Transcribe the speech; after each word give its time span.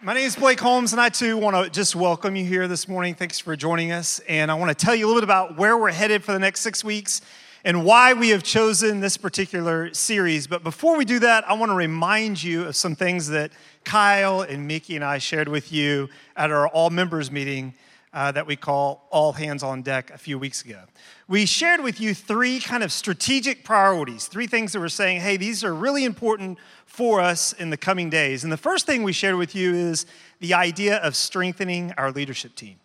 My 0.00 0.14
name 0.14 0.26
is 0.26 0.36
Blake 0.36 0.60
Holmes, 0.60 0.92
and 0.92 1.00
I 1.00 1.08
too 1.08 1.36
want 1.36 1.56
to 1.56 1.68
just 1.68 1.96
welcome 1.96 2.36
you 2.36 2.44
here 2.44 2.68
this 2.68 2.86
morning. 2.86 3.16
Thanks 3.16 3.40
for 3.40 3.56
joining 3.56 3.90
us. 3.90 4.20
And 4.28 4.48
I 4.48 4.54
want 4.54 4.68
to 4.70 4.84
tell 4.86 4.94
you 4.94 5.04
a 5.04 5.08
little 5.08 5.20
bit 5.20 5.24
about 5.24 5.56
where 5.56 5.76
we're 5.76 5.90
headed 5.90 6.22
for 6.22 6.30
the 6.30 6.38
next 6.38 6.60
six 6.60 6.84
weeks 6.84 7.20
and 7.64 7.84
why 7.84 8.12
we 8.12 8.28
have 8.28 8.44
chosen 8.44 9.00
this 9.00 9.16
particular 9.16 9.92
series. 9.92 10.46
But 10.46 10.62
before 10.62 10.96
we 10.96 11.04
do 11.04 11.18
that, 11.18 11.50
I 11.50 11.54
want 11.54 11.70
to 11.70 11.74
remind 11.74 12.40
you 12.40 12.66
of 12.66 12.76
some 12.76 12.94
things 12.94 13.26
that 13.30 13.50
Kyle 13.82 14.42
and 14.42 14.68
Mickey 14.68 14.94
and 14.94 15.04
I 15.04 15.18
shared 15.18 15.48
with 15.48 15.72
you 15.72 16.08
at 16.36 16.52
our 16.52 16.68
all 16.68 16.90
members 16.90 17.32
meeting 17.32 17.74
uh, 18.12 18.32
that 18.32 18.46
we 18.46 18.56
call 18.56 19.06
All 19.10 19.32
Hands 19.32 19.62
on 19.62 19.82
Deck 19.82 20.10
a 20.10 20.18
few 20.18 20.38
weeks 20.38 20.64
ago. 20.64 20.80
We 21.26 21.46
shared 21.46 21.80
with 21.80 22.00
you 22.00 22.14
three 22.14 22.60
kind 22.60 22.82
of 22.82 22.92
strategic 22.92 23.64
priorities, 23.64 24.26
three 24.26 24.46
things 24.46 24.72
that 24.72 24.80
we're 24.80 24.88
saying, 24.88 25.20
hey, 25.20 25.36
these 25.36 25.62
are 25.62 25.74
really 25.74 26.04
important 26.04 26.58
for 26.86 27.20
us 27.20 27.52
in 27.52 27.70
the 27.70 27.76
coming 27.76 28.10
days. 28.10 28.44
And 28.44 28.52
the 28.52 28.56
first 28.56 28.86
thing 28.86 29.02
we 29.02 29.12
shared 29.12 29.36
with 29.36 29.54
you 29.54 29.74
is 29.74 30.06
the 30.40 30.54
idea 30.54 30.96
of 30.98 31.14
strengthening 31.14 31.92
our 31.98 32.10
leadership 32.10 32.54
team. 32.54 32.76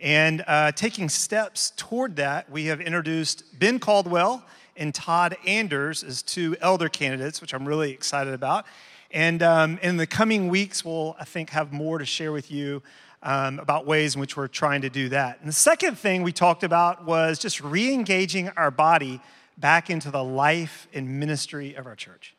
And 0.00 0.44
uh, 0.46 0.72
taking 0.72 1.08
steps 1.08 1.72
toward 1.76 2.16
that, 2.16 2.50
we 2.50 2.66
have 2.66 2.80
introduced 2.80 3.58
Ben 3.58 3.78
Caldwell 3.78 4.44
and 4.76 4.92
Todd 4.92 5.36
Anders 5.46 6.02
as 6.02 6.20
two 6.20 6.56
elder 6.60 6.88
candidates, 6.88 7.40
which 7.40 7.54
I'm 7.54 7.66
really 7.66 7.92
excited 7.92 8.34
about. 8.34 8.66
And 9.12 9.42
um, 9.44 9.78
in 9.80 9.96
the 9.96 10.08
coming 10.08 10.48
weeks, 10.48 10.84
we'll, 10.84 11.14
I 11.20 11.24
think, 11.24 11.50
have 11.50 11.72
more 11.72 11.98
to 11.98 12.04
share 12.04 12.32
with 12.32 12.50
you 12.50 12.82
um, 13.24 13.58
about 13.58 13.86
ways 13.86 14.14
in 14.14 14.20
which 14.20 14.36
we're 14.36 14.46
trying 14.46 14.82
to 14.82 14.90
do 14.90 15.08
that. 15.08 15.40
And 15.40 15.48
the 15.48 15.52
second 15.52 15.98
thing 15.98 16.22
we 16.22 16.32
talked 16.32 16.62
about 16.62 17.04
was 17.04 17.38
just 17.38 17.60
re 17.60 17.92
engaging 17.92 18.50
our 18.50 18.70
body 18.70 19.20
back 19.58 19.90
into 19.90 20.10
the 20.10 20.22
life 20.22 20.86
and 20.92 21.18
ministry 21.18 21.74
of 21.74 21.86
our 21.86 21.96
church. 21.96 22.34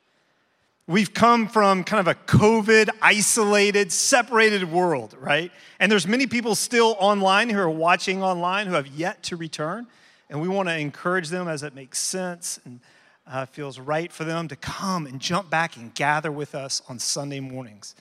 We've 0.87 1.11
come 1.11 1.47
from 1.47 1.83
kind 1.83 1.99
of 1.99 2.07
a 2.07 2.13
COVID 2.13 2.89
isolated, 3.01 3.91
separated 3.91 4.71
world, 4.71 5.15
right? 5.19 5.51
And 5.79 5.91
there's 5.91 6.05
many 6.05 6.27
people 6.27 6.53
still 6.53 6.95
online 6.99 7.49
who 7.49 7.59
are 7.59 7.69
watching 7.69 8.21
online 8.21 8.67
who 8.67 8.73
have 8.73 8.87
yet 8.87 9.23
to 9.23 9.35
return. 9.35 9.87
And 10.29 10.39
we 10.41 10.47
want 10.47 10.69
to 10.69 10.77
encourage 10.77 11.29
them 11.29 11.47
as 11.47 11.63
it 11.63 11.73
makes 11.73 11.97
sense 11.97 12.59
and 12.65 12.79
uh, 13.27 13.47
feels 13.47 13.79
right 13.79 14.11
for 14.11 14.25
them 14.25 14.47
to 14.47 14.55
come 14.55 15.07
and 15.07 15.19
jump 15.19 15.49
back 15.49 15.75
and 15.75 15.91
gather 15.95 16.31
with 16.31 16.53
us 16.53 16.83
on 16.87 16.99
Sunday 16.99 17.39
mornings. 17.39 17.95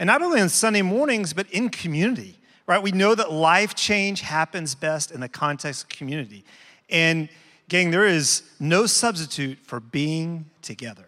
And 0.00 0.06
not 0.06 0.22
only 0.22 0.40
on 0.40 0.48
Sunday 0.48 0.80
mornings, 0.80 1.34
but 1.34 1.48
in 1.50 1.68
community, 1.68 2.38
right? 2.66 2.82
We 2.82 2.90
know 2.90 3.14
that 3.14 3.30
life 3.30 3.74
change 3.74 4.22
happens 4.22 4.74
best 4.74 5.10
in 5.10 5.20
the 5.20 5.28
context 5.28 5.82
of 5.82 5.88
community. 5.90 6.42
And, 6.88 7.28
gang, 7.68 7.90
there 7.90 8.06
is 8.06 8.42
no 8.58 8.86
substitute 8.86 9.58
for 9.58 9.78
being 9.78 10.46
together. 10.62 11.04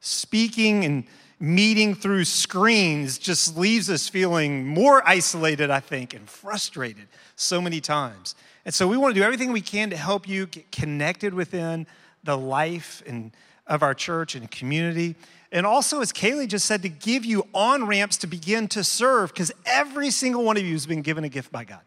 Speaking 0.00 0.82
and 0.86 1.04
meeting 1.38 1.94
through 1.94 2.24
screens 2.24 3.18
just 3.18 3.54
leaves 3.58 3.90
us 3.90 4.08
feeling 4.08 4.66
more 4.66 5.06
isolated, 5.06 5.70
I 5.70 5.80
think, 5.80 6.14
and 6.14 6.26
frustrated 6.26 7.08
so 7.36 7.60
many 7.60 7.82
times. 7.82 8.34
And 8.64 8.74
so 8.74 8.88
we 8.88 8.96
want 8.96 9.14
to 9.14 9.20
do 9.20 9.24
everything 9.24 9.52
we 9.52 9.60
can 9.60 9.90
to 9.90 9.96
help 9.96 10.26
you 10.26 10.46
get 10.46 10.72
connected 10.72 11.34
within 11.34 11.86
the 12.24 12.38
life 12.38 13.02
and 13.06 13.30
of 13.66 13.82
our 13.82 13.94
church 13.94 14.34
and 14.34 14.50
community. 14.50 15.14
And 15.50 15.66
also, 15.66 16.00
as 16.00 16.12
Kaylee 16.12 16.48
just 16.48 16.64
said, 16.64 16.82
to 16.82 16.88
give 16.88 17.24
you 17.24 17.46
on 17.52 17.86
ramps 17.86 18.16
to 18.18 18.26
begin 18.26 18.68
to 18.68 18.82
serve, 18.82 19.32
because 19.32 19.52
every 19.66 20.10
single 20.10 20.44
one 20.44 20.56
of 20.56 20.64
you 20.64 20.72
has 20.72 20.86
been 20.86 21.02
given 21.02 21.24
a 21.24 21.28
gift 21.28 21.52
by 21.52 21.64
God. 21.64 21.80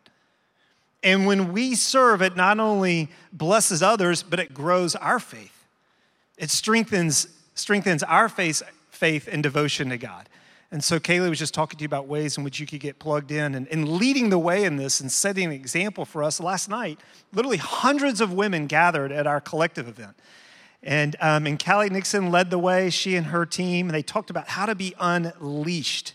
And 1.03 1.27
when 1.27 1.51
we 1.51 1.75
serve, 1.75 2.21
it 2.21 2.35
not 2.35 2.59
only 2.59 3.09
blesses 3.31 3.83
others, 3.83 4.23
but 4.23 4.39
it 4.39 4.53
grows 4.53 4.95
our 4.95 5.19
faith. 5.19 5.65
It 6.37 6.49
strengthens, 6.49 7.27
strengthens 7.53 8.03
our 8.03 8.27
faith, 8.27 8.63
faith 8.89 9.27
and 9.31 9.43
devotion 9.43 9.89
to 9.89 9.97
God. 9.97 10.29
And 10.71 10.83
so 10.83 10.99
Kaylee 10.99 11.29
was 11.29 11.39
just 11.39 11.53
talking 11.53 11.77
to 11.77 11.83
you 11.83 11.85
about 11.85 12.07
ways 12.07 12.37
in 12.37 12.43
which 12.43 12.59
you 12.59 12.65
could 12.65 12.79
get 12.79 12.99
plugged 12.99 13.31
in 13.31 13.55
and, 13.55 13.67
and 13.67 13.87
leading 13.87 14.29
the 14.29 14.39
way 14.39 14.63
in 14.63 14.77
this 14.77 14.99
and 14.99 15.11
setting 15.11 15.45
an 15.45 15.51
example 15.51 16.05
for 16.05 16.23
us. 16.23 16.39
Last 16.39 16.69
night, 16.69 16.99
literally 17.31 17.57
hundreds 17.57 18.19
of 18.19 18.33
women 18.33 18.65
gathered 18.65 19.11
at 19.11 19.27
our 19.27 19.39
collective 19.39 19.87
event. 19.87 20.15
And, 20.85 21.15
um, 21.19 21.47
and 21.47 21.61
Callie 21.61 21.89
Nixon 21.89 22.29
led 22.31 22.51
the 22.51 22.59
way, 22.59 22.91
she 22.91 23.15
and 23.15 23.27
her 23.27 23.45
team. 23.45 23.87
And 23.87 23.95
they 23.95 24.03
talked 24.03 24.29
about 24.29 24.47
how 24.49 24.67
to 24.67 24.75
be 24.75 24.93
unleashed 24.99 26.13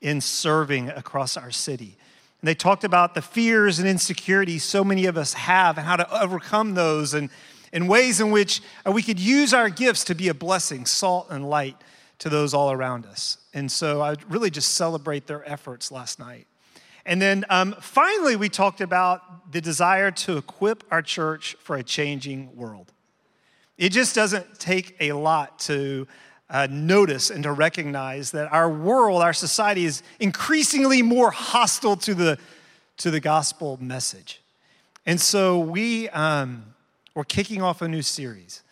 in 0.00 0.20
serving 0.20 0.88
across 0.90 1.36
our 1.36 1.50
city. 1.50 1.96
And 2.40 2.48
they 2.48 2.54
talked 2.54 2.84
about 2.84 3.14
the 3.14 3.22
fears 3.22 3.80
and 3.80 3.88
insecurities 3.88 4.62
so 4.62 4.84
many 4.84 5.06
of 5.06 5.16
us 5.16 5.34
have 5.34 5.76
and 5.76 5.86
how 5.86 5.96
to 5.96 6.20
overcome 6.22 6.74
those 6.74 7.14
and, 7.14 7.30
and 7.72 7.88
ways 7.88 8.20
in 8.20 8.30
which 8.30 8.62
uh, 8.86 8.92
we 8.92 9.02
could 9.02 9.18
use 9.18 9.52
our 9.52 9.68
gifts 9.68 10.04
to 10.04 10.14
be 10.14 10.28
a 10.28 10.34
blessing, 10.34 10.86
salt 10.86 11.26
and 11.30 11.48
light 11.48 11.76
to 12.18 12.28
those 12.28 12.54
all 12.54 12.70
around 12.70 13.06
us. 13.06 13.38
And 13.52 13.70
so 13.70 14.00
I 14.00 14.14
really 14.28 14.50
just 14.50 14.74
celebrate 14.74 15.26
their 15.26 15.48
efforts 15.50 15.90
last 15.90 16.20
night. 16.20 16.46
And 17.04 17.20
then 17.20 17.44
um, 17.50 17.74
finally, 17.80 18.36
we 18.36 18.48
talked 18.48 18.80
about 18.80 19.50
the 19.50 19.60
desire 19.60 20.12
to 20.12 20.36
equip 20.36 20.84
our 20.92 21.02
church 21.02 21.56
for 21.60 21.74
a 21.74 21.82
changing 21.82 22.54
world. 22.54 22.92
It 23.78 23.90
just 23.90 24.14
doesn't 24.14 24.58
take 24.58 24.96
a 25.00 25.12
lot 25.12 25.58
to 25.60 26.06
uh, 26.50 26.68
notice 26.70 27.30
and 27.30 27.42
to 27.44 27.52
recognize 27.52 28.30
that 28.32 28.52
our 28.52 28.68
world, 28.68 29.22
our 29.22 29.32
society 29.32 29.84
is 29.84 30.02
increasingly 30.20 31.02
more 31.02 31.30
hostile 31.30 31.96
to 31.96 32.14
the, 32.14 32.38
to 32.98 33.10
the 33.10 33.20
gospel 33.20 33.78
message. 33.80 34.42
And 35.06 35.20
so 35.20 35.58
we, 35.58 36.08
um, 36.10 36.74
we're 37.14 37.24
kicking 37.24 37.62
off 37.62 37.82
a 37.82 37.88
new 37.88 38.02
series 38.02 38.62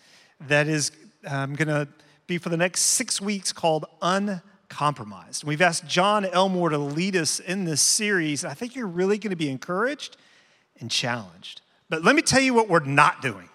that 0.47 0.69
is 0.69 0.93
um, 1.27 1.55
going 1.55 1.69
to 1.69 1.88
be 2.27 2.38
for 2.38 2.49
the 2.49 2.56
next 2.56 2.82
six 2.82 3.21
weeks 3.21 3.53
called 3.53 3.87
Uncompromised. 4.00 5.44
We've 5.44 5.61
asked 5.61 5.87
John 5.87 6.25
Elmore 6.25 6.71
to 6.71 6.78
lead 6.78 7.17
us 7.17 7.41
in 7.41 7.65
this 7.65 7.81
series. 7.81 8.44
And 8.44 8.50
I 8.50 8.55
think 8.55 8.77
you're 8.77 8.87
really 8.87 9.19
going 9.19 9.31
to 9.31 9.37
be 9.37 9.50
encouraged 9.50 10.17
and 10.81 10.91
challenged. 10.91 11.62
But 11.88 12.05
let 12.05 12.15
me 12.15 12.22
tell 12.22 12.41
you 12.41 12.55
what 12.55 12.69
we're 12.69 12.81
not 12.81 13.21
doing. 13.21 13.50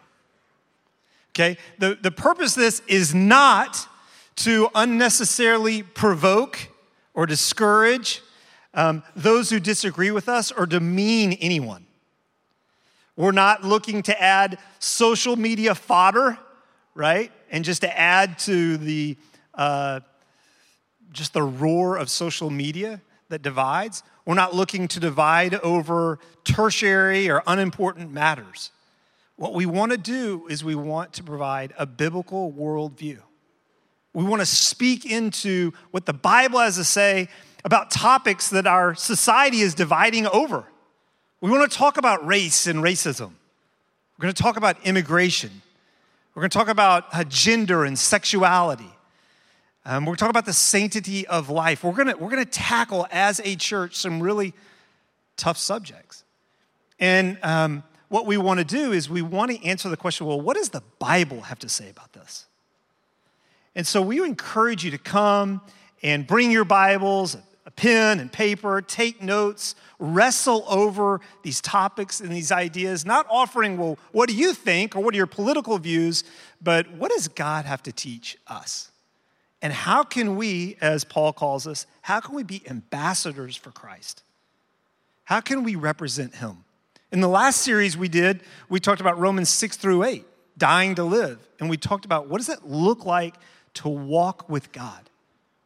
Okay? 1.36 1.58
The, 1.80 1.98
the 2.02 2.12
purpose 2.12 2.56
of 2.56 2.64
this 2.64 2.82
is 2.88 3.14
not 3.14 3.88
to 4.38 4.70
unnecessarily 4.74 5.84
provoke 5.84 6.70
or 7.14 7.26
discourage 7.26 8.22
um, 8.74 9.04
those 9.16 9.50
who 9.50 9.60
disagree 9.60 10.12
with 10.12 10.30
us 10.30 10.52
or 10.52 10.66
demean 10.66 11.34
anyone. 11.34 11.86
We're 13.18 13.32
not 13.32 13.64
looking 13.64 14.02
to 14.04 14.22
add 14.22 14.58
social 14.80 15.36
media 15.36 15.76
fodder, 15.76 16.38
right? 16.94 17.32
And 17.50 17.64
just 17.64 17.82
to 17.82 17.98
add 17.98 18.40
to 18.40 18.78
the 18.78 19.18
uh, 19.54 20.02
just 21.12 21.34
the 21.34 21.44
roar 21.44 21.98
of 21.98 22.10
social 22.10 22.50
media 22.50 23.02
that 23.30 23.42
divides. 23.42 24.04
We're 24.26 24.36
not 24.36 24.54
looking 24.54 24.88
to 24.90 25.00
divide 25.00 25.56
over 25.56 26.20
tertiary 26.44 27.30
or 27.30 27.42
unimportant 27.48 28.12
matters. 28.12 28.72
What 29.38 29.54
we 29.54 29.66
want 29.66 29.92
to 29.92 29.98
do 29.98 30.48
is 30.50 30.64
we 30.64 30.76
want 30.76 31.14
to 31.14 31.24
provide 31.24 31.74
a 31.78 31.86
biblical 31.86 32.54
worldview. 32.54 33.20
We 34.14 34.24
want 34.24 34.42
to 34.42 34.46
speak 34.46 35.06
into 35.06 35.74
what 35.92 36.06
the 36.06 36.14
Bible 36.14 36.60
has 36.60 36.78
to 36.78 36.86
say 36.86 37.28
about 37.66 37.92
topics 37.92 38.50
that 38.52 38.66
our 38.66 38.96
society 38.96 39.60
is 39.60 39.76
dividing 39.76 40.26
over. 40.28 40.64
We 41.42 41.52
want 41.52 41.70
to 41.70 41.78
talk 41.78 41.98
about 41.98 42.26
race 42.26 42.66
and 42.66 42.80
racism. 42.80 43.32
We're 44.18 44.24
going 44.24 44.34
to 44.34 44.42
talk 44.42 44.56
about 44.56 44.78
immigration. 44.86 45.62
We're 46.34 46.44
going 46.44 46.50
to 46.50 46.58
talk 46.58 46.70
about 46.70 47.06
uh, 47.14 47.26
gender 47.26 47.84
and 47.84 48.00
sexuality. 48.00 48.90
Um, 49.86 50.04
we're 50.04 50.12
going 50.12 50.16
to 50.16 50.20
talk 50.22 50.30
about 50.30 50.46
the 50.46 50.54
sanctity 50.54 51.28
of 51.28 51.50
life. 51.50 51.84
We're 51.84 51.92
going 51.92 52.08
to, 52.08 52.16
we're 52.16 52.30
going 52.30 52.44
to 52.44 52.50
tackle, 52.50 53.06
as 53.12 53.42
a 53.44 53.56
church, 53.56 53.96
some 53.96 54.24
really 54.24 54.54
tough 55.36 55.58
subjects. 55.58 56.24
And 57.00 57.38
um, 57.44 57.84
what 58.16 58.26
we 58.26 58.38
want 58.38 58.60
to 58.60 58.64
do 58.64 58.94
is 58.94 59.10
we 59.10 59.22
want 59.22 59.52
to 59.52 59.62
answer 59.66 59.90
the 59.90 59.98
question 59.98 60.26
well, 60.26 60.40
what 60.40 60.56
does 60.56 60.70
the 60.70 60.82
Bible 61.00 61.42
have 61.42 61.60
to 61.60 61.68
say 61.68 61.90
about 61.90 62.14
this? 62.14 62.46
And 63.76 63.86
so 63.86 64.02
we 64.02 64.24
encourage 64.24 64.86
you 64.86 64.92
to 64.92 64.98
come 64.98 65.60
and 66.02 66.26
bring 66.26 66.50
your 66.50 66.64
Bibles, 66.64 67.36
a 67.66 67.72
pen 67.72 68.22
and 68.22 68.32
paper, 68.32 68.82
take 68.82 69.22
notes, 69.22 69.76
wrestle 70.00 70.64
over 70.70 71.20
these 71.44 71.60
topics 71.60 72.22
and 72.22 72.32
these 72.32 72.54
ideas, 72.54 73.06
not 73.06 73.28
offering, 73.30 73.78
well, 73.78 74.00
what 74.14 74.30
do 74.30 74.36
you 74.36 74.54
think 74.54 74.96
or 74.96 75.02
what 75.02 75.14
are 75.14 75.18
your 75.18 75.28
political 75.28 75.78
views, 75.78 76.24
but 76.62 76.90
what 76.94 77.12
does 77.12 77.28
God 77.28 77.66
have 77.66 77.84
to 77.84 77.92
teach 77.92 78.38
us? 78.48 78.92
And 79.62 79.74
how 79.74 80.04
can 80.04 80.38
we, 80.38 80.78
as 80.80 81.04
Paul 81.04 81.34
calls 81.34 81.68
us, 81.68 81.86
how 82.04 82.22
can 82.22 82.34
we 82.34 82.44
be 82.44 82.64
ambassadors 82.70 83.58
for 83.58 83.72
Christ? 83.72 84.24
How 85.26 85.42
can 85.42 85.66
we 85.66 85.76
represent 85.76 86.36
Him? 86.36 86.65
In 87.16 87.22
the 87.22 87.30
last 87.30 87.62
series 87.62 87.96
we 87.96 88.10
did, 88.10 88.42
we 88.68 88.82
talked 88.82 89.00
about 89.00 89.18
Romans 89.18 89.48
6 89.48 89.78
through 89.78 90.04
8, 90.04 90.26
dying 90.58 90.96
to 90.96 91.06
live. 91.06 91.40
And 91.62 91.70
we 91.70 91.78
talked 91.78 92.04
about 92.04 92.28
what 92.28 92.40
does 92.40 92.50
it 92.50 92.66
look 92.66 93.06
like 93.06 93.36
to 93.76 93.88
walk 93.88 94.50
with 94.50 94.74
God, 94.74 95.10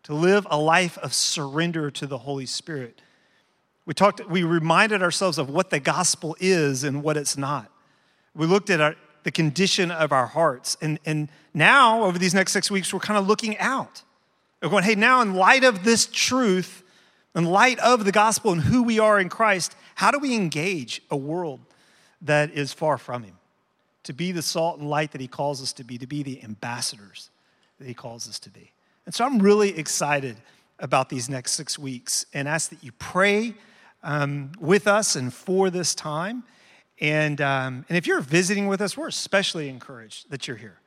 to 0.03 0.13
live 0.13 0.45
a 0.51 0.59
life 0.59 0.99
of 0.99 1.11
surrender 1.11 1.89
to 1.89 2.05
the 2.05 2.19
Holy 2.19 2.45
Spirit. 2.45 3.01
We 3.87 3.95
talked, 3.95 4.29
we 4.29 4.43
reminded 4.43 5.01
ourselves 5.01 5.39
of 5.39 5.49
what 5.49 5.71
the 5.71 5.79
gospel 5.79 6.37
is 6.39 6.83
and 6.83 7.01
what 7.01 7.17
it's 7.17 7.35
not. 7.35 7.71
We 8.35 8.45
looked 8.45 8.69
at 8.69 8.79
our, 8.79 8.95
the 9.23 9.31
condition 9.31 9.89
of 9.89 10.11
our 10.11 10.27
hearts. 10.27 10.77
And, 10.83 10.99
and 11.03 11.29
now, 11.55 12.03
over 12.03 12.19
these 12.19 12.35
next 12.35 12.51
six 12.51 12.69
weeks, 12.69 12.93
we're 12.93 12.99
kind 12.99 13.17
of 13.17 13.27
looking 13.27 13.57
out. 13.57 14.03
We're 14.61 14.69
going, 14.69 14.83
hey, 14.83 14.93
now 14.93 15.21
in 15.21 15.33
light 15.33 15.63
of 15.63 15.83
this 15.83 16.05
truth, 16.05 16.83
In 17.35 17.45
light 17.45 17.79
of 17.79 18.05
the 18.05 18.11
gospel 18.11 18.51
and 18.51 18.61
who 18.61 18.83
we 18.83 18.99
are 18.99 19.19
in 19.19 19.29
Christ, 19.29 19.75
how 19.95 20.11
do 20.11 20.19
we 20.19 20.35
engage 20.35 21.01
a 21.11 21.17
world 21.17 21.59
that 22.21 22.51
is 22.51 22.73
far 22.73 22.97
from 22.97 23.23
Him? 23.23 23.37
To 24.03 24.13
be 24.13 24.31
the 24.31 24.41
salt 24.41 24.79
and 24.79 24.89
light 24.89 25.11
that 25.11 25.21
He 25.21 25.27
calls 25.27 25.61
us 25.61 25.73
to 25.73 25.83
be, 25.83 25.97
to 25.99 26.07
be 26.07 26.23
the 26.23 26.43
ambassadors 26.43 27.29
that 27.77 27.87
He 27.87 27.93
calls 27.93 28.27
us 28.27 28.39
to 28.39 28.49
be. 28.49 28.71
And 29.05 29.13
so 29.13 29.25
I'm 29.25 29.39
really 29.39 29.77
excited 29.77 30.37
about 30.79 31.09
these 31.09 31.29
next 31.29 31.51
six 31.51 31.77
weeks 31.77 32.25
and 32.33 32.47
ask 32.47 32.69
that 32.69 32.83
you 32.83 32.91
pray 32.93 33.53
um, 34.01 34.51
with 34.59 34.87
us 34.87 35.15
and 35.15 35.33
for 35.33 35.69
this 35.69 35.93
time. 35.93 36.43
And, 36.99 37.39
um, 37.41 37.85
and 37.89 37.97
if 37.97 38.07
you're 38.07 38.21
visiting 38.21 38.67
with 38.67 38.81
us, 38.81 38.97
we're 38.97 39.07
especially 39.07 39.69
encouraged 39.69 40.29
that 40.31 40.47
you're 40.47 40.57
here 40.57 40.79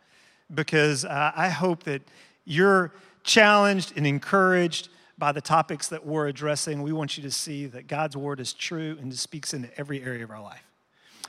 because 0.52 1.04
uh, 1.04 1.32
I 1.34 1.48
hope 1.48 1.84
that 1.84 2.02
you're 2.44 2.92
challenged 3.22 3.92
and 3.96 4.06
encouraged 4.06 4.88
by 5.18 5.32
the 5.32 5.40
topics 5.40 5.88
that 5.88 6.06
we're 6.06 6.28
addressing. 6.28 6.82
We 6.82 6.92
want 6.92 7.16
you 7.16 7.22
to 7.22 7.30
see 7.30 7.66
that 7.66 7.86
God's 7.86 8.16
word 8.16 8.40
is 8.40 8.52
true 8.52 8.96
and 9.00 9.12
speaks 9.14 9.54
into 9.54 9.68
every 9.78 10.02
area 10.02 10.24
of 10.24 10.30
our 10.30 10.42
life. 10.42 10.64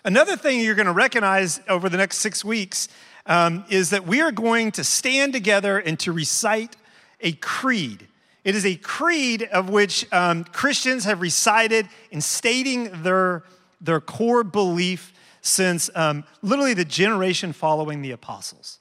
Another 0.06 0.36
thing 0.36 0.60
you're 0.60 0.76
going 0.76 0.86
to 0.86 0.92
recognize 0.92 1.62
over 1.70 1.88
the 1.90 1.98
next 1.98 2.18
six 2.18 2.44
weeks 2.44 2.90
um, 3.26 3.64
is 3.70 3.92
that 3.92 4.06
we 4.06 4.22
are 4.22 4.32
going 4.32 4.72
to 4.72 4.84
stand 4.84 5.32
together 5.32 5.78
and 5.78 5.98
to 6.00 6.12
recite 6.12 6.76
a 7.22 7.32
creed. 7.34 8.08
It 8.44 8.56
is 8.56 8.66
a 8.66 8.76
creed 8.76 9.44
of 9.44 9.70
which 9.70 10.12
um, 10.12 10.44
Christians 10.44 11.06
have 11.06 11.22
recited 11.22 11.88
in 12.12 12.20
stating 12.20 13.04
their, 13.04 13.44
their 13.80 14.02
core 14.02 14.44
belief 14.44 15.14
since 15.42 15.90
um, 15.96 16.24
literally 16.42 16.74
the 16.74 16.86
generation 16.86 17.54
following 17.54 18.02
the 18.02 18.12
apostles. 18.12 18.80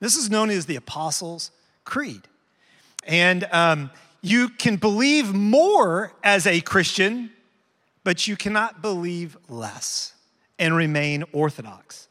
This 0.00 0.16
is 0.16 0.30
known 0.30 0.50
as 0.50 0.66
the 0.66 0.76
Apostles' 0.76 1.50
Creed. 1.84 2.22
And 3.04 3.44
um, 3.52 3.90
you 4.22 4.48
can 4.48 4.76
believe 4.76 5.34
more 5.34 6.12
as 6.22 6.46
a 6.46 6.60
Christian, 6.60 7.30
but 8.04 8.26
you 8.26 8.36
cannot 8.36 8.80
believe 8.80 9.36
less 9.48 10.14
and 10.58 10.76
remain 10.76 11.24
orthodox. 11.32 12.08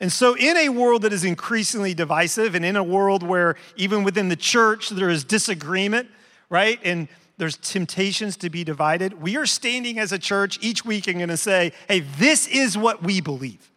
And 0.00 0.12
so, 0.12 0.36
in 0.36 0.56
a 0.56 0.68
world 0.68 1.02
that 1.02 1.12
is 1.12 1.24
increasingly 1.24 1.94
divisive, 1.94 2.54
and 2.54 2.64
in 2.64 2.76
a 2.76 2.84
world 2.84 3.22
where 3.22 3.56
even 3.76 4.04
within 4.04 4.28
the 4.28 4.36
church 4.36 4.90
there 4.90 5.08
is 5.08 5.24
disagreement, 5.24 6.08
right? 6.50 6.78
And 6.84 7.08
there's 7.38 7.56
temptations 7.56 8.36
to 8.38 8.50
be 8.50 8.64
divided, 8.64 9.20
we 9.20 9.36
are 9.36 9.46
standing 9.46 9.98
as 9.98 10.12
a 10.12 10.18
church 10.18 10.58
each 10.60 10.84
week 10.84 11.08
and 11.08 11.28
to 11.28 11.36
say, 11.36 11.72
hey, 11.88 12.00
this 12.00 12.46
is 12.46 12.78
what 12.78 13.02
we 13.02 13.20
believe. 13.20 13.70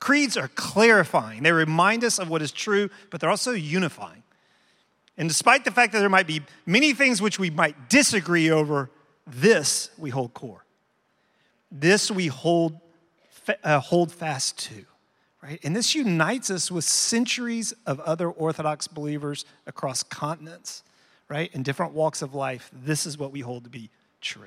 Creeds 0.00 0.36
are 0.36 0.48
clarifying, 0.48 1.42
they 1.42 1.52
remind 1.52 2.04
us 2.04 2.18
of 2.18 2.28
what 2.28 2.42
is 2.42 2.52
true, 2.52 2.90
but 3.10 3.20
they're 3.20 3.30
also 3.30 3.52
unifying. 3.52 4.19
And 5.20 5.28
despite 5.28 5.64
the 5.64 5.70
fact 5.70 5.92
that 5.92 6.00
there 6.00 6.08
might 6.08 6.26
be 6.26 6.42
many 6.66 6.94
things 6.94 7.22
which 7.22 7.38
we 7.38 7.50
might 7.50 7.88
disagree 7.88 8.50
over, 8.50 8.90
this 9.26 9.90
we 9.96 10.10
hold 10.10 10.34
core. 10.34 10.64
This 11.70 12.10
we 12.10 12.26
hold, 12.26 12.80
uh, 13.62 13.78
hold 13.78 14.10
fast 14.10 14.58
to 14.70 14.84
right? 15.42 15.60
And 15.62 15.74
this 15.74 15.94
unites 15.94 16.50
us 16.50 16.70
with 16.70 16.84
centuries 16.84 17.72
of 17.86 18.00
other 18.00 18.30
Orthodox 18.30 18.86
believers 18.86 19.44
across 19.66 20.02
continents, 20.02 20.82
right? 21.28 21.50
In 21.54 21.62
different 21.62 21.92
walks 21.92 22.22
of 22.22 22.34
life. 22.34 22.70
This 22.72 23.06
is 23.06 23.16
what 23.16 23.32
we 23.32 23.40
hold 23.40 23.64
to 23.64 23.70
be 23.70 23.90
true. 24.20 24.42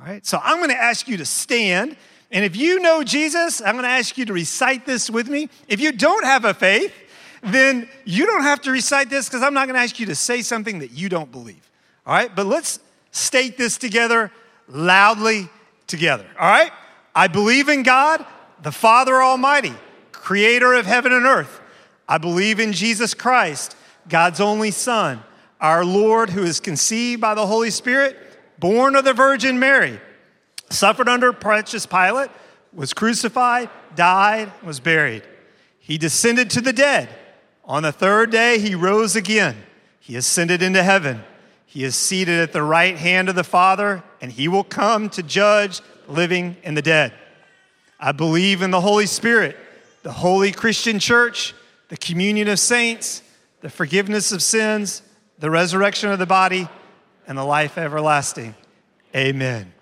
All 0.00 0.06
right, 0.06 0.24
so 0.24 0.40
I'm 0.42 0.60
gonna 0.60 0.72
ask 0.72 1.06
you 1.06 1.16
to 1.18 1.24
stand. 1.24 1.96
And 2.30 2.44
if 2.44 2.56
you 2.56 2.80
know 2.80 3.04
Jesus, 3.04 3.60
I'm 3.60 3.76
gonna 3.76 3.88
ask 3.88 4.16
you 4.16 4.24
to 4.24 4.32
recite 4.32 4.86
this 4.86 5.10
with 5.10 5.28
me. 5.28 5.48
If 5.68 5.80
you 5.80 5.92
don't 5.92 6.24
have 6.24 6.44
a 6.44 6.54
faith, 6.54 6.92
then 7.42 7.88
you 8.04 8.26
don't 8.26 8.42
have 8.42 8.60
to 8.62 8.70
recite 8.70 9.10
this 9.10 9.28
because 9.28 9.42
I'm 9.42 9.54
not 9.54 9.66
gonna 9.66 9.80
ask 9.80 9.98
you 9.98 10.06
to 10.06 10.14
say 10.14 10.42
something 10.42 10.78
that 10.80 10.92
you 10.92 11.08
don't 11.08 11.30
believe. 11.30 11.70
All 12.06 12.14
right, 12.14 12.34
but 12.34 12.46
let's 12.46 12.80
state 13.10 13.58
this 13.58 13.76
together 13.76 14.30
loudly 14.68 15.48
together. 15.86 16.26
All 16.38 16.48
right, 16.48 16.72
I 17.14 17.28
believe 17.28 17.68
in 17.68 17.82
God, 17.82 18.24
the 18.62 18.72
Father 18.72 19.20
Almighty 19.22 19.74
creator 20.22 20.74
of 20.74 20.86
heaven 20.86 21.12
and 21.12 21.26
earth. 21.26 21.60
I 22.08 22.18
believe 22.18 22.60
in 22.60 22.72
Jesus 22.72 23.12
Christ, 23.12 23.76
God's 24.08 24.40
only 24.40 24.70
Son, 24.70 25.22
our 25.60 25.84
Lord, 25.84 26.30
who 26.30 26.44
is 26.44 26.60
conceived 26.60 27.20
by 27.20 27.34
the 27.34 27.46
Holy 27.46 27.70
Spirit, 27.70 28.16
born 28.58 28.94
of 28.94 29.04
the 29.04 29.12
Virgin 29.12 29.58
Mary, 29.58 30.00
suffered 30.70 31.08
under 31.08 31.32
Pontius 31.32 31.86
Pilate, 31.86 32.30
was 32.72 32.94
crucified, 32.94 33.68
died, 33.96 34.52
was 34.62 34.78
buried. 34.78 35.24
He 35.80 35.98
descended 35.98 36.50
to 36.50 36.60
the 36.60 36.72
dead. 36.72 37.08
On 37.64 37.82
the 37.82 37.92
third 37.92 38.30
day, 38.30 38.58
he 38.58 38.74
rose 38.74 39.16
again. 39.16 39.56
He 40.00 40.16
ascended 40.16 40.62
into 40.62 40.82
heaven. 40.82 41.22
He 41.64 41.84
is 41.84 41.94
seated 41.94 42.40
at 42.40 42.52
the 42.52 42.62
right 42.62 42.96
hand 42.96 43.28
of 43.28 43.34
the 43.34 43.44
Father, 43.44 44.02
and 44.20 44.30
he 44.30 44.48
will 44.48 44.64
come 44.64 45.08
to 45.10 45.22
judge 45.22 45.80
living 46.08 46.56
and 46.64 46.76
the 46.76 46.82
dead. 46.82 47.12
I 47.98 48.12
believe 48.12 48.62
in 48.62 48.70
the 48.70 48.80
Holy 48.80 49.06
Spirit 49.06 49.56
the 50.02 50.12
holy 50.12 50.50
Christian 50.50 50.98
church, 50.98 51.54
the 51.88 51.96
communion 51.96 52.48
of 52.48 52.58
saints, 52.58 53.22
the 53.60 53.70
forgiveness 53.70 54.32
of 54.32 54.42
sins, 54.42 55.02
the 55.38 55.50
resurrection 55.50 56.10
of 56.10 56.18
the 56.18 56.26
body, 56.26 56.68
and 57.26 57.38
the 57.38 57.44
life 57.44 57.78
everlasting. 57.78 58.54
Amen. 59.14 59.72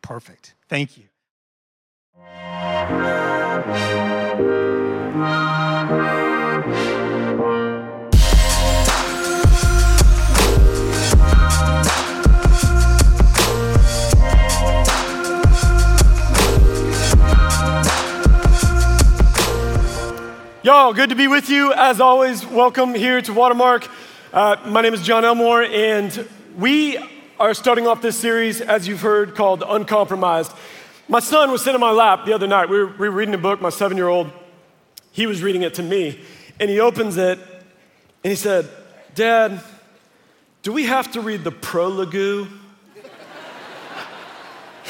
Perfect. 0.00 0.54
Thank 0.68 0.96
you. 0.96 1.03
Y'all, 20.64 20.94
good 20.94 21.10
to 21.10 21.14
be 21.14 21.28
with 21.28 21.50
you. 21.50 21.74
As 21.74 22.00
always, 22.00 22.46
welcome 22.46 22.94
here 22.94 23.20
to 23.20 23.34
Watermark. 23.34 23.86
Uh, 24.32 24.56
my 24.64 24.80
name 24.80 24.94
is 24.94 25.02
John 25.02 25.22
Elmore, 25.22 25.62
and 25.62 26.26
we 26.56 26.96
are 27.38 27.52
starting 27.52 27.86
off 27.86 28.00
this 28.00 28.16
series, 28.16 28.62
as 28.62 28.88
you've 28.88 29.02
heard, 29.02 29.34
called 29.34 29.62
Uncompromised. 29.62 30.52
My 31.06 31.20
son 31.20 31.50
was 31.50 31.60
sitting 31.60 31.74
in 31.74 31.82
my 31.82 31.90
lap 31.90 32.24
the 32.24 32.32
other 32.32 32.46
night. 32.46 32.70
We 32.70 32.78
were, 32.78 32.86
we 32.86 33.10
were 33.10 33.14
reading 33.14 33.34
a 33.34 33.38
book, 33.38 33.60
my 33.60 33.68
seven 33.68 33.98
year 33.98 34.08
old. 34.08 34.32
He 35.12 35.26
was 35.26 35.42
reading 35.42 35.60
it 35.60 35.74
to 35.74 35.82
me, 35.82 36.18
and 36.58 36.70
he 36.70 36.80
opens 36.80 37.18
it, 37.18 37.38
and 37.38 38.30
he 38.30 38.34
said, 38.34 38.66
Dad, 39.14 39.60
do 40.62 40.72
we 40.72 40.84
have 40.84 41.12
to 41.12 41.20
read 41.20 41.44
the 41.44 41.52
prologue? 41.52 42.14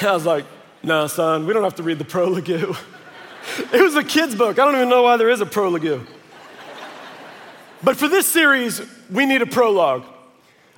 I 0.03 0.13
was 0.13 0.25
like, 0.25 0.45
No, 0.85 1.09
son, 1.09 1.49
we 1.49 1.53
don't 1.53 1.65
have 1.65 1.75
to 1.75 1.83
read 1.83 1.99
the 1.99 2.05
prologue. 2.05 2.77
It 3.73 3.83
was 3.83 3.95
a 3.97 4.05
kid's 4.05 4.35
book. 4.35 4.59
I 4.59 4.65
don't 4.65 4.75
even 4.75 4.89
know 4.89 5.03
why 5.03 5.17
there 5.17 5.31
is 5.31 5.41
a 5.41 5.47
prologue. 5.47 6.07
But 7.83 7.97
for 7.97 8.09
this 8.09 8.27
series, 8.27 8.81
we 9.11 9.27
need 9.27 9.43
a 9.43 9.47
prologue. 9.47 10.05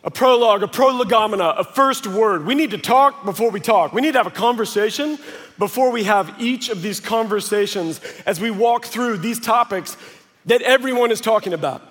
A 0.03 0.11
prologue, 0.11 0.63
a 0.63 0.69
prolegomena, 0.69 1.55
a 1.59 1.65
first 1.65 2.07
word. 2.07 2.47
We 2.47 2.55
need 2.55 2.71
to 2.71 2.79
talk 2.79 3.25
before 3.25 3.51
we 3.51 3.59
talk. 3.59 3.93
We 3.93 4.01
need 4.01 4.13
to 4.13 4.19
have 4.19 4.27
a 4.27 4.31
conversation 4.31 5.19
before 5.59 5.91
we 5.91 6.05
have 6.05 6.35
each 6.41 6.69
of 6.69 6.81
these 6.81 7.01
conversations 7.01 8.01
as 8.25 8.41
we 8.41 8.53
walk 8.53 8.85
through 8.85 9.19
these 9.19 9.41
topics 9.41 9.97
that 10.45 10.63
everyone 10.63 11.11
is 11.11 11.21
talking 11.21 11.53
about. 11.53 11.83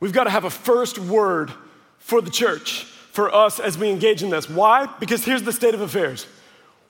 We've 0.00 0.12
got 0.12 0.24
to 0.24 0.30
have 0.30 0.44
a 0.44 0.50
first 0.50 0.98
word 0.98 1.50
for 1.98 2.20
the 2.20 2.30
church, 2.30 2.84
for 2.84 3.34
us 3.34 3.58
as 3.58 3.78
we 3.78 3.88
engage 3.88 4.22
in 4.22 4.28
this. 4.28 4.50
Why? 4.50 4.86
Because 5.00 5.24
here's 5.24 5.42
the 5.42 5.52
state 5.52 5.74
of 5.74 5.80
affairs. 5.80 6.26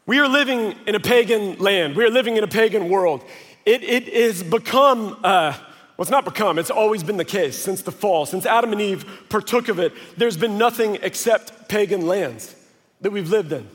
We 0.05 0.19
are 0.19 0.27
living 0.27 0.75
in 0.87 0.97
a 0.97 1.01
pagan 1.01 1.59
land. 1.59 1.95
We 1.95 2.05
are 2.05 2.11
living 2.11 2.37
in 2.37 2.43
a 2.43 2.49
pagan 2.49 2.89
world. 2.89 3.25
It, 3.65 3.85
it 3.85 4.13
has 4.13 4.43
become, 4.43 5.13
uh, 5.23 5.53
well, 5.53 6.01
it's 6.01 6.11
not 6.11 6.25
become, 6.25 6.59
it's 6.59 6.71
always 6.71 7.05
been 7.05 7.19
the 7.19 7.25
case 7.25 7.57
since 7.57 7.83
the 7.83 7.93
fall. 7.93 8.27
Since 8.27 8.45
Adam 8.45 8.73
and 8.73 8.81
Eve 8.81 9.07
partook 9.29 9.69
of 9.69 9.79
it, 9.79 9.93
there's 10.17 10.37
been 10.37 10.59
nothing 10.59 10.99
except 11.03 11.69
pagan 11.69 12.07
lands 12.07 12.57
that 13.01 13.13
we've 13.13 13.31
lived 13.31 13.53
in. 13.53 13.69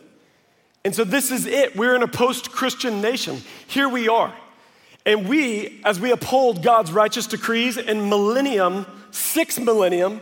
And 0.84 0.94
so 0.94 1.06
this 1.06 1.32
is 1.32 1.46
it. 1.46 1.78
We're 1.78 1.96
in 1.96 2.04
a 2.04 2.08
post 2.08 2.52
Christian 2.52 3.02
nation. 3.02 3.42
Here 3.68 3.88
we 3.88 4.10
are. 4.10 4.34
And 5.06 5.30
we, 5.30 5.80
as 5.86 5.98
we 6.02 6.12
uphold 6.12 6.62
God's 6.62 6.92
righteous 6.92 7.28
decrees 7.28 7.78
and 7.78 8.10
millennium, 8.10 8.86
six 9.12 9.58
millennium 9.58 10.20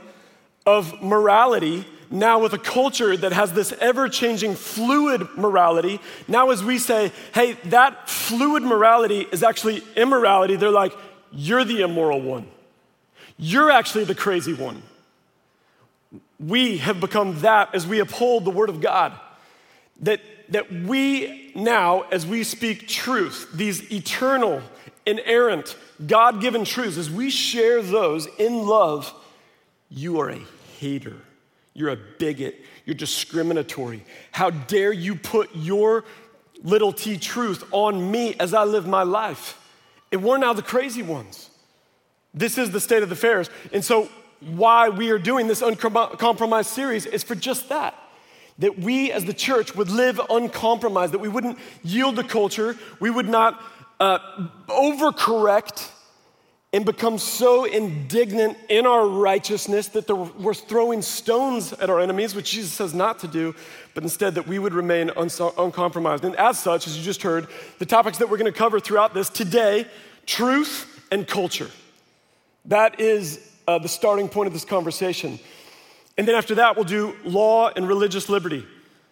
of 0.68 1.02
morality, 1.02 1.86
now 2.10 2.40
with 2.40 2.54
a 2.54 2.58
culture 2.58 3.16
that 3.18 3.34
has 3.34 3.54
this 3.54 3.72
ever 3.74 4.10
changing 4.10 4.56
fluid 4.56 5.28
morality, 5.36 6.00
now 6.28 6.50
as 6.52 6.64
we 6.64 6.78
say, 6.78 7.12
hey, 7.34 7.54
that 7.66 8.10
fluid 8.10 8.64
morality 8.64 9.28
is 9.32 9.44
actually 9.44 9.84
immorality, 9.96 10.56
they're 10.56 10.70
like, 10.70 10.94
you're 11.32 11.64
the 11.64 11.82
immoral 11.82 12.22
one. 12.22 12.48
You're 13.38 13.72
actually 13.72 14.06
the 14.06 14.16
crazy 14.16 14.54
one. 14.54 14.82
We 16.40 16.78
have 16.78 17.00
become 17.00 17.42
that 17.42 17.74
as 17.74 17.86
we 17.86 18.00
uphold 18.00 18.46
the 18.46 18.52
Word 18.52 18.70
of 18.70 18.82
God. 18.82 19.14
That, 20.02 20.22
that 20.50 20.72
we 20.72 21.52
now, 21.56 22.02
as 22.04 22.26
we 22.26 22.44
speak 22.44 22.88
truth, 22.88 23.50
these 23.54 23.92
eternal, 23.92 24.62
inerrant, 25.06 25.76
God 26.06 26.42
given 26.42 26.66
truths, 26.66 26.98
as 26.98 27.10
we 27.10 27.30
share 27.30 27.82
those 27.82 28.28
in 28.38 28.66
love, 28.66 29.14
you 29.90 30.20
are 30.20 30.30
a 30.30 30.42
hater 30.80 31.16
You're 31.75 31.89
a 31.89 31.98
bigot. 31.98 32.63
You're 32.86 32.96
discriminatory. 32.96 34.03
How 34.32 34.50
dare 34.50 34.94
you 34.94 35.15
put 35.15 35.50
your 35.53 36.05
little 36.63 36.94
t 36.94 37.17
truth 37.17 37.63
on 37.72 38.10
me 38.10 38.34
as 38.39 38.53
I 38.53 38.63
live 38.63 38.88
my 38.88 39.03
life? 39.03 39.62
And 40.12 40.24
we're 40.24 40.38
now 40.38 40.53
the 40.53 40.62
crazy 40.62 41.03
ones. 41.03 41.50
This 42.34 42.58
is 42.58 42.72
the 42.72 42.79
state 42.79 43.03
of 43.03 43.12
affairs. 43.12 43.50
And 43.74 43.84
so, 43.84 44.10
why 44.39 44.89
we 44.89 45.10
are 45.12 45.20
doing 45.20 45.48
this 45.48 45.62
uncompromised 45.62 46.70
series 46.70 47.05
is 47.05 47.24
for 47.24 47.36
just 47.36 47.70
that. 47.70 47.94
That 48.60 48.79
we 48.79 49.12
as 49.12 49.25
the 49.25 49.34
church 49.34 49.75
would 49.75 49.89
live 49.89 50.22
uncompromised, 50.29 51.13
that 51.13 51.20
we 51.20 51.27
wouldn't 51.27 51.60
yield 51.84 52.15
to 52.15 52.24
culture, 52.24 52.77
we 53.01 53.10
would 53.10 53.27
not 53.27 53.62
uh, 54.00 54.20
overcorrect 54.67 55.89
and 56.75 56.86
become 56.86 57.17
so 57.17 57.63
indignant 57.63 58.58
in 58.67 58.86
our 58.86 59.08
righteousness 59.08 59.88
that 59.88 60.10
we're 60.38 60.53
throwing 60.53 61.01
stones 61.01 61.72
at 61.72 61.89
our 61.89 62.01
enemies, 62.01 62.36
which 62.36 62.51
Jesus 62.51 62.74
says 62.74 62.94
not 62.94 63.17
to 63.20 63.29
do, 63.29 63.55
but 63.94 64.03
instead 64.03 64.36
that 64.36 64.46
we 64.46 64.60
would 64.60 64.74
remain 64.74 65.10
uncompromised. 65.15 66.25
And 66.25 66.36
as 66.36 66.60
such, 66.60 66.86
as 66.86 66.98
you 66.98 67.01
just 67.01 67.22
heard, 67.22 67.48
the 67.79 67.86
topics 67.86 68.17
that 68.17 68.29
we're 68.29 68.36
going 68.36 68.51
to 68.51 68.58
cover 68.58 68.82
throughout 68.82 69.13
this 69.13 69.29
today 69.29 69.88
truth 70.25 71.01
and 71.13 71.25
culture. 71.25 71.72
That 72.65 73.00
is 73.00 73.53
uh, 73.70 73.79
the 73.79 73.88
starting 73.88 74.27
point 74.27 74.48
of 74.48 74.53
this 74.53 74.65
conversation. 74.65 75.39
And 76.17 76.27
then 76.27 76.36
after 76.36 76.55
that, 76.55 76.75
we'll 76.75 76.84
do 76.84 77.15
law 77.24 77.72
and 77.74 77.88
religious 77.88 78.27
liberty, 78.27 78.67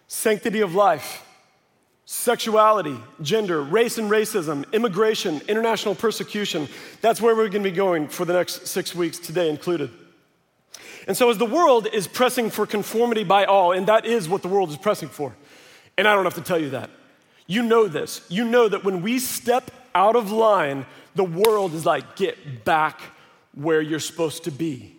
sanctity 0.10 0.60
of 0.60 0.76
life, 0.76 1.26
sexuality, 2.06 2.98
gender, 3.22 3.62
race 3.62 3.98
and 3.98 4.10
racism, 4.12 4.72
immigration, 4.74 5.42
international 5.48 5.96
persecution. 5.96 6.68
That's 7.02 7.22
where 7.22 7.36
we're 7.36 7.50
going 7.50 7.64
to 7.64 7.70
be 7.70 7.76
going 7.76 8.08
for 8.08 8.26
the 8.26 8.34
next 8.34 8.68
six 8.68 8.94
weeks, 8.94 9.20
today 9.20 9.50
included. 9.50 9.90
And 11.08 11.16
so, 11.16 11.30
as 11.30 11.38
the 11.38 11.46
world 11.46 11.88
is 11.92 12.08
pressing 12.08 12.50
for 12.50 12.66
conformity 12.66 13.24
by 13.24 13.46
all, 13.46 13.72
and 13.72 13.88
that 13.88 14.06
is 14.06 14.30
what 14.30 14.42
the 14.42 14.48
world 14.48 14.70
is 14.70 14.78
pressing 14.78 15.10
for, 15.10 15.36
and 15.98 16.08
I 16.08 16.16
don't 16.16 16.24
have 16.24 16.36
to 16.36 16.42
tell 16.42 16.60
you 16.60 16.72
that. 16.72 16.90
You 17.46 17.62
know 17.62 17.88
this. 17.88 18.26
You 18.30 18.46
know 18.46 18.70
that 18.70 18.84
when 18.84 19.02
we 19.02 19.20
step 19.20 19.70
out 19.94 20.16
of 20.16 20.32
line, 20.32 20.86
the 21.16 21.24
world 21.24 21.74
is 21.74 21.86
like, 21.86 22.16
get 22.16 22.64
back 22.64 23.02
where 23.54 23.82
you're 23.82 24.00
supposed 24.00 24.46
to 24.46 24.52
be. 24.52 24.96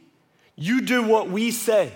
You 0.56 0.82
do 0.82 1.02
what 1.02 1.28
we 1.30 1.50
say. 1.50 1.92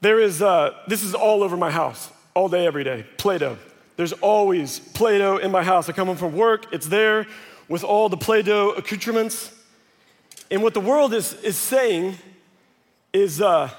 There 0.00 0.20
is, 0.20 0.42
uh, 0.42 0.74
this 0.86 1.02
is 1.02 1.14
all 1.14 1.42
over 1.42 1.56
my 1.56 1.70
house, 1.70 2.10
all 2.34 2.48
day, 2.48 2.66
every 2.66 2.84
day, 2.84 3.06
Play 3.16 3.38
Doh. 3.38 3.56
There's 3.96 4.12
always 4.14 4.78
Play 4.78 5.18
Doh 5.18 5.36
in 5.36 5.50
my 5.50 5.62
house. 5.62 5.88
I 5.88 5.92
come 5.92 6.08
home 6.08 6.16
from 6.16 6.36
work, 6.36 6.72
it's 6.72 6.86
there 6.86 7.26
with 7.68 7.84
all 7.84 8.08
the 8.08 8.16
Play 8.16 8.42
Doh 8.42 8.70
accoutrements. 8.70 9.52
And 10.50 10.62
what 10.62 10.74
the 10.74 10.80
world 10.80 11.14
is, 11.14 11.34
is 11.42 11.56
saying 11.56 12.16
is 13.12 13.40
uh, 13.40 13.70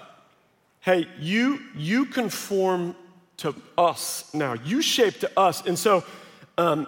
hey, 0.81 1.07
you, 1.19 1.59
you 1.75 2.05
conform 2.05 2.95
to 3.37 3.55
us 3.77 4.33
now, 4.33 4.53
you 4.53 4.81
shape 4.81 5.19
to 5.19 5.39
us. 5.39 5.65
And 5.65 5.77
so, 5.77 6.03
um, 6.57 6.87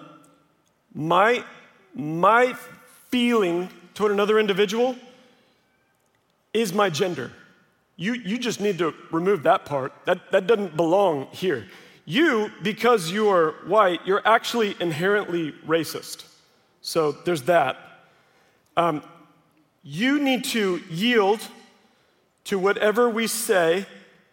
my, 0.93 1.43
my 1.93 2.53
feeling 3.09 3.69
toward 3.93 4.11
another 4.11 4.39
individual 4.39 4.95
is 6.53 6.73
my 6.73 6.89
gender. 6.89 7.31
You, 7.95 8.13
you 8.13 8.37
just 8.37 8.61
need 8.61 8.77
to 8.77 8.93
remove 9.11 9.43
that 9.43 9.65
part. 9.65 9.93
That, 10.05 10.31
that 10.31 10.47
doesn't 10.47 10.77
belong 10.77 11.27
here. 11.31 11.67
You, 12.09 12.51
because 12.63 13.11
you 13.11 13.27
are 13.27 13.51
white, 13.65 13.99
you're 14.05 14.25
actually 14.25 14.77
inherently 14.79 15.51
racist. 15.67 16.23
So 16.79 17.11
there's 17.11 17.41
that. 17.43 17.77
Um, 18.77 19.03
you 19.83 20.17
need 20.17 20.45
to 20.45 20.81
yield 20.89 21.41
to 22.45 22.57
whatever 22.57 23.09
we 23.09 23.27
say 23.27 23.85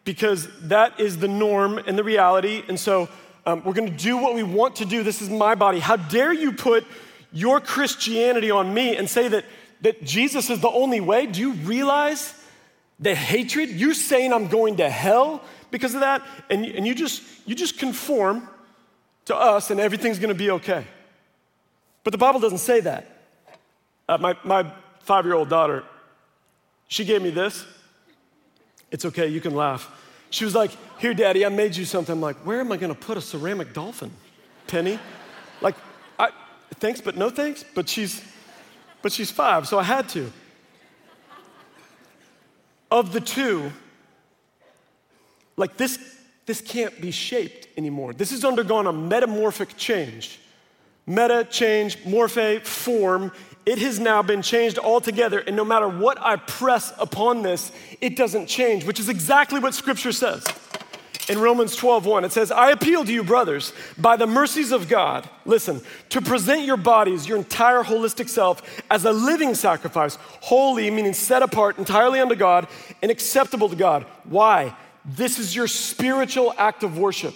because 0.04 0.47
that 0.69 1.00
is 1.00 1.19
the 1.19 1.26
norm 1.26 1.78
and 1.78 1.99
the 1.99 2.04
reality. 2.04 2.62
And 2.69 2.78
so 2.78 3.09
um, 3.45 3.64
we're 3.64 3.73
going 3.73 3.90
to 3.90 4.04
do 4.04 4.19
what 4.19 4.37
we 4.37 4.45
want 4.45 4.76
to 4.76 4.85
do. 4.85 5.02
This 5.02 5.21
is 5.21 5.28
my 5.28 5.57
body. 5.57 5.81
How 5.81 5.97
dare 5.97 6.33
you 6.33 6.52
put 6.52 6.87
your 7.33 7.61
Christianity 7.61 8.52
on 8.52 8.73
me 8.73 8.97
and 8.97 9.11
say 9.11 9.26
that, 9.26 9.45
that 9.81 10.04
Jesus 10.04 10.49
is 10.49 10.61
the 10.61 10.71
only 10.71 11.00
way? 11.00 11.26
Do 11.26 11.40
you 11.40 11.54
realize 11.54 12.40
the 13.00 13.16
hatred? 13.16 13.71
You're 13.71 13.95
saying 13.95 14.33
I'm 14.33 14.47
going 14.47 14.76
to 14.76 14.88
hell 14.88 15.43
because 15.75 15.93
of 15.93 16.02
that, 16.02 16.25
and, 16.50 16.64
and 16.64 16.87
you, 16.87 16.95
just, 16.95 17.21
you 17.47 17.57
just 17.57 17.81
conform 17.81 18.49
to 19.25 19.35
us 19.35 19.73
and 19.73 19.81
everything's 19.81 20.21
gonna 20.21 20.33
be 20.33 20.52
okay. 20.52 20.87
But 22.04 22.12
the 22.12 22.19
Bible 22.19 22.38
doesn't 22.38 22.59
say 22.59 22.78
that. 22.83 23.09
Uh, 24.09 24.19
my 24.19 24.37
my 24.45 24.73
five 25.00 25.25
year 25.25 25.35
old 25.35 25.49
daughter, 25.49 25.83
she 26.87 27.04
gave 27.04 27.23
me 27.23 27.31
this. 27.31 27.64
It's 28.93 29.04
okay, 29.04 29.26
you 29.26 29.40
can 29.40 29.57
laugh. 29.57 29.90
She 30.31 30.45
was 30.45 30.54
like, 30.54 30.71
Here, 30.99 31.12
daddy, 31.12 31.45
I 31.45 31.49
made 31.49 31.75
you 31.75 31.85
something. 31.85 32.12
I'm 32.12 32.21
like, 32.21 32.37
Where 32.47 32.61
am 32.61 32.71
I 32.71 32.76
gonna 32.76 32.95
put 32.95 33.19
a 33.19 33.21
ceramic 33.21 33.73
dolphin? 33.73 34.12
Penny? 34.69 35.00
like, 35.61 35.75
I, 36.21 36.31
thanks, 36.75 37.00
but 37.00 37.16
no 37.16 37.31
thanks. 37.31 37.64
But 37.75 37.88
she's, 37.88 38.23
but 39.02 39.11
she's 39.11 39.33
five, 39.33 39.66
so 39.66 39.76
I 39.76 39.83
had 39.83 40.09
to. 40.11 40.33
Of 42.93 43.12
the 43.12 43.21
two, 43.21 43.73
like 45.56 45.76
this, 45.76 45.99
this 46.46 46.61
can't 46.61 47.00
be 47.00 47.11
shaped 47.11 47.68
anymore. 47.76 48.12
This 48.12 48.30
has 48.30 48.44
undergone 48.44 48.87
a 48.87 48.92
metamorphic 48.92 49.76
change. 49.76 50.40
Meta, 51.06 51.46
change, 51.50 51.99
morphe, 52.04 52.64
form. 52.64 53.30
It 53.66 53.78
has 53.78 53.99
now 53.99 54.23
been 54.23 54.42
changed 54.42 54.78
altogether, 54.78 55.38
and 55.38 55.56
no 55.56 55.64
matter 55.64 55.88
what 55.88 56.20
I 56.20 56.37
press 56.37 56.92
upon 56.99 57.42
this, 57.42 57.73
it 58.00 58.16
doesn't 58.16 58.46
change, 58.46 58.84
which 58.84 59.00
is 59.00 59.08
exactly 59.08 59.58
what 59.61 59.75
Scripture 59.75 60.12
says. 60.12 60.44
In 61.26 61.38
Romans 61.38 61.75
12, 61.75 62.04
1, 62.04 62.25
it 62.25 62.32
says, 62.32 62.52
I 62.52 62.70
appeal 62.70 63.02
to 63.04 63.12
you, 63.12 63.25
brothers, 63.25 63.73
by 63.96 64.16
the 64.16 64.26
mercies 64.26 64.73
of 64.73 64.88
God, 64.88 65.28
listen, 65.46 65.80
to 66.11 66.20
present 66.20 66.66
your 66.66 66.76
bodies, 66.76 67.26
your 67.26 67.38
entire 67.38 67.82
holistic 67.82 68.28
self, 68.28 68.82
as 68.90 69.06
a 69.06 69.12
living 69.12 69.54
sacrifice, 69.54 70.16
holy, 70.42 70.90
meaning 70.90 71.14
set 71.14 71.42
apart 71.42 71.78
entirely 71.78 72.20
unto 72.20 72.34
God, 72.34 72.68
and 73.00 73.11
acceptable 73.11 73.70
to 73.70 73.76
God. 73.76 74.04
Why? 74.25 74.76
This 75.04 75.38
is 75.38 75.54
your 75.54 75.66
spiritual 75.66 76.54
act 76.56 76.82
of 76.82 76.99
worship. 76.99 77.34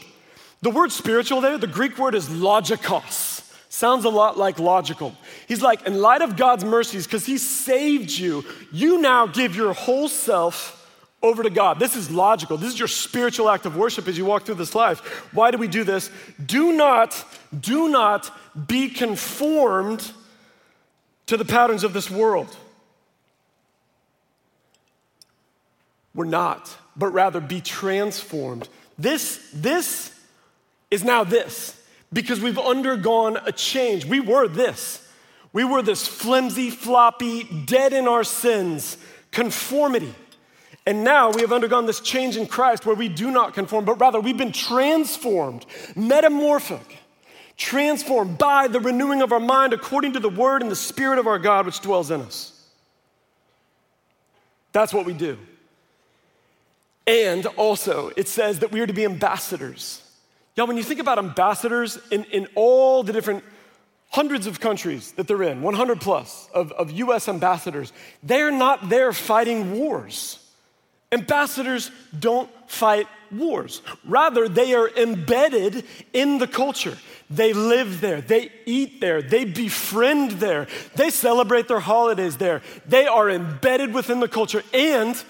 The 0.62 0.70
word 0.70 0.90
spiritual 0.90 1.40
there, 1.40 1.58
the 1.58 1.66
Greek 1.66 1.98
word 1.98 2.14
is 2.14 2.28
logikos. 2.28 3.44
Sounds 3.68 4.04
a 4.04 4.08
lot 4.08 4.38
like 4.38 4.58
logical. 4.58 5.14
He's 5.46 5.62
like, 5.62 5.86
in 5.86 6.00
light 6.00 6.22
of 6.22 6.36
God's 6.36 6.64
mercies, 6.64 7.06
because 7.06 7.26
He 7.26 7.38
saved 7.38 8.10
you, 8.10 8.44
you 8.72 9.00
now 9.00 9.26
give 9.26 9.54
your 9.54 9.72
whole 9.72 10.08
self 10.08 10.74
over 11.22 11.42
to 11.42 11.50
God. 11.50 11.78
This 11.78 11.94
is 11.94 12.10
logical. 12.10 12.56
This 12.56 12.72
is 12.72 12.78
your 12.78 12.88
spiritual 12.88 13.48
act 13.48 13.66
of 13.66 13.76
worship 13.76 14.08
as 14.08 14.16
you 14.16 14.24
walk 14.24 14.44
through 14.44 14.56
this 14.56 14.74
life. 14.74 15.00
Why 15.32 15.50
do 15.50 15.58
we 15.58 15.68
do 15.68 15.84
this? 15.84 16.10
Do 16.44 16.72
not, 16.72 17.24
do 17.58 17.88
not 17.88 18.30
be 18.66 18.88
conformed 18.88 20.12
to 21.26 21.36
the 21.36 21.44
patterns 21.44 21.84
of 21.84 21.92
this 21.92 22.10
world. 22.10 22.56
We're 26.14 26.24
not 26.24 26.74
but 26.98 27.08
rather 27.08 27.40
be 27.40 27.60
transformed. 27.60 28.68
This, 28.98 29.48
this 29.54 30.12
is 30.90 31.04
now 31.04 31.24
this 31.24 31.80
because 32.12 32.40
we've 32.40 32.58
undergone 32.58 33.38
a 33.46 33.52
change. 33.52 34.04
We 34.04 34.20
were 34.20 34.48
this. 34.48 35.06
We 35.52 35.64
were 35.64 35.82
this 35.82 36.06
flimsy, 36.06 36.70
floppy, 36.70 37.44
dead 37.44 37.92
in 37.92 38.06
our 38.08 38.24
sins, 38.24 38.98
conformity. 39.30 40.14
And 40.86 41.04
now 41.04 41.30
we 41.30 41.42
have 41.42 41.52
undergone 41.52 41.86
this 41.86 42.00
change 42.00 42.36
in 42.36 42.46
Christ 42.46 42.86
where 42.86 42.96
we 42.96 43.08
do 43.08 43.30
not 43.30 43.54
conform, 43.54 43.84
but 43.84 44.00
rather 44.00 44.20
we've 44.20 44.38
been 44.38 44.52
transformed, 44.52 45.66
metamorphic, 45.94 46.98
transformed 47.56 48.38
by 48.38 48.68
the 48.68 48.80
renewing 48.80 49.20
of 49.20 49.32
our 49.32 49.40
mind 49.40 49.72
according 49.72 50.14
to 50.14 50.20
the 50.20 50.30
word 50.30 50.62
and 50.62 50.70
the 50.70 50.76
spirit 50.76 51.18
of 51.18 51.26
our 51.26 51.38
God 51.38 51.66
which 51.66 51.80
dwells 51.80 52.10
in 52.10 52.22
us. 52.22 52.54
That's 54.72 54.94
what 54.94 55.04
we 55.04 55.12
do. 55.12 55.38
And 57.08 57.46
also, 57.56 58.10
it 58.16 58.28
says 58.28 58.58
that 58.58 58.70
we 58.70 58.80
are 58.80 58.86
to 58.86 58.92
be 58.92 59.06
ambassadors. 59.06 60.02
Y'all, 60.54 60.66
when 60.66 60.76
you 60.76 60.82
think 60.82 61.00
about 61.00 61.18
ambassadors 61.18 61.98
in, 62.10 62.24
in 62.24 62.46
all 62.54 63.02
the 63.02 63.14
different 63.14 63.42
hundreds 64.10 64.46
of 64.46 64.60
countries 64.60 65.12
that 65.12 65.26
they're 65.26 65.42
in, 65.42 65.62
100 65.62 66.02
plus 66.02 66.50
of, 66.52 66.70
of 66.72 66.90
US 66.90 67.26
ambassadors, 67.26 67.94
they're 68.22 68.52
not 68.52 68.90
there 68.90 69.14
fighting 69.14 69.78
wars. 69.78 70.38
Ambassadors 71.10 71.90
don't 72.18 72.50
fight 72.68 73.06
wars. 73.32 73.80
Rather, 74.04 74.46
they 74.46 74.74
are 74.74 74.90
embedded 74.90 75.86
in 76.12 76.36
the 76.36 76.46
culture. 76.46 76.98
They 77.30 77.54
live 77.54 78.02
there, 78.02 78.20
they 78.20 78.50
eat 78.66 79.00
there, 79.00 79.22
they 79.22 79.46
befriend 79.46 80.32
there, 80.32 80.66
they 80.94 81.08
celebrate 81.08 81.68
their 81.68 81.80
holidays 81.80 82.36
there. 82.36 82.60
They 82.86 83.06
are 83.06 83.30
embedded 83.30 83.94
within 83.94 84.20
the 84.20 84.28
culture. 84.28 84.62
And 84.74 85.22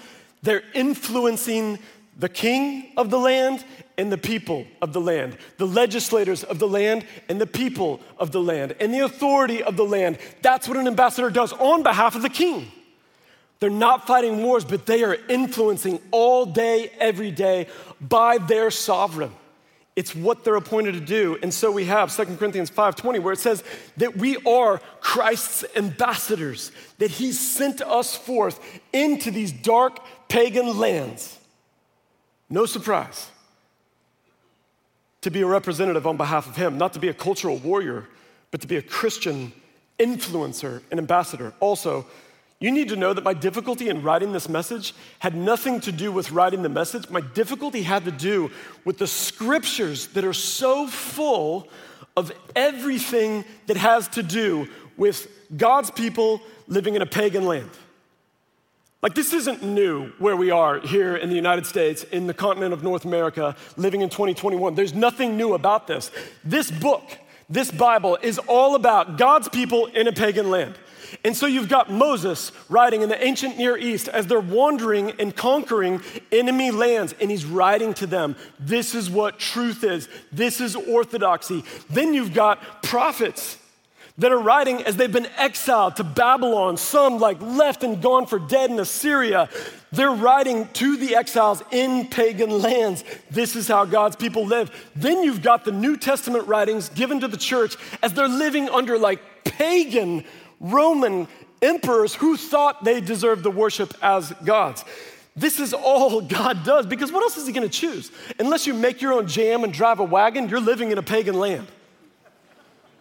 they're 0.43 0.63
influencing 0.75 1.79
the 2.19 2.29
king 2.29 2.93
of 2.97 3.11
the 3.11 3.19
land 3.19 3.65
and 3.97 4.13
the 4.13 4.19
people 4.19 4.67
of 4.83 4.93
the 4.93 5.01
land, 5.01 5.37
the 5.57 5.67
legislators 5.67 6.45
of 6.45 6.59
the 6.59 6.69
land 6.69 7.05
and 7.29 7.41
the 7.41 7.47
people 7.47 8.01
of 8.19 8.33
the 8.33 8.41
land, 8.41 8.75
and 8.81 8.93
the 8.93 9.01
authority 9.01 9.63
of 9.63 9.77
the 9.77 9.85
land. 9.85 10.19
That's 10.43 10.69
what 10.69 10.77
an 10.77 10.87
ambassador 10.87 11.31
does 11.31 11.53
on 11.53 11.83
behalf 11.83 12.15
of 12.15 12.23
the 12.23 12.29
king. 12.29 12.71
They're 13.61 13.71
not 13.71 14.07
fighting 14.07 14.43
wars, 14.43 14.65
but 14.65 14.87
they 14.87 15.03
are 15.03 15.17
influencing 15.29 16.01
all 16.13 16.47
day, 16.47 16.93
every 16.99 17.33
day 17.33 17.67
by 18.01 18.39
their 18.39 18.71
sovereign. 18.71 19.33
It's 19.97 20.15
what 20.15 20.45
they're 20.45 20.55
appointed 20.55 20.93
to 20.93 21.01
do. 21.01 21.37
And 21.43 21.53
so 21.53 21.73
we 21.73 21.87
have 21.87 22.13
2 22.13 22.39
Corinthians 22.39 22.71
5:20 22.71 23.19
where 23.19 23.33
it 23.33 23.41
says 23.41 23.65
that 23.97 24.17
we 24.17 24.37
are 24.47 24.81
Christ's 25.01 25.65
ambassadors, 25.75 26.71
that 26.99 27.11
he 27.11 27.33
sent 27.33 27.83
us 27.83 28.15
forth 28.15 28.61
into 28.93 29.33
these 29.33 29.51
dark 29.51 29.99
pagan 30.29 30.79
lands. 30.79 31.39
No 32.51 32.67
surprise. 32.67 33.31
To 35.23 35.31
be 35.31 35.43
a 35.43 35.47
representative 35.47 36.07
on 36.07 36.17
behalf 36.17 36.47
of 36.47 36.57
him, 36.57 36.79
not 36.79 36.93
to 36.93 37.01
be 37.01 37.09
a 37.09 37.15
cultural 37.15 37.57
warrior, 37.57 38.07
but 38.51 38.61
to 38.61 38.67
be 38.67 38.77
a 38.77 38.83
Christian 38.83 39.53
influencer 39.99 40.83
and 40.91 40.99
ambassador. 41.01 41.53
Also, 41.61 42.07
you 42.61 42.71
need 42.73 42.89
to 42.89 42.97
know 42.97 43.13
that 43.13 43.23
my 43.23 43.35
difficulty 43.35 43.89
in 43.89 44.03
writing 44.03 44.33
this 44.33 44.49
message 44.49 44.95
had 45.21 45.35
nothing 45.35 45.81
to 45.81 45.93
do 45.93 46.11
with 46.11 46.33
writing 46.33 46.63
the 46.63 46.69
message. 46.69 47.09
My 47.09 47.21
difficulty 47.21 47.83
had 47.83 48.05
to 48.05 48.11
do 48.11 48.51
with 48.85 48.99
the 48.99 49.07
scriptures 49.07 50.09
that 50.09 50.25
are 50.25 50.33
so 50.33 50.89
full 50.89 51.69
of 52.17 52.33
everything 52.57 53.45
that 53.67 53.77
has 53.77 54.09
to 54.09 54.25
do 54.25 54.69
with 54.97 55.29
God's 55.57 55.91
people 55.93 56.41
living 56.67 56.97
in 56.97 57.03
a 57.03 57.07
pagan 57.07 57.45
land. 57.45 57.71
Like, 59.01 59.15
this 59.15 59.33
isn't 59.33 59.63
new 59.63 60.11
where 60.19 60.35
we 60.35 60.51
are 60.51 60.81
here 60.81 61.15
in 61.15 61.29
the 61.29 61.37
United 61.37 61.67
States, 61.67 62.03
in 62.03 62.27
the 62.27 62.35
continent 62.35 62.73
of 62.73 62.83
North 62.83 63.05
America, 63.05 63.55
living 63.77 64.01
in 64.01 64.09
2021. 64.09 64.75
There's 64.75 64.93
nothing 64.93 65.37
new 65.37 65.55
about 65.55 65.87
this. 65.87 66.11
This 66.43 66.69
book, 66.69 67.05
this 67.49 67.71
Bible, 67.71 68.19
is 68.23 68.39
all 68.49 68.75
about 68.75 69.17
God's 69.17 69.49
people 69.49 69.87
in 69.87 70.09
a 70.09 70.13
pagan 70.13 70.51
land. 70.51 70.75
And 71.25 71.37
so 71.37 71.47
you've 71.47 71.69
got 71.69 71.93
Moses 71.93 72.51
writing 72.69 73.03
in 73.03 73.09
the 73.09 73.25
ancient 73.25 73.57
Near 73.57 73.77
East 73.77 74.09
as 74.09 74.27
they're 74.27 74.41
wandering 74.41 75.13
and 75.13 75.35
conquering 75.35 76.03
enemy 76.33 76.73
lands, 76.73 77.15
and 77.21 77.31
he's 77.31 77.45
writing 77.45 77.95
to 77.95 78.07
them, 78.07 78.35
This 78.59 78.97
is 78.97 79.09
what 79.09 79.39
truth 79.39 79.85
is, 79.85 80.09
this 80.33 80.61
is 80.61 80.75
orthodoxy. 80.75 81.63
Then 81.89 82.15
you've 82.15 82.35
got 82.35 82.83
prophets 82.83 83.59
that 84.19 84.33
are 84.33 84.39
writing 84.39 84.83
as 84.83 84.97
they've 84.97 85.13
been 85.13 85.29
exiled 85.37 85.97
to 85.97 86.05
Babylon, 86.05 86.77
some 86.77 87.19
like 87.19 87.41
left 87.41 87.85
and 87.85 88.03
gone 88.03 88.27
for 88.27 88.39
dead 88.39 88.71
in 88.71 88.79
Assyria. 88.81 89.49
They're 89.93 90.11
writing 90.11 90.69
to 90.75 90.97
the 90.97 91.15
exiles 91.15 91.63
in 91.71 92.09
pagan 92.09 92.51
lands. 92.61 93.05
This 93.31 93.55
is 93.55 93.69
how 93.69 93.85
God's 93.85 94.17
people 94.17 94.45
live. 94.45 94.71
Then 94.97 95.23
you've 95.23 95.41
got 95.41 95.65
the 95.65 95.73
New 95.73 95.97
Testament 95.97 96.49
writings 96.49 96.89
given 96.89 97.21
to 97.21 97.29
the 97.29 97.37
church 97.37 97.77
as 98.03 98.13
they're 98.13 98.29
living 98.29 98.69
under 98.69 98.99
like 98.99 99.21
pagan 99.45 100.25
Roman 100.61 101.29
emperors 101.63 102.15
who 102.15 102.37
thought 102.37 102.85
they 102.85 103.01
deserved 103.01 103.45
the 103.45 103.51
worship 103.53 103.95
as 104.03 104.33
gods. 104.45 104.85
This 105.37 105.61
is 105.61 105.73
all 105.73 106.21
God 106.23 106.65
does 106.65 106.87
because 106.87 107.13
what 107.13 107.23
else 107.23 107.37
is 107.37 107.47
He 107.47 107.53
going 107.53 107.69
to 107.69 107.73
choose? 107.73 108.11
Unless 108.41 108.67
you 108.67 108.75
make 108.75 109.01
your 109.01 109.13
own 109.13 109.29
jam 109.29 109.63
and 109.63 109.73
drive 109.73 110.01
a 110.01 110.05
wagon, 110.05 110.49
you're 110.49 110.61
living 110.61 110.91
in 110.91 110.99
a 110.99 111.05
pagan 111.05 111.39
land. 111.39 111.69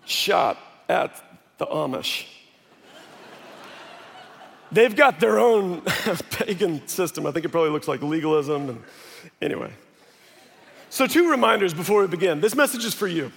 Shot 0.05 0.57
at 0.89 1.22
the 1.58 1.65
Amish. 1.65 2.25
They've 4.72 4.96
got 4.96 5.20
their 5.20 5.39
own 5.39 5.82
pagan 6.32 6.88
system. 6.88 7.25
I 7.25 7.32
think 7.32 7.46
it 7.46 7.50
probably 7.50 7.72
looks 7.72 7.88
like 7.88 8.01
legalism. 8.01 8.70
And 8.70 8.84
anyway. 9.41 9.72
So, 10.89 11.08
two 11.08 11.29
reminders 11.29 11.74
before 11.74 12.01
we 12.01 12.08
begin. 12.08 12.41
This 12.41 12.56
message 12.56 12.86
is 12.86 12.94
for 12.94 13.08
you. 13.08 13.32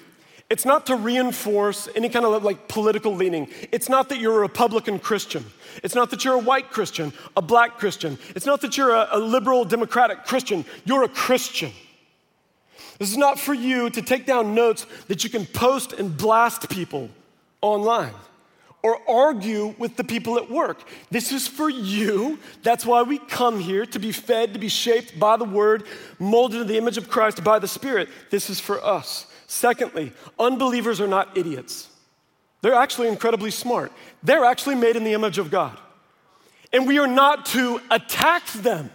It's 0.48 0.64
not 0.64 0.86
to 0.86 0.96
reinforce 0.96 1.88
any 1.94 2.08
kind 2.08 2.24
of 2.24 2.42
like 2.42 2.66
political 2.66 3.14
leaning. 3.14 3.48
It's 3.70 3.88
not 3.88 4.08
that 4.08 4.18
you're 4.18 4.38
a 4.38 4.40
Republican 4.40 4.98
Christian. 4.98 5.44
It's 5.84 5.94
not 5.94 6.10
that 6.10 6.24
you're 6.24 6.34
a 6.34 6.40
white 6.40 6.70
Christian, 6.70 7.12
a 7.36 7.42
black 7.42 7.78
Christian. 7.78 8.18
It's 8.34 8.46
not 8.46 8.60
that 8.62 8.76
you're 8.76 8.90
a, 8.90 9.08
a, 9.12 9.18
liberal 9.20 9.64
democratic 9.64 10.24
Christian. 10.24 10.64
You're 10.84 11.04
a 11.04 11.08
Christian. 11.08 11.70
This 12.98 13.12
is 13.12 13.16
not 13.16 13.38
for 13.38 13.54
you 13.54 13.90
to 13.90 14.02
take 14.02 14.26
down 14.26 14.52
notes 14.52 14.86
that 15.06 15.22
you 15.22 15.30
can 15.30 15.46
post 15.46 15.92
and 15.92 16.16
blast 16.16 16.68
people 16.68 17.08
online 17.62 18.14
or 18.82 18.98
argue 19.08 19.74
with 19.78 19.96
the 19.96 20.04
people 20.04 20.38
at 20.38 20.50
work. 20.50 20.82
This 21.10 21.32
is 21.32 21.46
for 21.46 21.68
you. 21.68 22.38
That's 22.62 22.86
why 22.86 23.02
we 23.02 23.18
come 23.18 23.60
here 23.60 23.84
to 23.86 23.98
be 23.98 24.12
fed, 24.12 24.54
to 24.54 24.58
be 24.58 24.68
shaped 24.68 25.18
by 25.18 25.36
the 25.36 25.44
word, 25.44 25.84
molded 26.18 26.62
in 26.62 26.66
the 26.66 26.78
image 26.78 26.96
of 26.96 27.10
Christ 27.10 27.44
by 27.44 27.58
the 27.58 27.68
Spirit. 27.68 28.08
This 28.30 28.48
is 28.48 28.58
for 28.58 28.82
us. 28.82 29.26
Secondly, 29.46 30.12
unbelievers 30.38 31.00
are 31.00 31.08
not 31.08 31.36
idiots. 31.36 31.88
They're 32.62 32.74
actually 32.74 33.08
incredibly 33.08 33.50
smart. 33.50 33.92
They're 34.22 34.44
actually 34.44 34.76
made 34.76 34.96
in 34.96 35.04
the 35.04 35.12
image 35.12 35.38
of 35.38 35.50
God. 35.50 35.78
And 36.72 36.86
we 36.86 36.98
are 36.98 37.06
not 37.06 37.46
to 37.46 37.80
attack 37.90 38.46
them. 38.48 38.90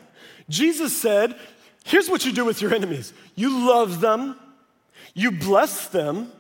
Jesus 0.50 0.96
said, 0.96 1.36
Here's 1.84 2.10
what 2.10 2.26
you 2.26 2.32
do 2.32 2.46
with 2.46 2.62
your 2.62 2.74
enemies 2.74 3.14
you 3.36 3.68
love 3.68 4.02
them, 4.02 4.40
you 5.14 5.32
bless 5.32 5.88
them, 5.88 6.32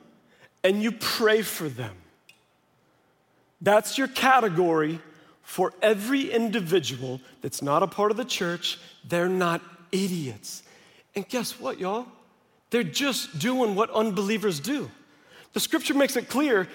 and 0.63 0.81
you 0.81 0.91
pray 0.91 1.41
for 1.41 1.69
them. 1.69 1.95
That's 3.65 3.97
your 3.97 4.08
category 4.08 4.99
for 5.41 5.73
every 5.82 6.32
individual 6.32 7.19
that's 7.41 7.63
not 7.63 7.82
a 7.82 7.88
part 7.88 8.12
of 8.12 8.17
the 8.17 8.23
church. 8.23 8.80
They're 9.04 9.28
not 9.28 9.60
idiots. 9.91 10.62
And 11.15 11.28
guess 11.28 11.60
what, 11.60 11.80
y'all? 11.80 12.06
They're 12.69 12.84
just 12.84 13.39
doing 13.39 13.73
what 13.73 13.89
unbelievers 13.89 14.60
do. 14.60 14.91
The 15.54 15.60
scripture 15.60 15.95
makes 15.95 16.15
it 16.15 16.30
clear 16.30 16.67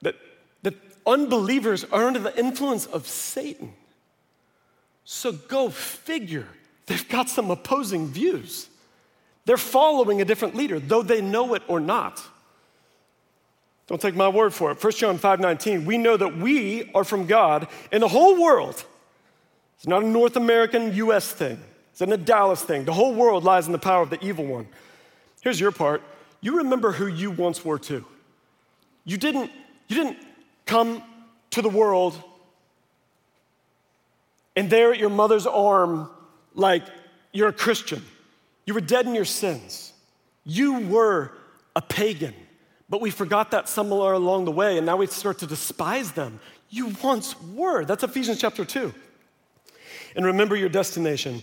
that, 0.00 0.14
that 0.62 0.74
unbelievers 1.06 1.84
are 1.84 2.06
under 2.06 2.20
the 2.20 2.36
influence 2.38 2.86
of 2.86 3.06
Satan. 3.06 3.74
So 5.04 5.32
go 5.32 5.68
figure. 5.68 6.48
They've 6.86 7.06
got 7.10 7.28
some 7.28 7.50
opposing 7.50 8.08
views. 8.08 8.70
They're 9.44 9.58
following 9.58 10.22
a 10.22 10.24
different 10.24 10.54
leader, 10.54 10.80
though 10.80 11.02
they 11.02 11.20
know 11.20 11.52
it 11.52 11.62
or 11.68 11.80
not. 11.80 12.22
Don't 13.86 14.00
take 14.00 14.14
my 14.14 14.28
word 14.28 14.54
for 14.54 14.70
it. 14.70 14.82
1 14.82 14.92
John 14.92 15.18
5:19, 15.18 15.84
we 15.84 15.98
know 15.98 16.16
that 16.16 16.36
we 16.36 16.90
are 16.94 17.04
from 17.04 17.26
God 17.26 17.68
and 17.92 18.02
the 18.02 18.08
whole 18.08 18.40
world. 18.40 18.84
It's 19.76 19.86
not 19.86 20.02
a 20.02 20.06
North 20.06 20.36
American 20.36 20.94
US 20.94 21.30
thing. 21.30 21.62
It's 21.92 22.00
not 22.00 22.12
a 22.12 22.16
Dallas 22.16 22.62
thing. 22.62 22.84
The 22.84 22.92
whole 22.92 23.14
world 23.14 23.44
lies 23.44 23.66
in 23.66 23.72
the 23.72 23.78
power 23.78 24.02
of 24.02 24.10
the 24.10 24.24
evil 24.24 24.46
one. 24.46 24.66
Here's 25.42 25.60
your 25.60 25.72
part. 25.72 26.02
You 26.40 26.58
remember 26.58 26.92
who 26.92 27.06
you 27.06 27.30
once 27.30 27.64
were 27.64 27.78
too. 27.78 28.04
You 29.04 29.18
didn't, 29.18 29.50
you 29.88 29.96
didn't 29.96 30.18
come 30.66 31.02
to 31.50 31.62
the 31.62 31.68
world 31.68 32.22
and 34.56 34.70
there 34.70 34.92
at 34.92 34.98
your 34.98 35.10
mother's 35.10 35.46
arm, 35.46 36.08
like 36.54 36.84
you're 37.32 37.48
a 37.48 37.52
Christian. 37.52 38.02
You 38.66 38.74
were 38.74 38.80
dead 38.80 39.06
in 39.06 39.14
your 39.14 39.24
sins. 39.24 39.92
You 40.44 40.80
were 40.80 41.32
a 41.74 41.82
pagan. 41.82 42.34
But 42.94 43.00
we 43.00 43.10
forgot 43.10 43.50
that 43.50 43.68
somewhere 43.68 44.12
along 44.12 44.44
the 44.44 44.52
way, 44.52 44.76
and 44.76 44.86
now 44.86 44.98
we 44.98 45.08
start 45.08 45.40
to 45.40 45.48
despise 45.48 46.12
them. 46.12 46.38
You 46.70 46.94
once 47.02 47.34
were. 47.42 47.84
That's 47.84 48.04
Ephesians 48.04 48.40
chapter 48.40 48.64
2. 48.64 48.94
And 50.14 50.24
remember 50.24 50.54
your 50.54 50.68
destination. 50.68 51.42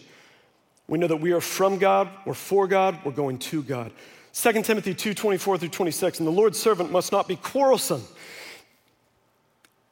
We 0.87 0.97
know 0.97 1.07
that 1.07 1.17
we 1.17 1.33
are 1.33 1.41
from 1.41 1.77
God, 1.77 2.07
we're 2.25 2.35
for 2.35 2.67
God, 2.67 2.99
we're 3.03 3.11
going 3.11 3.37
to 3.39 3.63
God. 3.63 3.91
2 4.31 4.61
Timothy 4.61 4.93
2 4.93 5.13
24 5.13 5.57
through 5.57 5.67
26, 5.67 6.19
and 6.19 6.25
the 6.25 6.31
Lord's 6.31 6.57
servant 6.57 6.89
must 6.89 7.11
not 7.11 7.27
be 7.27 7.35
quarrelsome. 7.35 8.03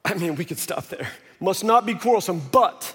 I 0.02 0.14
mean, 0.14 0.36
we 0.36 0.46
could 0.46 0.58
stop 0.58 0.86
there. 0.86 1.10
Must 1.40 1.62
not 1.62 1.84
be 1.84 1.92
quarrelsome, 1.92 2.40
but 2.50 2.94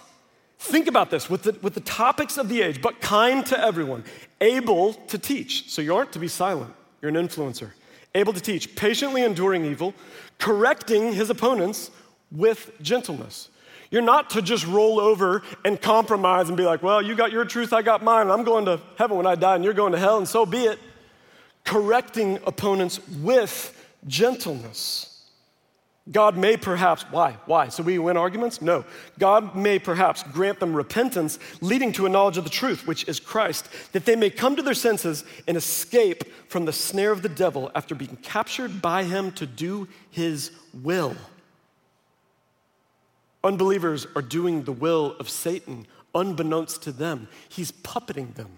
think 0.57 0.87
about 0.87 1.11
this 1.11 1.29
with 1.29 1.43
the, 1.43 1.55
with 1.61 1.75
the 1.75 1.81
topics 1.81 2.39
of 2.39 2.49
the 2.49 2.63
age, 2.63 2.81
but 2.81 2.99
kind 2.99 3.45
to 3.45 3.63
everyone, 3.63 4.03
able 4.41 4.93
to 4.93 5.19
teach. 5.19 5.69
So 5.69 5.83
you 5.83 5.95
aren't 5.95 6.13
to 6.13 6.19
be 6.19 6.27
silent, 6.27 6.73
you're 6.99 7.15
an 7.15 7.27
influencer. 7.27 7.69
Able 8.15 8.33
to 8.33 8.41
teach, 8.41 8.75
patiently 8.75 9.23
enduring 9.23 9.65
evil, 9.65 9.93
correcting 10.39 11.13
his 11.13 11.29
opponents 11.29 11.91
with 12.31 12.71
gentleness. 12.81 13.49
You're 13.91 14.01
not 14.01 14.31
to 14.31 14.41
just 14.41 14.65
roll 14.65 14.99
over 14.99 15.43
and 15.63 15.79
compromise 15.79 16.47
and 16.47 16.57
be 16.57 16.63
like, 16.63 16.81
well, 16.81 17.01
you 17.01 17.15
got 17.15 17.31
your 17.31 17.45
truth, 17.45 17.71
I 17.71 17.81
got 17.81 18.03
mine, 18.03 18.23
and 18.23 18.31
I'm 18.31 18.43
going 18.43 18.65
to 18.65 18.81
heaven 18.97 19.17
when 19.17 19.27
I 19.27 19.35
die, 19.35 19.55
and 19.55 19.63
you're 19.63 19.73
going 19.73 19.91
to 19.91 19.99
hell, 19.99 20.17
and 20.17 20.27
so 20.27 20.45
be 20.45 20.63
it. 20.63 20.79
Correcting 21.63 22.39
opponents 22.47 22.99
with 23.19 23.85
gentleness. 24.07 25.14
God 26.11 26.37
may 26.37 26.55
perhaps, 26.55 27.03
why? 27.09 27.37
Why? 27.47 27.69
So 27.69 27.81
we 27.81 27.97
win 27.97 28.15
arguments? 28.15 28.61
No. 28.61 28.85
God 29.17 29.55
may 29.55 29.79
perhaps 29.79 30.21
grant 30.21 30.59
them 30.59 30.75
repentance, 30.75 31.39
leading 31.61 31.91
to 31.93 32.05
a 32.05 32.09
knowledge 32.09 32.37
of 32.37 32.43
the 32.43 32.49
truth, 32.51 32.85
which 32.85 33.07
is 33.07 33.19
Christ, 33.19 33.67
that 33.91 34.05
they 34.05 34.15
may 34.15 34.29
come 34.29 34.55
to 34.55 34.61
their 34.61 34.75
senses 34.75 35.23
and 35.47 35.57
escape 35.57 36.23
from 36.47 36.65
the 36.65 36.73
snare 36.73 37.11
of 37.11 37.23
the 37.23 37.29
devil 37.29 37.71
after 37.73 37.95
being 37.95 38.17
captured 38.17 38.83
by 38.83 39.03
him 39.03 39.31
to 39.31 39.47
do 39.47 39.87
his 40.11 40.51
will. 40.83 41.15
Unbelievers 43.43 44.05
are 44.15 44.21
doing 44.21 44.63
the 44.63 44.71
will 44.71 45.15
of 45.19 45.27
Satan 45.27 45.87
unbeknownst 46.13 46.83
to 46.83 46.91
them. 46.91 47.27
He's 47.49 47.71
puppeting 47.71 48.35
them. 48.35 48.49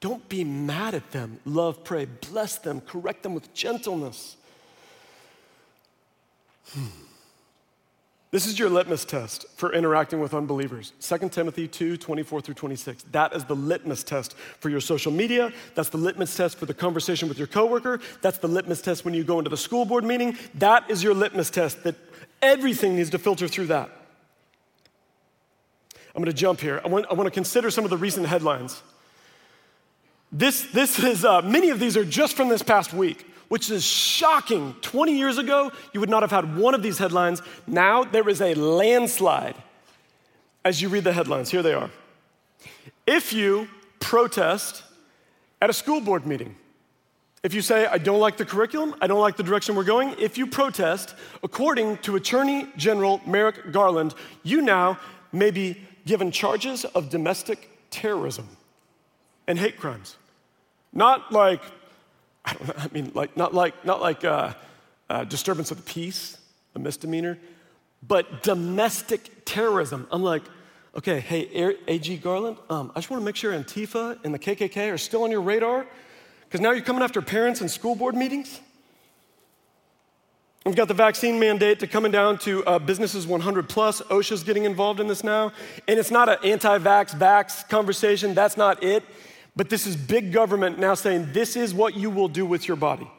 Don't 0.00 0.28
be 0.28 0.44
mad 0.44 0.94
at 0.94 1.10
them. 1.10 1.40
Love, 1.44 1.84
pray, 1.84 2.06
bless 2.06 2.56
them, 2.58 2.80
correct 2.80 3.22
them 3.22 3.34
with 3.34 3.52
gentleness. 3.52 4.37
Hmm. 6.72 6.86
This 8.30 8.46
is 8.46 8.58
your 8.58 8.68
litmus 8.68 9.06
test 9.06 9.46
for 9.56 9.72
interacting 9.72 10.20
with 10.20 10.34
unbelievers. 10.34 10.92
2 11.00 11.30
Timothy 11.30 11.66
2 11.66 11.96
24 11.96 12.42
through 12.42 12.54
26. 12.54 13.04
That 13.04 13.34
is 13.34 13.44
the 13.44 13.54
litmus 13.56 14.02
test 14.02 14.36
for 14.60 14.68
your 14.68 14.82
social 14.82 15.10
media. 15.10 15.50
That's 15.74 15.88
the 15.88 15.96
litmus 15.96 16.36
test 16.36 16.58
for 16.58 16.66
the 16.66 16.74
conversation 16.74 17.28
with 17.28 17.38
your 17.38 17.46
coworker. 17.46 18.00
That's 18.20 18.36
the 18.36 18.48
litmus 18.48 18.82
test 18.82 19.06
when 19.06 19.14
you 19.14 19.24
go 19.24 19.38
into 19.38 19.48
the 19.48 19.56
school 19.56 19.86
board 19.86 20.04
meeting. 20.04 20.36
That 20.56 20.90
is 20.90 21.02
your 21.02 21.14
litmus 21.14 21.48
test 21.48 21.84
that 21.84 21.94
everything 22.42 22.96
needs 22.96 23.08
to 23.10 23.18
filter 23.18 23.48
through 23.48 23.68
that. 23.68 23.90
I'm 26.14 26.22
going 26.22 26.34
to 26.34 26.38
jump 26.38 26.60
here. 26.60 26.82
I 26.84 26.88
want, 26.88 27.06
I 27.10 27.14
want 27.14 27.28
to 27.28 27.30
consider 27.30 27.70
some 27.70 27.84
of 27.84 27.90
the 27.90 27.96
recent 27.96 28.26
headlines. 28.26 28.82
This, 30.30 30.66
this 30.72 30.98
is, 30.98 31.24
uh, 31.24 31.40
many 31.40 31.70
of 31.70 31.80
these 31.80 31.96
are 31.96 32.04
just 32.04 32.36
from 32.36 32.50
this 32.50 32.62
past 32.62 32.92
week 32.92 33.24
which 33.48 33.70
is 33.70 33.84
shocking. 33.84 34.74
20 34.82 35.16
years 35.16 35.38
ago, 35.38 35.72
you 35.92 36.00
would 36.00 36.10
not 36.10 36.22
have 36.22 36.30
had 36.30 36.56
one 36.56 36.74
of 36.74 36.82
these 36.82 36.98
headlines. 36.98 37.42
Now 37.66 38.04
there 38.04 38.28
is 38.28 38.40
a 38.40 38.54
landslide 38.54 39.56
as 40.64 40.80
you 40.82 40.88
read 40.88 41.04
the 41.04 41.12
headlines. 41.12 41.50
Here 41.50 41.62
they 41.62 41.74
are. 41.74 41.90
If 43.06 43.32
you 43.32 43.68
protest 44.00 44.82
at 45.60 45.70
a 45.70 45.72
school 45.72 46.00
board 46.00 46.26
meeting, 46.26 46.54
if 47.42 47.54
you 47.54 47.62
say, 47.62 47.86
I 47.86 47.98
don't 47.98 48.20
like 48.20 48.36
the 48.36 48.44
curriculum, 48.44 48.94
I 49.00 49.06
don't 49.06 49.20
like 49.20 49.36
the 49.36 49.42
direction 49.42 49.76
we're 49.76 49.84
going, 49.84 50.14
if 50.18 50.36
you 50.36 50.46
protest, 50.46 51.14
according 51.42 51.98
to 51.98 52.16
Attorney 52.16 52.66
General 52.76 53.20
Merrick 53.26 53.72
Garland, 53.72 54.14
you 54.42 54.60
now 54.60 54.98
may 55.32 55.50
be 55.50 55.80
given 56.04 56.30
charges 56.30 56.84
of 56.84 57.10
domestic 57.10 57.70
terrorism 57.90 58.48
and 59.46 59.58
hate 59.58 59.78
crimes. 59.78 60.16
Not 60.92 61.30
like 61.32 61.62
I 62.48 62.84
I 62.84 62.88
mean, 62.92 63.12
like, 63.14 63.36
not 63.36 63.54
like, 63.54 63.84
not 63.84 64.00
like 64.00 64.24
uh, 64.24 64.54
uh, 65.10 65.24
disturbance 65.24 65.70
of 65.70 65.78
the 65.78 65.82
peace, 65.82 66.38
a 66.74 66.78
misdemeanor, 66.78 67.38
but 68.06 68.42
domestic 68.42 69.44
terrorism. 69.44 70.06
I'm 70.10 70.22
like, 70.22 70.42
okay, 70.96 71.20
hey, 71.20 71.76
A.G. 71.86 72.16
Garland, 72.18 72.56
um, 72.70 72.92
I 72.94 73.00
just 73.00 73.10
want 73.10 73.20
to 73.20 73.24
make 73.24 73.36
sure 73.36 73.52
Antifa 73.52 74.18
and 74.24 74.32
the 74.32 74.38
KKK 74.38 74.92
are 74.92 74.98
still 74.98 75.24
on 75.24 75.30
your 75.30 75.42
radar, 75.42 75.86
because 76.44 76.60
now 76.60 76.70
you're 76.70 76.84
coming 76.84 77.02
after 77.02 77.20
parents 77.20 77.60
and 77.60 77.70
school 77.70 77.94
board 77.94 78.14
meetings. 78.14 78.60
We've 80.64 80.76
got 80.76 80.88
the 80.88 80.94
vaccine 80.94 81.38
mandate 81.38 81.80
to 81.80 81.86
coming 81.86 82.12
down 82.12 82.36
to 82.40 82.62
uh, 82.66 82.78
businesses 82.78 83.26
100 83.26 83.70
plus. 83.70 84.02
OSHA's 84.02 84.42
getting 84.42 84.64
involved 84.64 85.00
in 85.00 85.06
this 85.06 85.24
now. 85.24 85.52
And 85.86 85.98
it's 85.98 86.10
not 86.10 86.28
an 86.28 86.36
anti 86.44 86.78
vax, 86.78 87.16
vax 87.16 87.66
conversation. 87.70 88.34
That's 88.34 88.58
not 88.58 88.82
it. 88.82 89.02
But 89.58 89.70
this 89.70 89.88
is 89.88 89.96
big 89.96 90.32
government 90.32 90.78
now 90.78 90.94
saying 90.94 91.30
this 91.32 91.56
is 91.56 91.74
what 91.74 91.96
you 91.96 92.10
will 92.10 92.28
do 92.28 92.46
with 92.46 92.68
your 92.68 92.76
body. 92.76 93.10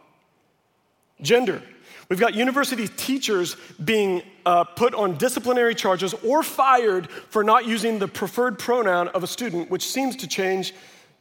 Gender. 1.22 1.62
We've 2.08 2.20
got 2.20 2.34
university 2.34 2.88
teachers 2.88 3.58
being 3.84 4.24
uh, 4.46 4.64
put 4.64 4.96
on 4.96 5.18
disciplinary 5.18 5.76
charges 5.76 6.14
or 6.26 6.42
fired 6.42 7.12
for 7.12 7.44
not 7.44 7.66
using 7.66 8.00
the 8.00 8.08
preferred 8.08 8.58
pronoun 8.58 9.10
of 9.10 9.22
a 9.22 9.28
student, 9.28 9.70
which 9.70 9.86
seems 9.86 10.16
to 10.16 10.30
change 10.30 10.74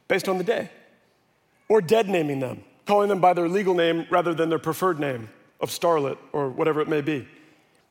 based 0.07 0.29
on 0.29 0.37
the 0.37 0.43
day. 0.43 0.69
Or 1.67 1.81
dead 1.81 2.07
naming 2.07 2.39
them, 2.39 2.63
calling 2.85 3.09
them 3.09 3.19
by 3.19 3.33
their 3.33 3.49
legal 3.49 3.73
name 3.73 4.07
rather 4.09 4.33
than 4.33 4.47
their 4.47 4.57
preferred 4.57 5.01
name 5.01 5.27
of 5.59 5.69
starlet 5.69 6.17
or 6.31 6.49
whatever 6.49 6.79
it 6.79 6.87
may 6.87 7.01
be. 7.01 7.27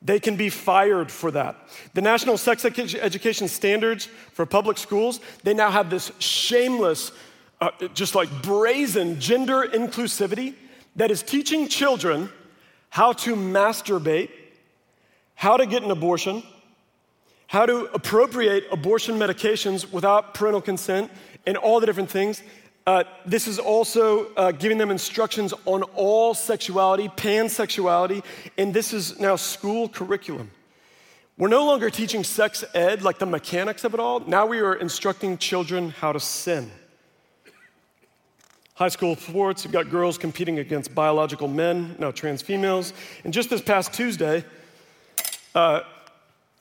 They 0.01 0.19
can 0.19 0.37
be 0.37 0.49
fired 0.49 1.11
for 1.11 1.29
that. 1.31 1.57
The 1.93 2.01
National 2.01 2.37
Sex 2.37 2.63
Education 2.63 3.47
Standards 3.47 4.05
for 4.33 4.45
public 4.45 4.77
schools, 4.77 5.19
they 5.43 5.53
now 5.53 5.69
have 5.71 5.89
this 5.89 6.11
shameless, 6.19 7.11
uh, 7.59 7.71
just 7.93 8.15
like 8.15 8.29
brazen 8.41 9.19
gender 9.19 9.67
inclusivity 9.67 10.55
that 10.95 11.11
is 11.11 11.21
teaching 11.21 11.67
children 11.67 12.29
how 12.89 13.13
to 13.13 13.35
masturbate, 13.35 14.29
how 15.35 15.57
to 15.57 15.65
get 15.65 15.83
an 15.83 15.91
abortion, 15.91 16.43
how 17.47 17.65
to 17.65 17.89
appropriate 17.93 18.65
abortion 18.71 19.15
medications 19.19 19.91
without 19.91 20.33
parental 20.33 20.61
consent, 20.61 21.11
and 21.45 21.57
all 21.57 21.79
the 21.79 21.85
different 21.85 22.09
things. 22.09 22.41
Uh, 22.87 23.03
this 23.25 23.47
is 23.47 23.59
also 23.59 24.33
uh, 24.33 24.51
giving 24.51 24.77
them 24.77 24.89
instructions 24.89 25.53
on 25.65 25.83
all 25.95 26.33
sexuality, 26.33 27.07
pansexuality, 27.09 28.23
and 28.57 28.73
this 28.73 28.93
is 28.93 29.19
now 29.19 29.35
school 29.35 29.87
curriculum. 29.87 30.49
We're 31.37 31.47
no 31.47 31.65
longer 31.65 31.89
teaching 31.89 32.23
sex 32.23 32.65
ed, 32.73 33.01
like 33.01 33.17
the 33.17 33.25
mechanics 33.25 33.83
of 33.83 33.93
it 33.93 33.99
all. 33.99 34.19
Now 34.19 34.45
we 34.45 34.59
are 34.59 34.75
instructing 34.75 35.37
children 35.37 35.91
how 35.91 36.11
to 36.11 36.19
sin. 36.19 36.69
High 38.73 38.89
school 38.89 39.15
sports, 39.15 39.63
you've 39.63 39.73
got 39.73 39.89
girls 39.89 40.17
competing 40.17 40.59
against 40.59 40.93
biological 40.93 41.47
men, 41.47 41.95
now 41.99 42.11
trans 42.11 42.41
females. 42.41 42.93
And 43.23 43.33
just 43.33 43.49
this 43.49 43.61
past 43.61 43.93
Tuesday, 43.93 44.43
uh, 45.53 45.81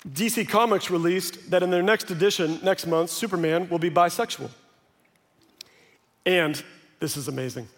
DC 0.06 0.48
Comics 0.48 0.90
released 0.90 1.50
that 1.50 1.62
in 1.62 1.70
their 1.70 1.82
next 1.82 2.10
edition, 2.10 2.60
next 2.62 2.86
month, 2.86 3.10
Superman 3.10 3.68
will 3.68 3.78
be 3.78 3.90
bisexual. 3.90 4.50
And 6.28 6.62
this 7.00 7.16
is 7.16 7.26
amazing. 7.28 7.68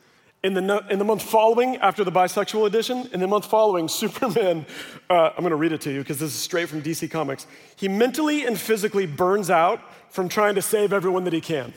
In 0.43 0.55
the, 0.55 0.85
in 0.91 0.99
the 0.99 1.05
month 1.05 1.23
following, 1.23 1.77
after 1.77 2.03
the 2.03 2.11
bisexual 2.11 2.67
edition, 2.67 3.09
in 3.13 3.21
the 3.21 3.29
month 3.29 3.47
following, 3.47 3.87
Superman, 4.03 4.67
uh, 5.09 5.31
I'm 5.37 5.45
gonna 5.45 5.55
read 5.55 5.71
it 5.71 5.81
to 5.83 5.93
you 5.93 6.01
because 6.01 6.19
this 6.19 6.35
is 6.35 6.41
straight 6.41 6.69
from 6.69 6.83
DC 6.83 7.09
Comics. 7.13 7.47
He 7.77 7.87
mentally 7.87 8.45
and 8.45 8.59
physically 8.59 9.07
burns 9.07 9.51
out 9.51 9.81
from 10.13 10.29
trying 10.29 10.57
to 10.57 10.63
save 10.63 10.93
everyone 10.93 11.23
that 11.25 11.33
he 11.33 11.41
can. 11.41 11.73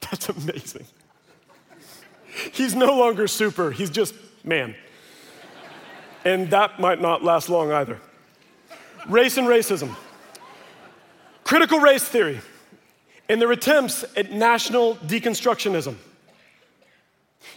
That's 0.00 0.28
amazing. 0.28 0.86
He's 2.52 2.74
no 2.74 2.98
longer 2.98 3.28
super, 3.28 3.70
he's 3.70 3.90
just 3.90 4.12
man. 4.42 4.74
And 6.24 6.50
that 6.50 6.80
might 6.80 7.00
not 7.00 7.22
last 7.22 7.48
long 7.48 7.70
either. 7.70 8.00
Race 9.08 9.36
and 9.36 9.46
racism. 9.46 9.94
Critical 11.44 11.78
race 11.78 12.02
theory 12.02 12.40
and 13.28 13.40
their 13.40 13.52
attempts 13.52 14.04
at 14.16 14.32
national 14.32 14.96
deconstructionism. 14.96 15.96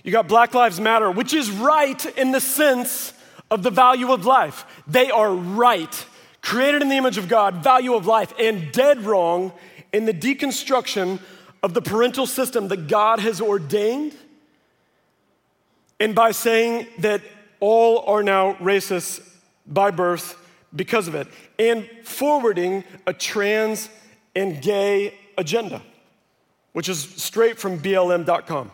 You 0.03 0.11
got 0.11 0.27
Black 0.27 0.53
Lives 0.53 0.79
Matter, 0.79 1.11
which 1.11 1.33
is 1.33 1.51
right 1.51 2.05
in 2.17 2.31
the 2.31 2.39
sense 2.39 3.13
of 3.51 3.63
the 3.63 3.71
value 3.71 4.11
of 4.11 4.25
life. 4.25 4.65
They 4.87 5.11
are 5.11 5.33
right, 5.33 6.05
created 6.41 6.81
in 6.81 6.89
the 6.89 6.97
image 6.97 7.17
of 7.17 7.27
God, 7.27 7.63
value 7.63 7.95
of 7.95 8.05
life, 8.05 8.33
and 8.39 8.71
dead 8.71 9.01
wrong 9.01 9.51
in 9.91 10.05
the 10.05 10.13
deconstruction 10.13 11.19
of 11.63 11.73
the 11.73 11.81
parental 11.81 12.25
system 12.25 12.67
that 12.69 12.87
God 12.87 13.19
has 13.19 13.41
ordained. 13.41 14.13
And 15.99 16.15
by 16.15 16.31
saying 16.31 16.87
that 16.99 17.21
all 17.59 18.05
are 18.05 18.23
now 18.23 18.53
racist 18.55 19.21
by 19.65 19.91
birth 19.91 20.35
because 20.75 21.07
of 21.07 21.15
it, 21.15 21.27
and 21.57 21.89
forwarding 22.03 22.83
a 23.07 23.13
trans 23.13 23.89
and 24.35 24.61
gay 24.61 25.13
agenda, 25.37 25.81
which 26.73 26.87
is 26.87 26.99
straight 26.99 27.57
from 27.57 27.79
BLM.com. 27.79 28.71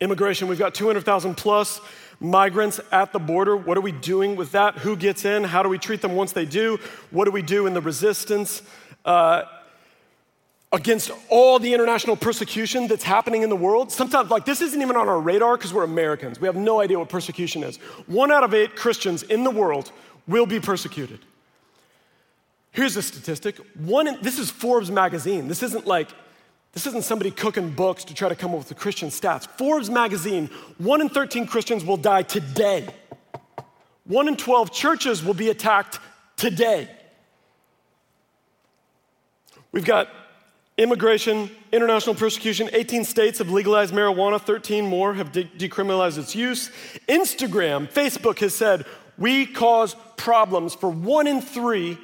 Immigration, 0.00 0.48
we've 0.48 0.58
got 0.58 0.74
200,000 0.74 1.36
plus 1.36 1.80
migrants 2.20 2.80
at 2.90 3.12
the 3.12 3.18
border. 3.18 3.54
What 3.54 3.76
are 3.76 3.82
we 3.82 3.92
doing 3.92 4.34
with 4.34 4.52
that? 4.52 4.78
Who 4.78 4.96
gets 4.96 5.26
in? 5.26 5.44
How 5.44 5.62
do 5.62 5.68
we 5.68 5.78
treat 5.78 6.00
them 6.00 6.14
once 6.14 6.32
they 6.32 6.46
do? 6.46 6.78
What 7.10 7.26
do 7.26 7.30
we 7.30 7.42
do 7.42 7.66
in 7.66 7.74
the 7.74 7.82
resistance? 7.82 8.62
Uh, 9.04 9.42
against 10.72 11.10
all 11.28 11.58
the 11.58 11.74
international 11.74 12.16
persecution 12.16 12.86
that's 12.86 13.02
happening 13.02 13.42
in 13.42 13.50
the 13.50 13.56
world. 13.56 13.90
Sometimes, 13.90 14.30
like, 14.30 14.44
this 14.44 14.60
isn't 14.60 14.80
even 14.80 14.96
on 14.96 15.08
our 15.08 15.20
radar 15.20 15.56
because 15.56 15.74
we're 15.74 15.84
Americans. 15.84 16.40
We 16.40 16.46
have 16.46 16.56
no 16.56 16.80
idea 16.80 16.98
what 16.98 17.08
persecution 17.08 17.62
is. 17.64 17.76
One 18.06 18.30
out 18.30 18.44
of 18.44 18.54
eight 18.54 18.76
Christians 18.76 19.22
in 19.24 19.42
the 19.42 19.50
world 19.50 19.90
will 20.28 20.46
be 20.46 20.60
persecuted. 20.60 21.20
Here's 22.70 22.96
a 22.96 23.02
statistic. 23.02 23.56
One 23.74 24.06
in, 24.06 24.18
this 24.22 24.38
is 24.38 24.50
Forbes 24.50 24.90
magazine. 24.90 25.48
This 25.48 25.62
isn't 25.62 25.86
like 25.86 26.08
this 26.72 26.86
isn't 26.86 27.02
somebody 27.02 27.30
cooking 27.30 27.70
books 27.70 28.04
to 28.04 28.14
try 28.14 28.28
to 28.28 28.36
come 28.36 28.52
up 28.52 28.58
with 28.58 28.68
the 28.68 28.74
Christian 28.74 29.08
stats. 29.08 29.46
Forbes 29.46 29.90
magazine, 29.90 30.48
one 30.78 31.00
in 31.00 31.08
13 31.08 31.46
Christians 31.46 31.84
will 31.84 31.96
die 31.96 32.22
today. 32.22 32.86
One 34.04 34.28
in 34.28 34.36
12 34.36 34.72
churches 34.72 35.24
will 35.24 35.34
be 35.34 35.50
attacked 35.50 35.98
today. 36.36 36.88
We've 39.72 39.84
got 39.84 40.08
immigration, 40.78 41.50
international 41.72 42.14
persecution. 42.14 42.70
18 42.72 43.04
states 43.04 43.38
have 43.38 43.50
legalized 43.50 43.92
marijuana, 43.92 44.40
13 44.40 44.86
more 44.86 45.14
have 45.14 45.32
de- 45.32 45.44
decriminalized 45.44 46.18
its 46.18 46.34
use. 46.34 46.70
Instagram, 47.08 47.90
Facebook 47.92 48.38
has 48.38 48.54
said 48.54 48.86
we 49.18 49.44
cause 49.44 49.94
problems 50.16 50.74
for 50.74 50.88
one 50.88 51.26
in 51.26 51.40
three 51.40 51.98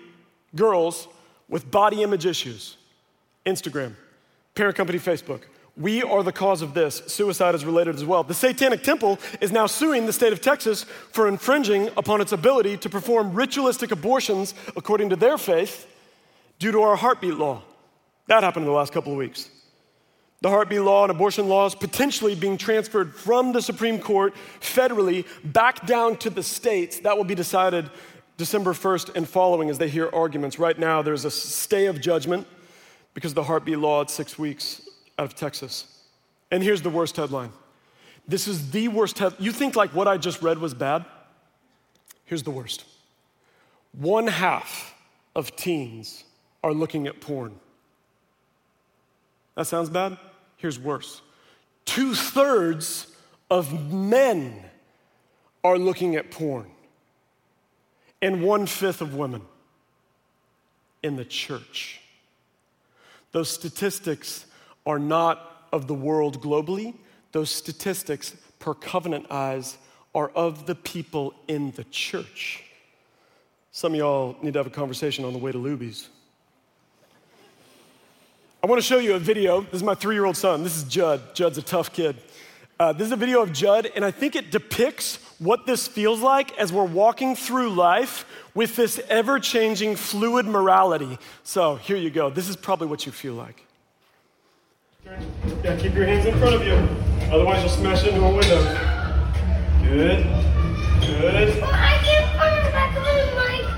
girls 0.55 1.09
with 1.49 1.71
body 1.71 2.03
image 2.03 2.27
issues. 2.27 2.77
Instagram 3.47 3.95
parent 4.57 4.77
company 4.77 4.99
Facebook. 4.99 5.43
We 5.77 6.03
are 6.03 6.23
the 6.23 6.33
cause 6.33 6.63
of 6.63 6.73
this. 6.73 7.03
Suicide 7.07 7.55
is 7.55 7.67
related 7.67 7.95
as 7.95 8.05
well. 8.05 8.25
The 8.25 8.33
Satanic 8.33 8.83
Temple 8.83 9.19
is 9.43 9.53
now 9.53 9.67
suing 9.67 10.07
the 10.07 10.13
state 10.13 10.33
of 10.33 10.41
Texas 10.41 10.85
for 10.85 11.29
infringing 11.29 11.91
upon 11.99 12.23
its 12.23 12.33
ability 12.33 12.79
to 12.79 12.89
perform 12.89 13.35
ritualistic 13.35 13.91
abortions 13.91 14.55
according 14.75 15.11
to 15.11 15.17
their 15.17 15.37
faith 15.37 15.87
due 16.59 16.73
to 16.73 16.81
our 16.81 16.97
heartbeat 16.97 17.35
law. 17.35 17.63
That 18.29 18.43
happened 18.43 18.65
in 18.65 18.73
the 18.73 18.77
last 18.77 18.95
couple 18.95 19.13
of 19.13 19.19
weeks. 19.19 19.51
The 20.41 20.49
heartbeat 20.49 20.81
law 20.81 21.05
and 21.05 21.11
abortion 21.11 21.49
laws 21.49 21.75
potentially 21.75 22.35
being 22.35 22.57
transferred 22.57 23.15
from 23.15 23.53
the 23.53 23.61
Supreme 23.61 23.99
Court 23.99 24.35
federally 24.61 25.27
back 25.45 25.87
down 25.87 26.17
to 26.19 26.31
the 26.31 26.43
states. 26.43 27.01
That 27.01 27.19
will 27.19 27.25
be 27.25 27.35
decided 27.35 27.91
December 28.39 28.73
1st 28.73 29.15
and 29.15 29.29
following 29.29 29.69
as 29.69 29.77
they 29.77 29.89
hear 29.89 30.09
arguments. 30.13 30.59
Right 30.59 30.79
now, 30.79 31.03
there's 31.03 31.27
a 31.27 31.31
stay 31.31 31.87
of 31.87 32.01
judgment 32.01 32.47
because 33.17 33.33
the 33.33 33.43
heartbeat 33.43 33.79
law 33.79 34.03
at 34.03 34.11
six 34.11 34.39
weeks 34.39 34.83
out 35.19 35.25
of 35.25 35.35
Texas. 35.35 36.03
And 36.51 36.63
here's 36.63 36.83
the 36.83 36.91
worst 36.91 37.17
headline. 37.17 37.51
This 38.29 38.47
is 38.47 38.73
the 38.73 38.89
worst 38.89 39.19
headline. 39.19 39.43
You 39.43 39.53
think 39.53 39.75
like 39.75 39.95
what 39.95 40.07
I 40.07 40.19
just 40.19 40.43
read 40.43 40.59
was 40.59 40.75
bad? 40.75 41.07
Here's 42.27 42.43
the 42.43 42.51
worst. 42.51 42.85
One 43.93 44.27
half 44.27 44.95
of 45.35 45.57
teens 45.57 46.25
are 46.63 46.75
looking 46.75 47.07
at 47.07 47.23
porn. 47.23 47.59
That 49.55 49.67
sounds 49.67 49.89
bad? 49.89 50.19
Here's 50.59 50.79
worse. 50.79 51.23
Two 51.87 52.15
thirds 52.15 53.17
of 53.51 53.91
men 53.95 54.63
are 55.65 55.79
looking 55.79 56.17
at 56.17 56.31
porn, 56.31 56.71
and 58.21 58.43
one 58.43 58.67
fifth 58.67 59.01
of 59.01 59.15
women 59.15 59.41
in 61.03 61.17
the 61.17 61.25
church. 61.25 62.03
Those 63.37 63.51
statistics 63.51 64.47
are 64.87 64.99
not 64.99 65.69
of 65.71 65.89
the 65.89 65.93
world 65.93 66.41
globally, 66.41 66.95
those 67.33 67.51
statistics, 67.51 68.35
per 68.59 68.73
covenant 68.73 69.27
eyes, 69.31 69.77
are 70.15 70.31
of 70.31 70.65
the 70.65 70.75
people 70.75 71.35
in 71.47 71.71
the 71.73 71.85
church. 71.85 72.65
Some 73.73 73.93
of 73.93 73.99
y'all 73.99 74.37
need 74.41 74.55
to 74.55 74.59
have 74.59 74.67
a 74.67 74.71
conversation 74.71 75.27
on 75.27 75.35
the 75.35 75.39
way 75.39 75.53
to 75.53 75.59
Luby's. 75.59 76.09
I 78.65 78.69
want 78.69 78.81
to 78.81 78.87
show 78.87 79.01
you 79.01 79.13
a 79.13 79.19
video. 79.19 79.61
This 79.61 79.75
is 79.75 79.83
my 79.83 79.95
three 79.95 80.15
year 80.15 80.25
old 80.25 80.39
son. 80.39 80.63
This 80.63 80.79
is 80.79 80.85
Judd. 80.85 81.35
Judd's 81.35 81.59
a 81.59 81.63
tough 81.63 81.93
kid. 81.93 82.17
Uh, 82.79 82.93
this 82.93 83.07
is 83.07 83.13
a 83.13 83.17
video 83.17 83.41
of 83.41 83.55
Judd, 83.55 83.91
and 83.97 84.05
I 84.05 84.11
think 84.11 84.37
it 84.37 84.51
depicts 84.51 85.19
what 85.39 85.65
this 85.65 85.89
feels 85.89 86.21
like 86.21 86.57
as 86.59 86.71
we're 86.71 86.85
walking 86.85 87.35
through 87.35 87.71
life 87.71 88.27
with 88.55 88.77
this 88.77 89.01
ever 89.09 89.41
changing, 89.41 89.97
fluid 89.97 90.45
morality. 90.45 91.19
So 91.43 91.77
here 91.77 91.97
you 91.97 92.11
go. 92.11 92.29
This 92.29 92.51
is 92.51 92.57
probably 92.57 92.89
what 92.89 93.07
you 93.07 93.13
feel 93.13 93.33
like. 93.33 93.65
Yeah, 95.07 95.77
keep 95.79 95.95
your 95.95 96.05
hands 96.05 96.27
in 96.27 96.39
front 96.39 96.55
of 96.55 96.67
you. 96.67 96.75
Otherwise, 97.33 97.61
you'll 97.63 97.71
smash 97.71 98.07
into 98.07 98.23
a 98.23 98.31
window. 98.31 98.63
Good. 99.83 100.27
Good. 101.01 101.63
I 101.63 101.99
can't 102.05 102.29
find 102.37 102.61
that 102.75 102.93
balloon, 102.95 103.29
Mike. 103.37 103.69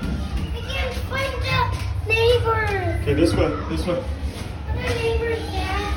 I 0.54 0.60
can't 0.72 0.94
find 1.06 1.32
the 1.44 2.12
neighbors. 2.12 3.02
Okay, 3.02 3.14
this 3.14 3.32
way. 3.32 3.48
This 3.68 3.86
way. 3.86 4.02
The 4.66 4.94
neighbors, 4.94 5.38
Dad. 5.52 5.94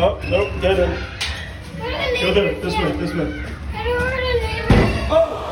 Oh, 0.00 0.20
nope, 0.28 0.60
dead 0.60 0.80
end. 0.80 1.17
Where 2.20 2.30
are 2.30 2.34
the 2.34 2.40
Go 2.40 2.50
there. 2.50 2.60
This 2.60 2.74
way. 2.74 2.92
This 2.96 3.14
way. 3.14 3.44
I 3.72 3.84
don't 3.84 3.98
know 3.98 4.06
where 4.06 4.26
the 4.32 4.40
neighbors. 4.44 5.06
Oh. 5.08 5.44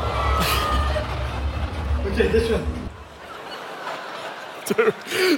Okay, 2.07 2.27
this 2.27 2.49
way. 2.51 2.61
Dude, 4.65 4.93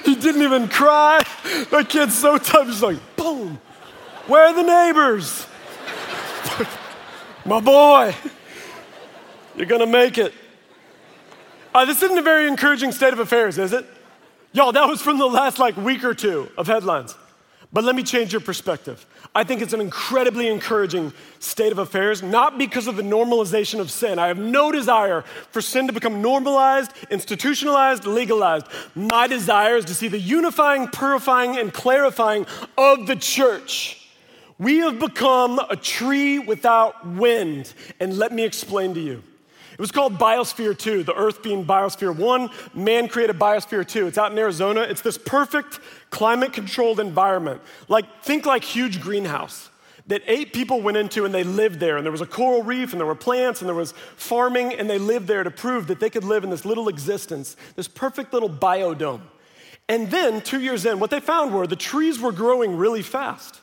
he 0.06 0.16
didn't 0.16 0.42
even 0.42 0.68
cry. 0.68 1.22
My 1.72 1.84
kid's 1.84 2.18
so 2.18 2.40
tough. 2.40 2.66
He's 2.66 2.82
like, 2.82 2.98
boom. 3.16 3.60
Where 4.26 4.48
are 4.48 4.54
the 4.54 4.64
neighbors? 4.64 5.46
My 7.46 7.60
boy, 7.60 8.16
you're 9.56 9.68
gonna 9.68 9.86
make 9.86 10.18
it. 10.18 10.34
Uh, 11.76 11.86
this 11.86 12.02
isn't 12.02 12.18
a 12.18 12.24
very 12.24 12.48
encouraging 12.48 12.92
state 12.92 13.14
of 13.14 13.20
affairs, 13.20 13.60
is 13.60 13.72
it? 13.72 13.86
Y'all, 14.52 14.72
that 14.72 14.88
was 14.88 15.00
from 15.00 15.20
the 15.20 15.28
last 15.28 15.60
like 15.60 15.78
week 15.78 16.04
or 16.04 16.16
two 16.16 16.50
of 16.58 16.66
headlines. 16.66 17.16
But 17.72 17.84
let 17.84 17.96
me 17.96 18.02
change 18.02 18.34
your 18.34 18.42
perspective. 18.42 19.06
I 19.36 19.44
think 19.44 19.62
it's 19.62 19.74
an 19.74 19.82
incredibly 19.82 20.48
encouraging 20.48 21.14
state 21.38 21.72
of 21.72 21.78
affairs, 21.78 22.24
not 22.24 22.58
because 22.58 22.88
of 22.88 22.96
the 22.96 23.04
normalization 23.04 23.80
of 23.80 23.92
sin. 23.92 24.18
I 24.18 24.28
have 24.28 24.40
no 24.40 24.72
desire 24.72 25.22
for 25.52 25.62
sin 25.62 25.86
to 25.86 25.94
become 25.94 26.20
normalized, 26.20 26.92
institutionalized, 27.12 28.06
legalized. 28.06 28.66
My 28.96 29.28
desire 29.28 29.76
is 29.76 29.86
to 29.86 29.94
see 29.94 30.08
the 30.08 30.20
unifying, 30.20 30.88
purifying, 30.88 31.58
and 31.58 31.72
clarifying 31.72 32.48
of 32.76 33.06
the 33.06 33.16
church. 33.16 34.10
We 34.58 34.78
have 34.78 35.00
become 35.00 35.60
a 35.60 35.76
tree 35.76 36.40
without 36.40 37.06
wind. 37.06 37.72
And 38.00 38.18
let 38.18 38.32
me 38.32 38.44
explain 38.44 38.96
to 38.96 39.00
you. 39.00 39.24
It 39.80 39.82
was 39.82 39.94
called 39.94 40.18
Biosphere 40.18 40.78
2, 40.78 41.04
the 41.04 41.16
Earth 41.16 41.42
being 41.42 41.64
Biosphere 41.66 42.14
1. 42.14 42.50
Man 42.74 43.08
created 43.08 43.40
Biosphere 43.40 43.88
2. 43.88 44.08
It's 44.08 44.18
out 44.18 44.30
in 44.30 44.38
Arizona. 44.38 44.82
It's 44.82 45.00
this 45.00 45.18
perfect 45.18 45.80
climate 46.10 46.52
controlled 46.52 47.00
environment. 47.00 47.62
Like, 47.88 48.22
think 48.22 48.46
like 48.46 48.66
huge 48.66 49.00
greenhouse 49.00 49.70
that 50.08 50.22
eight 50.28 50.52
people 50.52 50.82
went 50.82 50.98
into 50.98 51.24
and 51.24 51.34
they 51.34 51.46
lived 51.46 51.80
there. 51.80 51.96
And 51.96 52.06
there 52.06 52.12
was 52.12 52.20
a 52.20 52.26
coral 52.26 52.62
reef 52.62 52.92
and 52.92 53.00
there 53.00 53.08
were 53.08 53.16
plants 53.16 53.62
and 53.62 53.70
there 53.70 53.76
was 53.76 53.94
farming 54.18 54.74
and 54.74 54.90
they 54.90 54.98
lived 54.98 55.28
there 55.28 55.46
to 55.46 55.52
prove 55.52 55.88
that 55.88 56.02
they 56.02 56.10
could 56.10 56.26
live 56.26 56.44
in 56.44 56.50
this 56.50 56.66
little 56.66 56.90
existence, 56.90 57.56
this 57.78 57.88
perfect 57.88 58.34
little 58.34 58.50
biodome. 58.50 59.22
And 59.88 60.12
then, 60.12 60.42
two 60.42 60.60
years 60.60 60.86
in, 60.86 61.00
what 61.00 61.10
they 61.10 61.22
found 61.22 61.54
were 61.54 61.66
the 61.66 61.78
trees 61.78 62.20
were 62.20 62.34
growing 62.34 62.76
really 62.76 63.02
fast. 63.02 63.62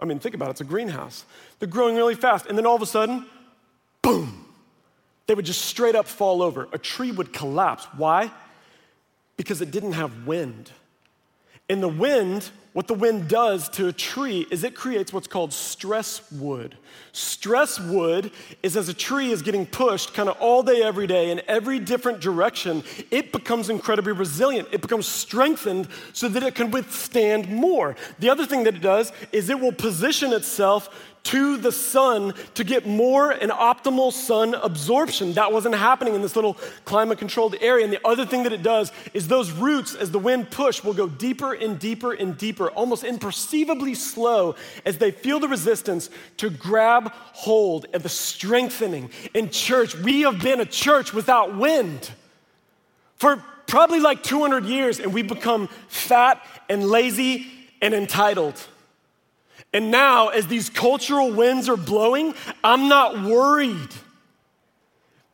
I 0.00 0.06
mean, 0.06 0.18
think 0.18 0.34
about 0.34 0.48
it, 0.48 0.52
it's 0.52 0.60
a 0.62 0.64
greenhouse. 0.64 1.26
They're 1.58 1.68
growing 1.68 1.94
really 1.94 2.14
fast. 2.14 2.46
And 2.46 2.56
then 2.56 2.64
all 2.64 2.74
of 2.74 2.80
a 2.80 2.86
sudden, 2.86 3.26
boom, 4.00 4.47
they 5.28 5.34
would 5.34 5.44
just 5.44 5.66
straight 5.66 5.94
up 5.94 6.08
fall 6.08 6.42
over. 6.42 6.68
A 6.72 6.78
tree 6.78 7.12
would 7.12 7.32
collapse. 7.32 7.86
Why? 7.96 8.32
Because 9.36 9.60
it 9.60 9.70
didn't 9.70 9.92
have 9.92 10.26
wind. 10.26 10.72
And 11.68 11.82
the 11.82 11.88
wind, 11.88 12.50
what 12.72 12.86
the 12.86 12.94
wind 12.94 13.28
does 13.28 13.68
to 13.70 13.88
a 13.88 13.92
tree 13.92 14.46
is 14.50 14.62
it 14.62 14.74
creates 14.74 15.12
what's 15.12 15.26
called 15.26 15.52
stress 15.52 16.20
wood. 16.30 16.76
Stress 17.12 17.80
wood 17.80 18.30
is 18.62 18.76
as 18.76 18.88
a 18.88 18.94
tree 18.94 19.30
is 19.30 19.42
getting 19.42 19.66
pushed 19.66 20.14
kind 20.14 20.28
of 20.28 20.36
all 20.38 20.62
day, 20.62 20.82
every 20.82 21.06
day, 21.06 21.30
in 21.30 21.40
every 21.48 21.78
different 21.78 22.20
direction, 22.20 22.84
it 23.10 23.32
becomes 23.32 23.70
incredibly 23.70 24.12
resilient. 24.12 24.68
It 24.70 24.82
becomes 24.82 25.06
strengthened 25.06 25.88
so 26.12 26.28
that 26.28 26.42
it 26.42 26.54
can 26.54 26.70
withstand 26.70 27.48
more. 27.48 27.96
The 28.18 28.30
other 28.30 28.46
thing 28.46 28.64
that 28.64 28.74
it 28.74 28.82
does 28.82 29.12
is 29.32 29.50
it 29.50 29.58
will 29.58 29.72
position 29.72 30.32
itself 30.32 30.88
to 31.24 31.58
the 31.58 31.70
sun 31.70 32.32
to 32.54 32.64
get 32.64 32.86
more 32.86 33.30
and 33.30 33.50
optimal 33.50 34.10
sun 34.10 34.54
absorption. 34.54 35.34
That 35.34 35.52
wasn't 35.52 35.74
happening 35.74 36.14
in 36.14 36.22
this 36.22 36.34
little 36.34 36.54
climate 36.86 37.18
controlled 37.18 37.54
area. 37.60 37.84
And 37.84 37.92
the 37.92 38.00
other 38.06 38.24
thing 38.24 38.44
that 38.44 38.52
it 38.54 38.62
does 38.62 38.92
is 39.12 39.28
those 39.28 39.50
roots, 39.50 39.94
as 39.94 40.10
the 40.10 40.18
wind 40.18 40.50
push, 40.50 40.82
will 40.82 40.94
go 40.94 41.06
deeper 41.06 41.52
and 41.52 41.78
deeper 41.78 42.14
and 42.14 42.38
deeper, 42.38 42.57
almost 42.66 43.04
imperceivably 43.04 43.96
slow 43.96 44.56
as 44.84 44.98
they 44.98 45.10
feel 45.10 45.38
the 45.38 45.48
resistance 45.48 46.10
to 46.38 46.50
grab 46.50 47.12
hold 47.12 47.86
of 47.94 48.02
the 48.02 48.08
strengthening. 48.08 49.10
In 49.34 49.50
church, 49.50 49.94
we 49.94 50.22
have 50.22 50.42
been 50.42 50.60
a 50.60 50.66
church 50.66 51.12
without 51.12 51.56
wind 51.56 52.10
for 53.16 53.42
probably 53.66 54.00
like 54.00 54.22
200 54.22 54.64
years, 54.64 54.98
and 54.98 55.14
we've 55.14 55.28
become 55.28 55.68
fat 55.88 56.44
and 56.68 56.84
lazy 56.84 57.46
and 57.80 57.94
entitled. 57.94 58.60
And 59.72 59.90
now, 59.90 60.28
as 60.28 60.46
these 60.46 60.70
cultural 60.70 61.30
winds 61.30 61.68
are 61.68 61.76
blowing, 61.76 62.34
I'm 62.64 62.88
not 62.88 63.22
worried 63.22 63.90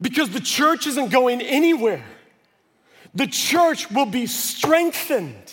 because 0.01 0.31
the 0.31 0.41
church 0.41 0.87
isn't 0.87 1.11
going 1.11 1.41
anywhere. 1.41 2.05
The 3.15 3.29
church 3.29 3.91
will 3.91 4.07
be 4.07 4.27
strengthened. 4.27 5.53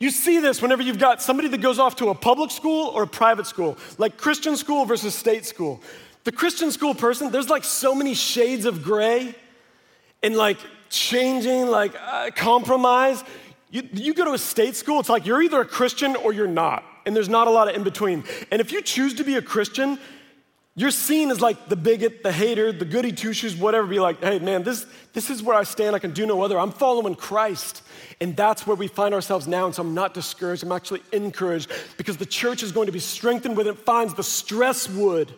You 0.00 0.10
see 0.10 0.38
this 0.38 0.62
whenever 0.62 0.82
you've 0.82 0.98
got 0.98 1.20
somebody 1.20 1.48
that 1.48 1.60
goes 1.60 1.78
off 1.78 1.96
to 1.96 2.08
a 2.08 2.14
public 2.14 2.50
school 2.50 2.88
or 2.88 3.02
a 3.02 3.06
private 3.06 3.46
school, 3.46 3.76
like 3.98 4.16
Christian 4.16 4.56
school 4.56 4.84
versus 4.84 5.14
state 5.14 5.44
school. 5.44 5.80
The 6.24 6.32
Christian 6.32 6.70
school 6.70 6.94
person, 6.94 7.30
there's 7.32 7.48
like 7.50 7.64
so 7.64 7.94
many 7.94 8.14
shades 8.14 8.64
of 8.64 8.82
gray 8.82 9.34
and 10.22 10.36
like 10.36 10.58
changing, 10.88 11.66
like 11.66 11.94
uh, 12.00 12.30
compromise. 12.36 13.24
You, 13.70 13.88
you 13.92 14.14
go 14.14 14.24
to 14.24 14.32
a 14.32 14.38
state 14.38 14.76
school, 14.76 15.00
it's 15.00 15.08
like 15.08 15.26
you're 15.26 15.42
either 15.42 15.60
a 15.60 15.66
Christian 15.66 16.14
or 16.16 16.32
you're 16.32 16.46
not 16.46 16.84
and 17.08 17.16
there's 17.16 17.28
not 17.28 17.48
a 17.48 17.50
lot 17.50 17.68
of 17.68 17.74
in 17.74 17.82
between. 17.82 18.22
And 18.52 18.60
if 18.60 18.70
you 18.70 18.82
choose 18.82 19.14
to 19.14 19.24
be 19.24 19.36
a 19.36 19.42
Christian, 19.42 19.98
you're 20.78 20.92
seen 20.92 21.32
as 21.32 21.40
like 21.40 21.68
the 21.68 21.74
bigot, 21.74 22.22
the 22.22 22.30
hater, 22.30 22.70
the 22.70 22.84
goody 22.84 23.10
two 23.10 23.32
shoes, 23.32 23.56
whatever. 23.56 23.84
Be 23.88 23.98
like, 23.98 24.22
hey, 24.22 24.38
man, 24.38 24.62
this, 24.62 24.86
this 25.12 25.28
is 25.28 25.42
where 25.42 25.56
I 25.56 25.64
stand. 25.64 25.96
I 25.96 25.98
can 25.98 26.12
do 26.12 26.24
no 26.24 26.40
other. 26.42 26.56
I'm 26.56 26.70
following 26.70 27.16
Christ. 27.16 27.82
And 28.20 28.36
that's 28.36 28.64
where 28.64 28.76
we 28.76 28.86
find 28.86 29.12
ourselves 29.12 29.48
now. 29.48 29.66
And 29.66 29.74
so 29.74 29.82
I'm 29.82 29.92
not 29.92 30.14
discouraged. 30.14 30.62
I'm 30.62 30.70
actually 30.70 31.02
encouraged 31.10 31.72
because 31.96 32.16
the 32.16 32.26
church 32.26 32.62
is 32.62 32.70
going 32.70 32.86
to 32.86 32.92
be 32.92 33.00
strengthened 33.00 33.56
when 33.56 33.66
it 33.66 33.76
finds 33.78 34.14
the 34.14 34.22
stress 34.22 34.88
wood 34.88 35.34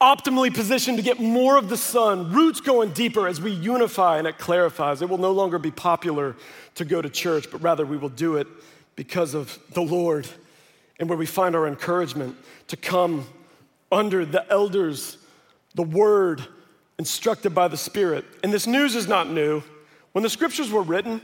optimally 0.00 0.54
positioned 0.54 0.96
to 0.96 1.02
get 1.02 1.20
more 1.20 1.58
of 1.58 1.68
the 1.68 1.76
sun, 1.76 2.32
roots 2.32 2.62
going 2.62 2.92
deeper 2.92 3.28
as 3.28 3.42
we 3.42 3.50
unify 3.50 4.16
and 4.16 4.26
it 4.26 4.38
clarifies. 4.38 5.02
It 5.02 5.10
will 5.10 5.18
no 5.18 5.32
longer 5.32 5.58
be 5.58 5.72
popular 5.72 6.36
to 6.76 6.86
go 6.86 7.02
to 7.02 7.10
church, 7.10 7.50
but 7.50 7.60
rather 7.62 7.84
we 7.84 7.98
will 7.98 8.08
do 8.08 8.36
it 8.36 8.46
because 8.96 9.34
of 9.34 9.58
the 9.74 9.82
Lord 9.82 10.26
and 10.98 11.06
where 11.08 11.18
we 11.18 11.26
find 11.26 11.54
our 11.54 11.66
encouragement 11.66 12.36
to 12.68 12.76
come 12.76 13.26
under 13.90 14.24
the 14.24 14.50
elders, 14.50 15.16
the 15.74 15.82
word 15.82 16.44
instructed 16.98 17.54
by 17.54 17.68
the 17.68 17.76
Spirit. 17.76 18.24
And 18.42 18.52
this 18.52 18.66
news 18.66 18.94
is 18.94 19.08
not 19.08 19.30
new. 19.30 19.62
When 20.12 20.22
the 20.22 20.30
scriptures 20.30 20.70
were 20.70 20.82
written, 20.82 21.20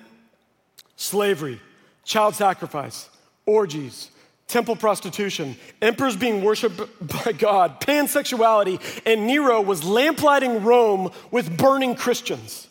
slavery, 0.96 1.60
child 2.04 2.34
sacrifice, 2.34 3.08
orgies, 3.46 4.10
temple 4.46 4.76
prostitution, 4.76 5.56
emperors 5.82 6.16
being 6.16 6.42
worshiped 6.44 6.80
by 7.00 7.32
God, 7.32 7.80
pansexuality, 7.80 8.80
and 9.04 9.26
Nero 9.26 9.60
was 9.60 9.84
lamplighting 9.84 10.64
Rome 10.64 11.10
with 11.30 11.56
burning 11.56 11.94
Christians. 11.94 12.68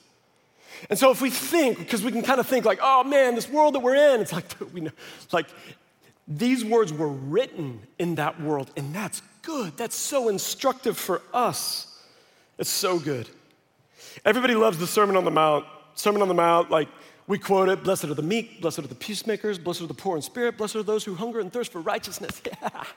And 0.89 0.99
so 0.99 1.11
if 1.11 1.21
we 1.21 1.29
think, 1.29 1.79
because 1.79 2.03
we 2.03 2.11
can 2.11 2.21
kind 2.21 2.39
of 2.39 2.47
think 2.47 2.65
like, 2.65 2.79
oh 2.81 3.03
man, 3.03 3.35
this 3.35 3.49
world 3.49 3.75
that 3.75 3.79
we're 3.79 4.13
in, 4.13 4.21
it's 4.21 4.33
like, 4.33 4.45
we 4.73 4.81
know, 4.81 4.91
like 5.31 5.47
these 6.27 6.63
words 6.63 6.93
were 6.93 7.07
written 7.07 7.81
in 7.99 8.15
that 8.15 8.41
world, 8.41 8.71
and 8.77 8.93
that's 8.93 9.21
good. 9.43 9.77
That's 9.77 9.95
so 9.95 10.29
instructive 10.29 10.97
for 10.97 11.21
us. 11.33 12.01
It's 12.57 12.69
so 12.69 12.97
good. 12.97 13.29
Everybody 14.25 14.55
loves 14.55 14.79
the 14.79 14.87
Sermon 14.87 15.15
on 15.15 15.25
the 15.25 15.31
Mount. 15.31 15.65
Sermon 15.95 16.21
on 16.23 16.27
the 16.27 16.33
Mount, 16.33 16.71
like 16.71 16.89
we 17.27 17.37
quote 17.37 17.69
it 17.69 17.83
Blessed 17.83 18.05
are 18.05 18.13
the 18.15 18.23
meek, 18.23 18.61
blessed 18.61 18.79
are 18.79 18.87
the 18.87 18.95
peacemakers, 18.95 19.59
blessed 19.59 19.81
are 19.81 19.87
the 19.87 19.93
poor 19.93 20.15
in 20.15 20.21
spirit, 20.21 20.57
blessed 20.57 20.77
are 20.77 20.83
those 20.83 21.03
who 21.03 21.13
hunger 21.13 21.39
and 21.39 21.53
thirst 21.53 21.71
for 21.71 21.81
righteousness. 21.81 22.41
Yeah. 22.45 22.83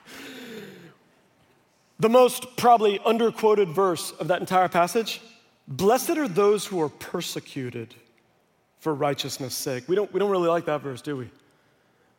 The 1.98 2.10
most 2.10 2.58
probably 2.58 2.98
underquoted 2.98 3.72
verse 3.72 4.12
of 4.20 4.28
that 4.28 4.40
entire 4.40 4.68
passage 4.68 5.22
Blessed 5.68 6.10
are 6.10 6.28
those 6.28 6.64
who 6.64 6.80
are 6.80 6.88
persecuted 6.88 7.94
for 8.78 8.94
righteousness' 8.94 9.54
sake. 9.54 9.88
We 9.88 9.96
don't, 9.96 10.12
we 10.12 10.20
don't 10.20 10.30
really 10.30 10.48
like 10.48 10.66
that 10.66 10.80
verse, 10.80 11.02
do 11.02 11.16
we? 11.16 11.30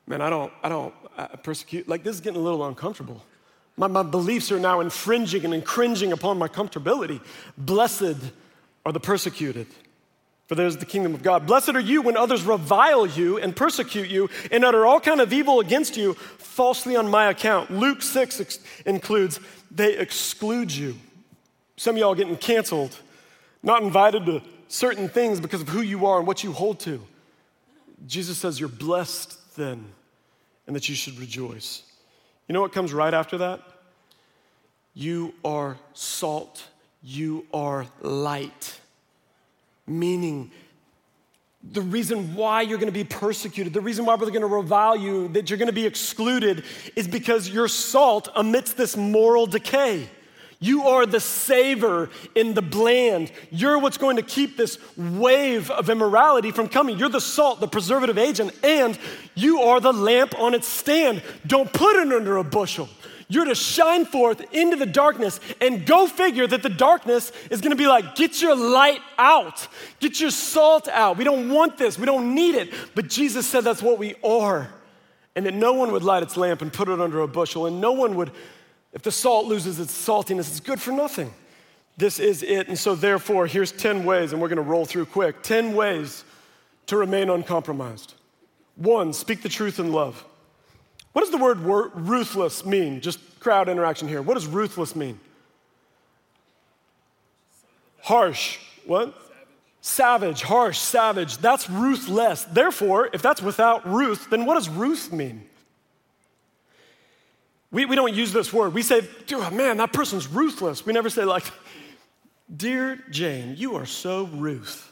Man, 0.06 0.22
I 0.22 0.30
don't, 0.30 0.52
I 0.64 0.68
don't 0.68 0.94
I 1.18 1.28
persecute. 1.28 1.88
Like, 1.88 2.04
this 2.04 2.16
is 2.16 2.22
getting 2.22 2.42
a 2.42 2.44
little 2.44 2.66
uncomfortable. 2.66 3.24
My, 3.78 3.88
my 3.88 4.04
beliefs 4.04 4.52
are 4.52 4.60
now 4.60 4.80
infringing 4.80 5.54
and 5.54 5.64
cringing 5.64 6.12
upon 6.12 6.40
my 6.40 6.48
comfortability. 6.48 7.22
Blessed 7.58 8.18
are 8.86 8.92
the 8.92 9.00
persecuted, 9.00 9.68
for 10.48 10.56
there's 10.56 10.78
the 10.78 10.86
kingdom 10.86 11.14
of 11.14 11.22
God. 11.22 11.46
Blessed 11.46 11.70
are 11.70 11.80
you 11.80 12.02
when 12.02 12.18
others 12.18 12.44
revile 12.44 13.06
you 13.06 13.38
and 13.38 13.56
persecute 13.56 14.10
you 14.10 14.30
and 14.52 14.66
utter 14.66 14.86
all 14.86 15.00
kind 15.00 15.22
of 15.22 15.32
evil 15.32 15.60
against 15.60 15.96
you 15.96 16.16
falsely 16.16 16.96
on 16.96 17.08
my 17.08 17.30
account. 17.30 17.70
Luke 17.70 18.02
6 18.02 18.42
ex- 18.42 18.60
includes, 18.86 19.40
they 19.70 19.96
exclude 19.96 20.72
you. 20.72 20.96
Some 21.76 21.96
of 21.96 22.00
y'all 22.00 22.16
getting 22.16 22.38
canceled, 22.38 22.98
not 23.62 23.84
invited 23.84 24.26
to 24.26 24.42
certain 24.68 25.08
things 25.08 25.40
because 25.40 25.62
of 25.62 25.70
who 25.70 25.82
you 25.82 26.08
are 26.08 26.18
and 26.18 26.26
what 26.26 26.44
you 26.44 26.52
hold 26.52 26.80
to. 26.80 27.00
Jesus 28.08 28.38
says 28.40 28.60
you're 28.60 28.70
blessed 28.70 29.56
then 29.56 29.86
and 30.66 30.76
that 30.76 30.90
you 30.90 30.96
should 30.96 31.20
rejoice. 31.20 31.84
You 32.48 32.54
know 32.54 32.62
what 32.62 32.72
comes 32.72 32.94
right 32.94 33.14
after 33.14 33.38
that? 33.40 33.62
You 34.94 35.34
are 35.44 35.78
salt, 35.94 36.66
you 37.04 37.46
are 37.54 37.86
light. 38.02 38.80
Meaning, 39.86 40.52
the 41.72 41.82
reason 41.82 42.36
why 42.36 42.62
you're 42.62 42.78
gonna 42.78 42.92
be 42.92 43.04
persecuted, 43.04 43.74
the 43.74 43.82
reason 43.82 44.06
why 44.06 44.16
we're 44.16 44.30
gonna 44.32 44.48
revile 44.48 44.96
you, 44.96 45.28
that 45.30 45.50
you're 45.50 45.60
gonna 45.60 45.72
be 45.72 45.86
excluded, 45.86 46.64
is 46.96 47.08
because 47.08 47.50
you're 47.50 47.68
salt 47.68 48.30
amidst 48.36 48.78
this 48.78 48.96
moral 48.96 49.46
decay. 49.46 50.10
You 50.60 50.88
are 50.88 51.06
the 51.06 51.20
savor 51.20 52.10
in 52.34 52.56
the 52.56 52.64
bland. 52.64 53.32
You're 53.52 53.78
what's 53.78 53.98
going 53.98 54.16
to 54.16 54.24
keep 54.24 54.58
this 54.58 54.80
wave 54.98 55.70
of 55.70 55.90
immorality 55.90 56.52
from 56.52 56.68
coming. 56.68 56.98
You're 56.98 57.10
the 57.10 57.22
salt, 57.22 57.60
the 57.60 57.68
preservative 57.68 58.18
agent, 58.18 58.54
and 58.64 58.98
you 59.36 59.62
are 59.62 59.80
the 59.80 59.94
lamp 59.94 60.38
on 60.40 60.56
its 60.56 60.68
stand. 60.68 61.22
Don't 61.46 61.72
put 61.72 61.96
it 61.96 62.12
under 62.12 62.38
a 62.38 62.44
bushel. 62.44 62.90
You're 63.30 63.46
to 63.46 63.56
shine 63.56 64.06
forth 64.06 64.42
into 64.54 64.78
the 64.78 64.86
darkness 64.86 65.40
and 65.60 65.86
go 65.86 66.08
figure 66.08 66.48
that 66.48 66.64
the 66.64 66.70
darkness 66.70 67.32
is 67.52 67.62
going 67.62 67.72
to 67.72 67.78
be 67.78 67.88
like, 67.88 68.16
get 68.16 68.42
your 68.42 68.56
light 68.56 69.02
out, 69.18 69.68
get 70.00 70.20
your 70.20 70.32
salt 70.32 70.88
out. 70.88 71.18
We 71.18 71.26
don't 71.26 71.50
want 71.50 71.78
this, 71.78 72.00
we 72.00 72.06
don't 72.06 72.34
need 72.34 72.56
it. 72.56 72.74
But 72.96 73.10
Jesus 73.10 73.46
said 73.46 73.64
that's 73.64 73.82
what 73.82 74.00
we 74.00 74.16
are. 74.24 74.70
And 75.36 75.46
that 75.46 75.54
no 75.54 75.74
one 75.74 75.92
would 75.92 76.04
light 76.04 76.24
its 76.24 76.38
lamp 76.38 76.62
and 76.62 76.74
put 76.74 76.90
it 76.90 77.00
under 77.00 77.20
a 77.20 77.28
bushel, 77.28 77.68
and 77.68 77.80
no 77.80 77.92
one 77.92 78.16
would 78.16 78.32
if 78.94 79.02
the 79.02 79.12
salt 79.12 79.46
loses 79.46 79.80
its 79.80 79.94
saltiness, 79.94 80.50
it's 80.50 80.60
good 80.60 80.82
for 80.82 80.92
nothing. 80.92 81.34
This 81.98 82.20
is 82.20 82.44
it. 82.44 82.68
And 82.68 82.78
so, 82.78 82.96
therefore, 82.96 83.48
here's 83.48 83.72
10 83.72 84.06
ways, 84.06 84.32
and 84.32 84.42
we're 84.42 84.48
going 84.48 84.58
to 84.58 84.62
roll 84.62 84.86
through 84.86 85.08
quick 85.08 85.42
10 85.44 85.76
ways 85.76 86.24
to 86.88 86.96
remain 86.96 87.30
uncompromised. 87.30 88.14
One, 88.76 89.14
speak 89.14 89.42
the 89.42 89.50
truth 89.50 89.80
in 89.80 89.92
love. 89.92 90.24
What 91.14 91.22
does 91.22 91.32
the 91.32 91.38
word 91.38 91.60
ruthless 91.60 92.66
mean? 92.66 93.02
Just 93.02 93.20
crowd 93.40 93.70
interaction 93.70 94.08
here. 94.08 94.22
What 94.22 94.36
does 94.36 94.46
ruthless 94.46 94.96
mean? 94.96 95.20
Harsh. 98.02 98.60
What? 98.86 99.16
Savage, 99.82 100.42
harsh, 100.44 100.78
savage. 100.78 101.38
That's 101.38 101.70
ruthless. 101.70 102.44
Therefore, 102.44 103.10
if 103.14 103.22
that's 103.22 103.42
without 103.42 103.88
ruth, 103.88 104.30
then 104.30 104.46
what 104.46 104.56
does 104.56 104.70
ruth 104.70 105.12
mean? 105.12 105.48
We, 107.72 107.86
we 107.86 107.96
don't 107.96 108.14
use 108.14 108.32
this 108.32 108.54
word. 108.54 108.74
We 108.74 108.82
say, 108.82 109.02
Dude, 109.26 109.52
man, 109.54 109.78
that 109.78 109.94
person's 109.94 110.28
ruthless. 110.28 110.86
We 110.86 110.94
never 110.94 111.10
say, 111.10 111.26
like, 111.26 111.46
Dear 112.56 113.04
Jane, 113.10 113.56
you 113.58 113.76
are 113.76 113.86
so 113.86 114.26
Ruth. 114.26 114.92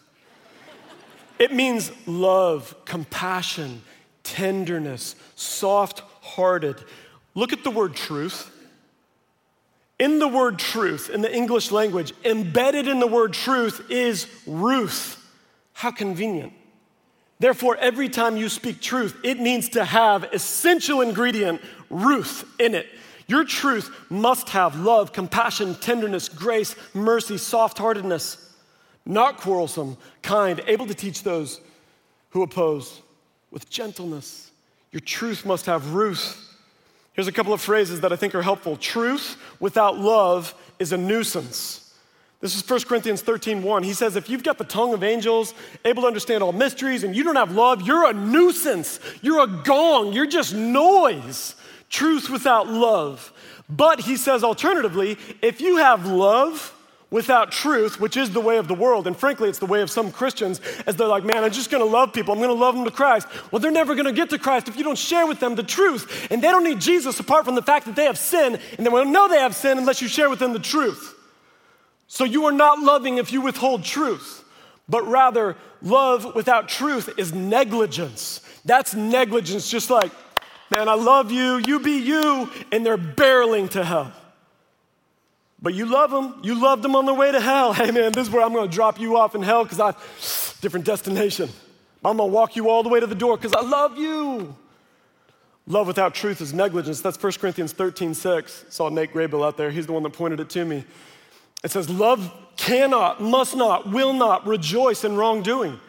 it 1.40 1.54
means 1.54 1.92
love, 2.06 2.76
compassion, 2.84 3.82
tenderness, 4.24 5.16
soft 5.36 6.02
hearted. 6.22 6.84
Look 7.34 7.54
at 7.54 7.64
the 7.64 7.72
word 7.72 7.96
truth. 7.96 8.52
In 9.98 10.20
the 10.20 10.28
word 10.28 10.60
truth, 10.60 11.10
in 11.10 11.22
the 11.22 11.34
English 11.34 11.72
language, 11.72 12.14
embedded 12.26 12.90
in 12.90 13.00
the 13.00 13.08
word 13.08 13.32
truth 13.32 13.90
is 13.90 14.28
Ruth. 14.46 15.22
How 15.72 15.92
convenient. 15.92 16.52
Therefore, 17.40 17.76
every 17.78 18.08
time 18.08 18.38
you 18.38 18.48
speak 18.48 18.82
truth, 18.82 19.18
it 19.24 19.40
needs 19.40 19.70
to 19.70 19.84
have 19.84 20.24
essential 20.34 21.02
ingredient 21.02 21.62
Ruth 21.90 22.46
in 22.60 22.76
it. 22.76 22.88
Your 23.28 23.44
truth 23.44 23.94
must 24.10 24.50
have 24.50 24.80
love, 24.80 25.12
compassion, 25.12 25.76
tenderness, 25.76 26.30
grace, 26.30 26.76
mercy, 26.94 27.38
soft 27.38 27.78
heartedness, 27.78 28.54
not 29.06 29.38
quarrelsome, 29.38 29.98
kind, 30.22 30.62
able 30.68 30.86
to 30.88 30.94
teach 30.94 31.24
those 31.24 31.60
who 32.30 32.44
oppose 32.44 33.02
with 33.52 33.70
gentleness. 33.70 34.52
Your 34.92 35.00
truth 35.02 35.46
must 35.46 35.66
have 35.66 35.94
Ruth. 35.94 36.42
Here's 37.14 37.28
a 37.28 37.32
couple 37.32 37.54
of 37.54 37.62
phrases 37.62 38.02
that 38.02 38.14
I 38.14 38.16
think 38.16 38.36
are 38.36 38.42
helpful. 38.42 38.78
Truth 38.78 39.38
without 39.60 39.98
love 39.98 40.54
is 40.80 40.92
a 40.92 40.98
nuisance. 40.98 41.85
This 42.42 42.56
is 42.56 42.70
1 42.70 42.82
Corinthians 42.82 43.22
13, 43.22 43.64
1. 43.64 43.84
He 43.84 43.94
says, 43.94 44.16
if 44.16 44.30
you've 44.30 44.44
got 44.44 44.58
the 44.58 44.66
tongue 44.66 44.94
of 44.94 45.04
angels, 45.04 45.54
able 45.84 46.04
to 46.04 46.08
understand 46.08 46.44
all 46.44 46.52
mysteries, 46.52 47.04
and 47.04 47.16
you 47.16 47.24
don't 47.24 47.38
have 47.38 47.56
love, 47.56 47.82
you're 47.82 48.10
a 48.10 48.14
nuisance. 48.14 49.00
You're 49.22 49.44
a 49.44 49.48
gong. 49.48 50.14
You're 50.14 50.28
just 50.28 50.54
noise. 50.54 51.56
Truth 51.90 52.30
without 52.30 52.68
love. 52.68 53.32
But 53.70 54.02
he 54.02 54.18
says, 54.18 54.44
alternatively, 54.44 55.18
if 55.42 55.62
you 55.62 55.78
have 55.78 56.06
love 56.06 56.72
without 57.10 57.52
truth, 57.52 58.00
which 58.00 58.18
is 58.18 58.32
the 58.32 58.42
way 58.42 58.58
of 58.58 58.68
the 58.68 58.74
world, 58.74 59.08
and 59.08 59.16
frankly, 59.16 59.48
it's 59.48 59.60
the 59.60 59.66
way 59.66 59.82
of 59.82 59.90
some 59.90 60.12
Christians, 60.12 60.60
as 60.86 60.98
they're 60.98 61.08
like, 61.08 61.24
man, 61.24 61.44
I'm 61.44 61.52
just 61.52 61.72
gonna 61.72 61.86
love 61.86 62.12
people, 62.12 62.34
I'm 62.34 62.42
gonna 62.42 62.54
love 62.54 62.76
them 62.76 62.84
to 62.84 62.92
Christ. 62.92 63.28
Well, 63.52 63.60
they're 63.60 63.72
never 63.72 63.96
gonna 63.96 64.12
get 64.12 64.30
to 64.32 64.38
Christ 64.38 64.68
if 64.68 64.78
you 64.78 64.84
don't 64.84 64.98
share 64.98 65.26
with 65.26 65.40
them 65.40 65.56
the 65.56 65.64
truth. 65.64 66.28
And 66.30 66.44
they 66.44 66.50
don't 66.50 66.64
need 66.64 66.82
Jesus 66.82 67.20
apart 67.20 67.46
from 67.46 67.56
the 67.56 67.62
fact 67.62 67.86
that 67.86 67.96
they 67.96 68.06
have 68.06 68.18
sin, 68.18 68.60
and 68.78 68.86
they 68.86 68.90
won't 68.90 69.10
know 69.10 69.28
they 69.28 69.40
have 69.40 69.56
sin 69.56 69.78
unless 69.78 70.02
you 70.02 70.08
share 70.08 70.30
with 70.30 70.40
them 70.40 70.54
the 70.54 70.60
truth. 70.60 71.15
So 72.08 72.24
you 72.24 72.46
are 72.46 72.52
not 72.52 72.80
loving 72.80 73.18
if 73.18 73.32
you 73.32 73.42
withhold 73.42 73.84
truth, 73.84 74.44
but 74.88 75.08
rather, 75.08 75.56
love 75.82 76.36
without 76.36 76.70
truth 76.70 77.10
is 77.18 77.34
negligence. 77.34 78.42
That's 78.64 78.94
negligence, 78.94 79.70
just 79.70 79.90
like, 79.90 80.12
man, 80.70 80.88
I 80.88 80.94
love 80.94 81.32
you, 81.32 81.58
you 81.58 81.80
be 81.80 82.00
you, 82.00 82.50
and 82.72 82.86
they're 82.86 82.98
barreling 82.98 83.70
to 83.72 83.84
hell. 83.84 84.12
But 85.62 85.74
you 85.74 85.86
love 85.86 86.12
them, 86.12 86.42
you 86.44 86.62
loved 86.62 86.84
them 86.84 86.96
on 86.96 87.06
the 87.06 87.14
way 87.14 87.32
to 87.32 87.40
hell. 87.40 87.74
Hey, 87.86 87.92
man, 87.92 88.12
this 88.12 88.28
is 88.28 88.34
where 88.34 88.44
I'm 88.44 88.54
gonna 88.54 88.68
drop 88.68 89.00
you 89.00 89.18
off 89.18 89.34
in 89.34 89.42
hell 89.42 89.64
because 89.64 89.80
I, 89.80 89.92
different 90.62 90.86
destination. 90.86 91.50
I'm 92.04 92.18
gonna 92.18 92.32
walk 92.32 92.56
you 92.56 92.70
all 92.70 92.84
the 92.84 92.90
way 92.90 93.00
to 93.00 93.08
the 93.08 93.16
door 93.16 93.36
because 93.36 93.54
I 93.54 93.62
love 93.62 93.98
you. 93.98 94.56
Love 95.68 95.88
without 95.88 96.14
truth 96.14 96.42
is 96.42 96.54
negligence. 96.54 97.02
That's 97.02 97.22
1 97.22 97.34
Corinthians 97.34 97.74
13, 97.74 98.14
6. 98.14 98.66
Saw 98.70 98.90
Nate 98.90 99.12
Graybill 99.12 99.44
out 99.44 99.58
there. 99.58 99.72
He's 99.72 99.88
the 99.88 99.94
one 99.94 100.04
that 100.04 100.14
pointed 100.14 100.40
it 100.40 100.50
to 100.52 100.64
me. 100.64 100.84
It 101.66 101.72
says, 101.72 101.90
Love 101.90 102.32
cannot, 102.58 103.22
must 103.22 103.56
not, 103.56 103.90
will 103.90 104.14
not 104.14 104.46
rejoice 104.46 105.04
in 105.04 105.16
wrongdoing. 105.16 105.80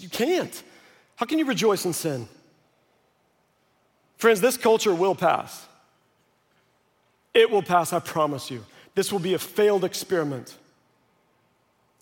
You 0.00 0.08
can't. 0.08 0.62
How 1.14 1.26
can 1.26 1.38
you 1.38 1.44
rejoice 1.44 1.86
in 1.86 1.92
sin? 1.92 2.28
Friends, 4.16 4.40
this 4.40 4.56
culture 4.56 4.92
will 4.92 5.14
pass. 5.14 5.64
It 7.32 7.48
will 7.52 7.62
pass, 7.62 7.92
I 7.92 8.00
promise 8.00 8.50
you. 8.50 8.64
This 8.96 9.12
will 9.12 9.20
be 9.20 9.34
a 9.34 9.38
failed 9.38 9.84
experiment. 9.84 10.56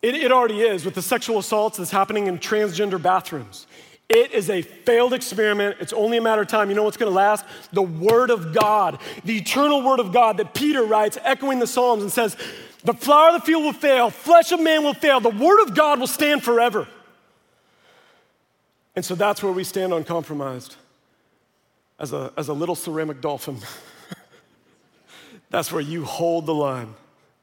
It, 0.01 0.15
it 0.15 0.33
already 0.33 0.63
is 0.63 0.87
with 0.87 0.95
the 0.95 1.03
sexual 1.03 1.39
assaults 1.39 1.77
that's 1.77 1.91
happening 1.91 2.27
in 2.27 2.39
transgender 2.39 3.01
bathrooms. 3.01 3.67
It 4.11 4.33
is 4.33 4.51
a 4.51 4.61
failed 4.61 5.15
experiment. 5.15 5.77
It's 5.81 5.93
only 5.93 6.19
a 6.19 6.21
matter 6.21 6.43
of 6.43 6.49
time. 6.49 6.69
You 6.69 6.77
know 6.77 6.83
what's 6.83 6.97
going 6.97 7.11
to 7.11 7.17
last? 7.17 7.47
The 7.73 7.81
Word 7.81 8.31
of 8.31 8.53
God, 8.53 8.99
the 9.25 9.39
eternal 9.39 9.83
Word 9.83 10.01
of 10.01 10.13
God 10.13 10.37
that 10.39 10.53
Peter 10.53 10.83
writes, 10.83 11.17
echoing 11.23 11.61
the 11.61 11.67
Psalms, 11.67 12.03
and 12.03 12.11
says, 12.11 12.37
the 12.83 12.93
flower 12.93 13.29
of 13.29 13.35
the 13.35 13.47
field 13.47 13.63
will 13.63 13.73
fail, 13.73 14.11
flesh 14.11 14.53
of 14.53 14.61
man 14.61 14.83
will 14.83 14.95
fail, 14.95 15.21
the 15.21 15.29
word 15.29 15.63
of 15.63 15.75
God 15.75 16.01
will 16.01 16.07
stand 16.07 16.43
forever. 16.43 16.89
And 18.97 19.05
so 19.05 19.15
that's 19.15 19.43
where 19.43 19.53
we 19.53 19.65
stand 19.65 19.93
uncompromised. 19.93 20.77
as 22.01 22.13
a, 22.13 22.33
as 22.37 22.49
a 22.49 22.53
little 22.53 22.75
ceramic 22.75 23.21
dolphin. 23.21 23.59
That's 25.51 25.71
where 25.71 25.83
you 25.83 26.05
hold 26.05 26.47
the 26.47 26.55
line 26.55 26.95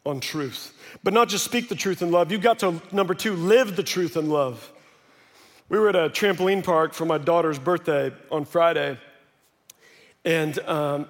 on 0.05 0.19
truth. 0.19 0.73
But 1.03 1.13
not 1.13 1.29
just 1.29 1.45
speak 1.45 1.69
the 1.69 1.75
truth 1.75 2.01
in 2.01 2.11
love, 2.11 2.31
you've 2.31 2.41
got 2.41 2.59
to, 2.59 2.81
number 2.91 3.13
two, 3.13 3.33
live 3.35 3.75
the 3.75 3.83
truth 3.83 4.17
in 4.17 4.29
love. 4.29 4.71
We 5.69 5.77
were 5.77 5.89
at 5.89 5.95
a 5.95 6.09
trampoline 6.09 6.63
park 6.63 6.93
for 6.93 7.03
my 7.03 7.17
daughter's 7.17 7.59
birthday 7.59 8.13
on 8.31 8.45
Friday, 8.45 8.97
and 10.23 10.57
um, 10.59 11.07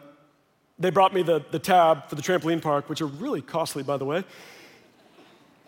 they 0.79 0.89
brought 0.89 1.13
me 1.13 1.21
the, 1.21 1.45
the 1.51 1.59
tab 1.59 2.09
for 2.09 2.15
the 2.15 2.23
trampoline 2.23 2.61
park, 2.61 2.89
which 2.89 2.99
are 3.01 3.05
really 3.05 3.41
costly, 3.41 3.83
by 3.83 3.97
the 3.97 4.05
way. 4.05 4.23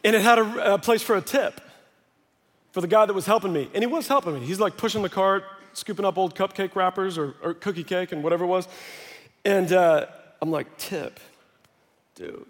And 0.04 0.16
it 0.16 0.24
had 0.24 0.40
a, 0.40 0.74
a 0.74 0.78
place 0.80 1.04
for 1.04 1.16
a 1.16 1.22
tip 1.22 1.62
for 2.72 2.82
the 2.82 2.88
guy 2.88 3.06
that 3.06 3.14
was 3.14 3.28
helping 3.28 3.54
me. 3.54 3.70
And 3.76 3.84
he 3.84 3.88
was 3.88 4.08
helping 4.08 4.34
me. 4.34 4.40
He's 4.40 4.60
like 4.60 4.76
pushing 4.76 5.04
the 5.04 5.10
cart, 5.10 5.44
scooping 5.74 6.06
up 6.06 6.18
old 6.18 6.34
cupcake 6.34 6.76
wrappers 6.76 7.18
or, 7.18 7.36
or 7.44 7.54
cookie 7.54 7.84
cake 7.84 8.12
and 8.12 8.24
whatever 8.24 8.46
it 8.46 8.48
was. 8.48 8.68
And 9.46 9.72
uh, 9.72 10.08
I'm 10.42 10.50
like, 10.50 10.78
tip, 10.78 11.20
dude. 12.16 12.46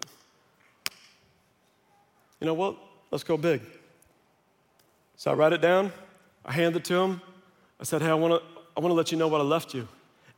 You 2.40 2.46
know 2.46 2.54
what? 2.54 2.76
Let's 3.10 3.24
go 3.24 3.36
big. 3.36 3.60
So 5.16 5.32
I 5.32 5.34
write 5.34 5.52
it 5.52 5.60
down. 5.60 5.92
I 6.44 6.52
handed 6.52 6.80
it 6.80 6.84
to 6.86 6.94
him. 6.94 7.20
I 7.78 7.84
said, 7.84 8.02
hey, 8.02 8.08
I 8.08 8.14
want 8.14 8.42
to 8.42 8.60
I 8.76 8.80
wanna 8.80 8.94
let 8.94 9.12
you 9.12 9.18
know 9.18 9.28
what 9.28 9.40
I 9.40 9.44
left 9.44 9.74
you. 9.74 9.88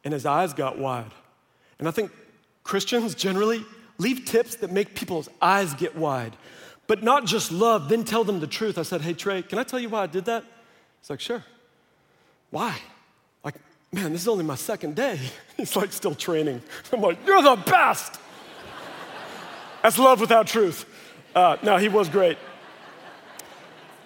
And 0.05 0.13
his 0.13 0.27
eyes 0.27 0.53
got 0.53 0.79
wide. 0.79 1.13
And 1.79 1.87
I 1.87 1.91
think 1.91 2.11
Christians 2.65 3.15
generally 3.15 3.65
leave 3.99 4.25
tips 4.25 4.57
that 4.57 4.73
make 4.73 4.95
people's 4.95 5.29
eyes 5.41 5.75
get 5.75 5.97
wide. 5.97 6.37
But 6.87 7.03
not 7.03 7.25
just 7.25 7.53
love, 7.53 7.89
then 7.89 8.05
tell 8.05 8.25
them 8.25 8.41
the 8.41 8.47
truth. 8.47 8.79
I 8.79 8.83
said, 8.83 9.01
hey, 9.01 9.15
Trey, 9.15 9.43
can 9.43 9.59
I 9.59 9.63
tell 9.63 9.79
you 9.79 9.89
why 9.89 10.03
I 10.03 10.07
did 10.07 10.25
that? 10.25 10.45
He's 11.01 11.11
like, 11.11 11.21
sure. 11.21 11.45
Why? 12.51 12.77
Like, 13.45 13.55
man, 13.93 14.13
this 14.13 14.23
is 14.23 14.29
only 14.29 14.45
my 14.45 14.57
second 14.57 14.95
day. 14.95 15.19
He's 15.57 15.75
like, 15.77 15.93
still 15.93 16.15
training. 16.15 16.61
I'm 16.93 17.01
like, 17.01 17.19
you're 17.27 17.43
the 17.43 17.57
best. 17.57 18.19
That's 19.83 19.99
love 19.99 20.21
without 20.21 20.47
truth. 20.47 20.85
Uh, 21.35 21.57
no, 21.63 21.77
he 21.77 21.89
was 21.89 22.09
great. 22.09 22.39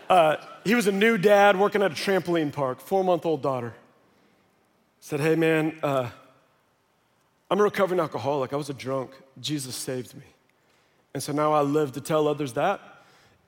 Uh, 0.09 0.37
he 0.67 0.75
was 0.75 0.87
a 0.87 0.93
new 0.93 1.17
dad 1.17 1.57
working 1.57 1.83
at 1.83 1.93
a 1.93 1.95
trampoline 1.95 2.53
park, 2.53 2.81
four 2.81 3.05
month 3.05 3.25
old 3.25 3.43
daughter. 3.43 3.73
Said, 5.01 5.21
Hey, 5.21 5.37
man, 5.37 5.79
uh, 5.83 6.11
I'm 7.51 7.61
a 7.61 7.63
recovering 7.63 8.01
alcoholic. 8.01 8.53
I 8.53 8.57
was 8.57 8.69
a 8.69 8.75
drunk. 8.75 9.13
Jesus 9.41 9.77
saved 9.77 10.15
me. 10.15 10.25
And 11.15 11.23
so 11.23 11.33
now 11.33 11.53
I 11.53 11.63
live 11.63 11.93
to 11.93 12.01
tell 12.01 12.27
others 12.27 12.55
that. 12.55 12.81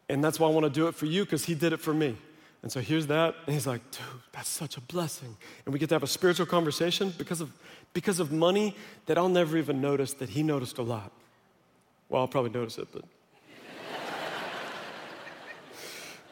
And 0.08 0.22
that's 0.22 0.38
why 0.38 0.48
I 0.48 0.50
want 0.50 0.64
to 0.64 0.70
do 0.70 0.86
it 0.86 0.94
for 0.94 1.06
you 1.06 1.24
because 1.24 1.44
he 1.44 1.54
did 1.54 1.72
it 1.72 1.80
for 1.80 1.92
me. 1.92 2.16
And 2.62 2.72
so 2.72 2.80
here's 2.80 3.08
that. 3.08 3.34
And 3.46 3.54
he's 3.54 3.66
like, 3.66 3.82
dude, 3.90 4.02
that's 4.32 4.48
such 4.48 4.76
a 4.76 4.80
blessing. 4.80 5.36
And 5.64 5.72
we 5.72 5.78
get 5.78 5.88
to 5.90 5.94
have 5.94 6.02
a 6.02 6.08
spiritual 6.08 6.46
conversation 6.46 7.12
because 7.18 7.40
of, 7.40 7.52
because 7.92 8.20
of 8.20 8.32
money 8.32 8.74
that 9.06 9.18
I'll 9.18 9.28
never 9.28 9.56
even 9.56 9.80
notice 9.80 10.12
that 10.14 10.30
he 10.30 10.42
noticed 10.42 10.78
a 10.78 10.82
lot. 10.82 11.12
Well, 12.08 12.22
I'll 12.22 12.28
probably 12.28 12.52
notice 12.52 12.78
it, 12.78 12.88
but 12.92 13.04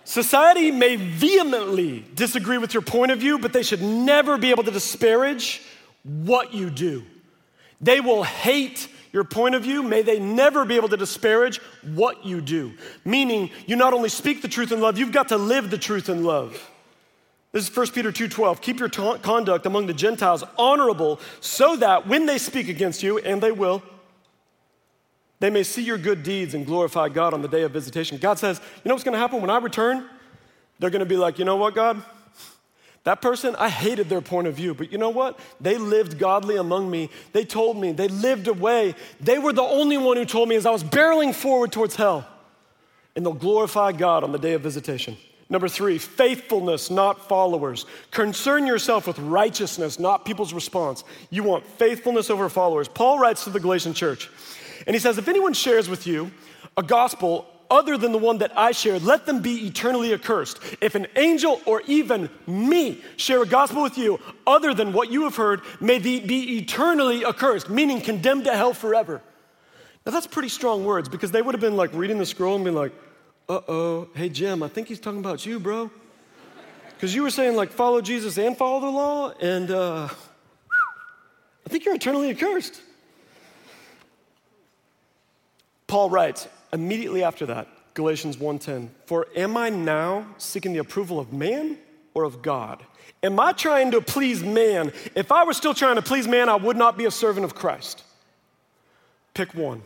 Society 0.07 0.71
may 0.71 0.95
vehemently 0.95 2.05
disagree 2.15 2.59
with 2.59 2.73
your 2.73 2.83
point 2.83 3.11
of 3.11 3.19
view, 3.19 3.41
but 3.41 3.53
they 3.53 3.65
should 3.65 3.83
never 3.83 4.39
be 4.39 4.51
able 4.51 4.63
to 4.63 4.71
disparage 4.71 5.63
what 6.05 6.55
you 6.55 6.71
do. 6.71 7.05
They 7.81 8.01
will 8.01 8.23
hate 8.23 8.87
your 9.13 9.25
point 9.25 9.57
of 9.57 9.65
view. 9.65 9.83
May 9.83 10.03
they 10.03 10.21
never 10.21 10.65
be 10.65 10.77
able 10.77 10.89
to 10.91 10.97
disparage 10.97 11.59
what 11.83 12.25
you 12.25 12.41
do. 12.41 12.75
Meaning, 13.05 13.51
you 13.67 13.75
not 13.75 13.95
only 13.95 14.09
speak 14.09 14.43
the 14.43 14.49
truth 14.49 14.71
in 14.71 14.81
love, 14.81 14.97
you've 14.97 15.11
got 15.11 15.31
to 15.31 15.37
live 15.37 15.71
the 15.71 15.79
truth 15.79 16.09
in 16.09 16.23
love. 16.23 16.71
This 17.51 17.69
is 17.69 17.77
1 17.77 17.89
Peter 17.89 18.13
2:12. 18.13 18.61
Keep 18.61 18.79
your 18.79 18.89
ta- 18.89 19.19
conduct 19.19 19.67
among 19.67 19.89
the 19.89 19.93
Gentiles 19.93 20.45
honorable 20.57 21.19
so 21.41 21.75
that 21.75 22.07
when 22.07 22.27
they 22.27 22.39
speak 22.39 22.69
against 22.69 23.03
you, 23.03 23.19
and 23.19 23.43
they 23.43 23.51
will, 23.51 23.83
they 25.39 25.51
may 25.51 25.63
see 25.63 25.83
your 25.83 25.99
good 25.99 26.23
deeds 26.23 26.55
and 26.55 26.65
glorify 26.65 27.09
God 27.09 27.35
on 27.35 27.43
the 27.43 27.49
day 27.49 27.63
of 27.63 27.73
visitation. 27.73 28.19
God 28.19 28.39
says, 28.39 28.61
You 28.83 28.89
know 28.89 28.95
what's 28.95 29.05
going 29.05 29.15
to 29.15 29.19
happen 29.19 29.41
when 29.41 29.51
I 29.51 29.59
return? 29.59 30.09
They're 30.79 30.91
going 30.91 31.01
to 31.01 31.07
be 31.07 31.17
like, 31.17 31.39
You 31.39 31.45
know 31.45 31.57
what, 31.57 31.75
God? 31.75 32.03
That 33.07 33.23
person, 33.23 33.55
I 33.57 33.69
hated 33.69 34.09
their 34.09 34.21
point 34.21 34.49
of 34.49 34.55
view, 34.55 34.75
but 34.75 34.91
you 34.91 34.99
know 34.99 35.11
what? 35.11 35.39
They 35.61 35.79
lived 35.79 36.19
godly 36.19 36.57
among 36.57 36.91
me. 36.91 37.09
They 37.33 37.45
told 37.45 37.79
me, 37.79 37.93
they 37.93 38.09
lived 38.09 38.49
away. 38.49 38.97
They 39.21 39.39
were 39.39 39.53
the 39.53 39.63
only 39.63 39.97
one 39.97 40.17
who 40.17 40.25
told 40.25 40.49
me 40.49 40.57
as 40.57 40.67
I 40.67 40.73
was 40.73 40.83
barreling 40.83 41.33
forward 41.33 41.71
towards 41.71 41.95
hell. 41.95 42.27
And 43.15 43.25
they'll 43.25 43.33
glorify 43.33 43.93
God 43.93 44.25
on 44.25 44.33
the 44.33 44.41
day 44.41 44.55
of 44.55 44.63
visitation. 44.63 45.17
Number 45.49 45.69
three, 45.69 45.99
faithfulness, 45.99 46.91
not 46.91 47.29
followers. 47.29 47.87
Concern 48.11 48.67
yourself 48.67 49.07
with 49.07 49.21
righteousness, 49.21 50.01
not 50.01 50.25
people's 50.25 50.53
response. 50.53 51.05
You 51.31 51.45
want 51.45 51.65
faithfulness 51.65 52.31
over 52.31 52.49
followers. 52.49 52.89
Paul 52.89 53.21
writes 53.21 53.45
to 53.45 53.51
the 53.51 53.61
Galatian 53.61 53.95
church, 53.95 54.29
and 54.87 54.95
he 54.95 55.01
says, 55.01 55.19
If 55.19 55.29
anyone 55.29 55.53
shares 55.53 55.89
with 55.89 56.07
you 56.07 56.31
a 56.77 56.83
gospel 56.83 57.47
other 57.71 57.97
than 57.97 58.13
the 58.13 58.19
one 58.19 58.39
that 58.39 58.57
I 58.57 58.73
shared, 58.73 59.03
let 59.03 59.27
them 59.27 59.43
be 59.43 59.67
eternally 59.67 60.13
accursed. 60.13 60.61
If 60.81 60.95
an 60.95 61.07
angel 61.17 61.61
or 61.67 61.83
even 61.87 62.31
me 62.47 63.03
share 63.17 63.43
a 63.43 63.47
gospel 63.47 63.83
with 63.83 63.99
you 63.99 64.21
other 64.47 64.73
than 64.73 64.93
what 64.93 65.11
you 65.11 65.25
have 65.25 65.37
heard, 65.37 65.63
may 65.81 65.99
they 65.99 66.21
be 66.21 66.59
eternally 66.59 67.25
accursed, 67.25 67.69
meaning 67.69 68.01
condemned 68.01 68.45
to 68.45 68.57
hell 68.57 68.73
forever. 68.73 69.21
Now 70.05 70.13
that's 70.13 70.27
pretty 70.27 70.49
strong 70.49 70.85
words 70.85 71.09
because 71.09 71.33
they 71.33 71.43
would 71.43 71.55
have 71.55 71.61
been 71.61 71.77
like 71.77 71.93
reading 71.93 72.19
the 72.19 72.27
scroll 72.27 72.55
and 72.55 72.65
be 72.65 72.71
like, 72.71 72.93
uh 73.49 73.61
oh, 73.69 74.09
hey 74.15 74.29
Jim, 74.29 74.63
I 74.63 74.69
think 74.69 74.89
he's 74.89 75.01
talking 75.01 75.21
about 75.21 75.45
you, 75.45 75.59
bro. 75.59 75.91
Because 76.95 77.15
you 77.15 77.23
were 77.23 77.31
saying 77.31 77.57
like 77.57 77.73
follow 77.73 78.01
Jesus 78.01 78.39
and 78.39 78.57
follow 78.57 78.81
the 78.81 78.91
law, 78.91 79.31
and 79.41 79.71
uh, 79.71 80.09
I 80.09 81.69
think 81.69 81.85
you're 81.85 81.95
eternally 81.95 82.31
accursed. 82.31 82.81
Paul 85.87 86.11
writes 86.11 86.49
immediately 86.73 87.23
after 87.23 87.47
that, 87.47 87.69
Galatians 87.95 88.37
1:10, 88.39 88.91
"For 89.07 89.27
am 89.37 89.57
I 89.57 89.71
now 89.71 90.27
seeking 90.39 90.73
the 90.73 90.81
approval 90.81 91.19
of 91.19 91.33
man 91.33 91.79
or 92.15 92.25
of 92.25 92.43
God? 92.43 92.85
Am 93.23 93.41
I 93.41 93.53
trying 93.53 93.91
to 93.93 94.01
please 94.01 94.43
man? 94.43 94.93
If 95.15 95.33
I 95.33 95.45
were 95.45 95.55
still 95.55 95.75
trying 95.75 95.97
to 95.97 96.03
please 96.03 96.29
man, 96.29 96.49
I 96.49 96.57
would 96.57 96.77
not 96.77 96.99
be 96.99 97.07
a 97.07 97.11
servant 97.11 97.45
of 97.45 97.55
Christ." 97.55 98.03
Pick 99.35 99.55
one. 99.55 99.83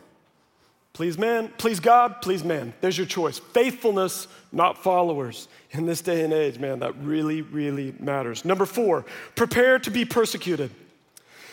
Please 0.92 1.16
man, 1.16 1.52
please 1.56 1.80
God, 1.80 2.20
please 2.20 2.42
man. 2.42 2.74
There's 2.80 2.98
your 2.98 3.06
choice. 3.06 3.38
Faithfulness, 3.38 4.26
not 4.52 4.76
followers. 4.76 5.48
In 5.70 5.86
this 5.86 6.00
day 6.00 6.24
and 6.24 6.32
age, 6.32 6.58
man, 6.58 6.80
that 6.80 6.96
really, 6.98 7.42
really 7.42 7.94
matters. 8.00 8.44
Number 8.44 8.66
four, 8.66 9.04
prepare 9.36 9.78
to 9.78 9.90
be 9.90 10.04
persecuted. 10.04 10.70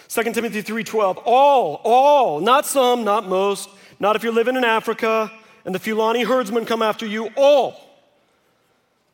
2 0.10 0.34
Timothy 0.34 0.62
3:12, 0.62 1.22
all, 1.24 1.82
all, 1.84 2.40
not 2.40 2.66
some, 2.66 3.04
not 3.04 3.28
most, 3.28 3.70
not 4.00 4.16
if 4.16 4.24
you're 4.24 4.34
living 4.34 4.56
in 4.56 4.64
Africa 4.64 5.32
and 5.66 5.76
the 5.76 5.80
Fulani 5.80 6.24
herdsmen 6.24 6.66
come 6.66 6.82
after 6.82 7.06
you, 7.06 7.30
all. 7.36 7.80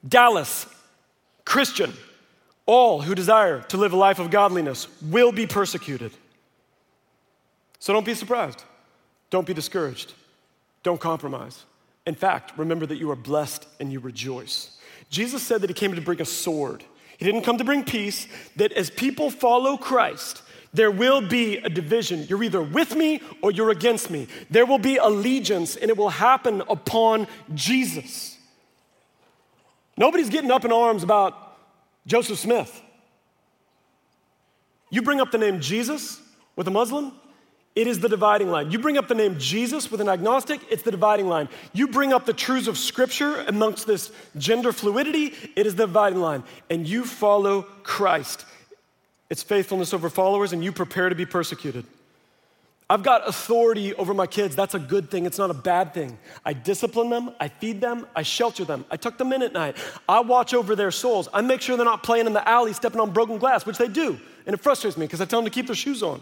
Dallas, 0.07 0.67
Christian, 1.45 1.93
all 2.65 3.01
who 3.01 3.15
desire 3.15 3.61
to 3.63 3.77
live 3.77 3.93
a 3.93 3.97
life 3.97 4.19
of 4.19 4.29
godliness 4.29 4.87
will 5.01 5.31
be 5.31 5.47
persecuted. 5.47 6.11
So 7.79 7.91
don't 7.91 8.05
be 8.05 8.13
surprised. 8.13 8.63
Don't 9.29 9.47
be 9.47 9.53
discouraged. 9.53 10.13
Don't 10.83 10.99
compromise. 10.99 11.65
In 12.05 12.15
fact, 12.15 12.53
remember 12.57 12.85
that 12.85 12.97
you 12.97 13.09
are 13.11 13.15
blessed 13.15 13.65
and 13.79 13.91
you 13.91 13.99
rejoice. 13.99 14.77
Jesus 15.09 15.41
said 15.41 15.61
that 15.61 15.69
he 15.69 15.73
came 15.73 15.95
to 15.95 16.01
bring 16.01 16.21
a 16.21 16.25
sword. 16.25 16.83
He 17.17 17.25
didn't 17.25 17.41
come 17.41 17.57
to 17.57 17.63
bring 17.63 17.83
peace, 17.83 18.27
that 18.57 18.71
as 18.73 18.89
people 18.89 19.29
follow 19.29 19.77
Christ, 19.77 20.42
there 20.73 20.91
will 20.91 21.21
be 21.21 21.57
a 21.57 21.69
division. 21.69 22.25
You're 22.27 22.43
either 22.43 22.61
with 22.61 22.95
me 22.95 23.21
or 23.41 23.51
you're 23.51 23.69
against 23.69 24.09
me. 24.09 24.27
There 24.49 24.65
will 24.65 24.79
be 24.79 24.97
allegiance, 24.97 25.75
and 25.75 25.89
it 25.89 25.97
will 25.97 26.09
happen 26.09 26.61
upon 26.67 27.27
Jesus. 27.53 28.37
Nobody's 29.95 30.29
getting 30.29 30.51
up 30.51 30.65
in 30.65 30.71
arms 30.71 31.03
about 31.03 31.57
Joseph 32.07 32.39
Smith. 32.39 32.81
You 34.89 35.01
bring 35.01 35.21
up 35.21 35.31
the 35.31 35.37
name 35.37 35.59
Jesus 35.59 36.21
with 36.55 36.67
a 36.67 36.71
Muslim, 36.71 37.13
it 37.75 37.87
is 37.87 37.99
the 37.99 38.09
dividing 38.09 38.51
line. 38.51 38.69
You 38.69 38.77
bring 38.77 38.99
up 38.99 39.07
the 39.07 39.15
name 39.15 39.39
Jesus 39.39 39.89
with 39.89 40.01
an 40.01 40.09
agnostic, 40.09 40.61
it's 40.69 40.83
the 40.83 40.91
dividing 40.91 41.27
line. 41.27 41.49
You 41.73 41.87
bring 41.87 42.13
up 42.13 42.25
the 42.25 42.33
truths 42.33 42.67
of 42.67 42.77
Scripture 42.77 43.43
amongst 43.47 43.87
this 43.87 44.11
gender 44.37 44.71
fluidity, 44.71 45.33
it 45.55 45.65
is 45.65 45.75
the 45.75 45.87
dividing 45.87 46.21
line. 46.21 46.43
And 46.69 46.87
you 46.87 47.05
follow 47.05 47.63
Christ. 47.81 48.45
It's 49.33 49.41
faithfulness 49.41 49.95
over 49.95 50.11
followers, 50.11 50.53
and 50.53 50.63
you 50.63 50.71
prepare 50.71 51.09
to 51.09 51.15
be 51.15 51.25
persecuted. 51.25 51.87
I've 52.87 53.01
got 53.01 53.27
authority 53.27 53.95
over 53.95 54.13
my 54.13 54.27
kids. 54.27 54.55
That's 54.55 54.75
a 54.75 54.79
good 54.79 55.09
thing. 55.09 55.25
It's 55.25 55.39
not 55.39 55.49
a 55.49 55.55
bad 55.55 55.91
thing. 55.91 56.19
I 56.45 56.53
discipline 56.53 57.09
them, 57.09 57.31
I 57.39 57.47
feed 57.47 57.81
them, 57.81 58.05
I 58.15 58.21
shelter 58.21 58.63
them, 58.63 58.85
I 58.91 58.97
tuck 58.97 59.17
them 59.17 59.33
in 59.33 59.41
at 59.41 59.51
night. 59.51 59.75
I 60.07 60.19
watch 60.19 60.53
over 60.53 60.75
their 60.75 60.91
souls. 60.91 61.29
I 61.33 61.41
make 61.41 61.61
sure 61.61 61.75
they're 61.75 61.83
not 61.83 62.03
playing 62.03 62.27
in 62.27 62.33
the 62.33 62.47
alley, 62.47 62.73
stepping 62.73 62.99
on 62.99 63.09
broken 63.09 63.39
glass, 63.39 63.65
which 63.65 63.79
they 63.79 63.87
do. 63.87 64.19
And 64.45 64.53
it 64.53 64.61
frustrates 64.61 64.97
me 64.97 65.07
because 65.07 65.19
I 65.19 65.25
tell 65.25 65.41
them 65.41 65.49
to 65.49 65.55
keep 65.55 65.65
their 65.65 65.75
shoes 65.75 66.03
on. 66.03 66.21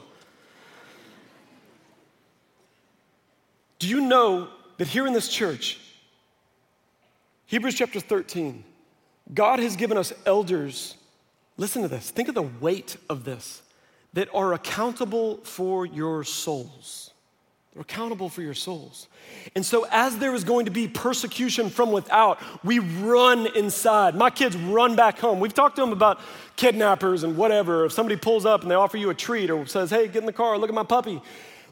Do 3.79 3.89
you 3.89 3.99
know 3.99 4.47
that 4.77 4.87
here 4.87 5.05
in 5.05 5.11
this 5.11 5.27
church, 5.27 5.81
Hebrews 7.47 7.75
chapter 7.75 7.99
13, 7.99 8.63
God 9.33 9.59
has 9.59 9.75
given 9.75 9.97
us 9.97 10.13
elders 10.25 10.95
Listen 11.61 11.83
to 11.83 11.87
this. 11.87 12.09
Think 12.09 12.27
of 12.27 12.33
the 12.33 12.41
weight 12.41 12.97
of 13.07 13.23
this. 13.23 13.61
that 14.13 14.27
are 14.33 14.51
accountable 14.53 15.37
for 15.43 15.85
your 15.85 16.23
souls. 16.23 17.11
They're 17.71 17.83
accountable 17.83 18.27
for 18.29 18.41
your 18.41 18.55
souls. 18.55 19.07
And 19.55 19.65
so, 19.65 19.87
as 19.89 20.17
there 20.17 20.35
is 20.35 20.43
going 20.43 20.65
to 20.65 20.71
be 20.71 20.87
persecution 20.89 21.69
from 21.69 21.91
without, 21.91 22.39
we 22.65 22.79
run 22.79 23.47
inside. 23.55 24.15
My 24.15 24.29
kids 24.29 24.57
run 24.57 24.97
back 24.97 25.19
home. 25.19 25.39
We've 25.39 25.53
talked 25.53 25.77
to 25.77 25.81
them 25.81 25.93
about 25.93 26.19
kidnappers 26.57 27.23
and 27.23 27.37
whatever. 27.37 27.85
If 27.85 27.93
somebody 27.93 28.17
pulls 28.17 28.45
up 28.45 28.63
and 28.63 28.71
they 28.71 28.75
offer 28.75 28.97
you 28.97 29.11
a 29.11 29.13
treat 29.13 29.49
or 29.49 29.65
says, 29.67 29.91
hey, 29.91 30.07
get 30.07 30.17
in 30.17 30.25
the 30.25 30.33
car, 30.33 30.57
look 30.57 30.69
at 30.69 30.75
my 30.75 30.83
puppy, 30.83 31.21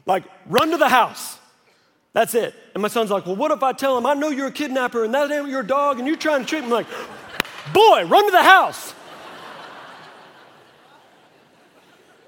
like, 0.06 0.22
run 0.46 0.70
to 0.70 0.78
the 0.78 0.88
house. 0.88 1.36
That's 2.14 2.34
it. 2.34 2.54
And 2.74 2.80
my 2.80 2.88
son's 2.88 3.10
like, 3.10 3.26
well, 3.26 3.36
what 3.36 3.50
if 3.50 3.62
I 3.62 3.72
tell 3.72 3.98
him 3.98 4.06
I 4.06 4.14
know 4.14 4.30
you're 4.30 4.46
a 4.46 4.52
kidnapper 4.52 5.04
and 5.04 5.12
that 5.12 5.30
ain't 5.30 5.48
your 5.48 5.64
dog 5.64 5.98
and 5.98 6.06
you're 6.08 6.16
trying 6.16 6.40
to 6.40 6.46
treat 6.46 6.60
me? 6.60 6.66
I'm 6.66 6.70
like, 6.70 6.86
boy, 7.74 8.04
run 8.06 8.24
to 8.24 8.30
the 8.30 8.42
house. 8.42 8.94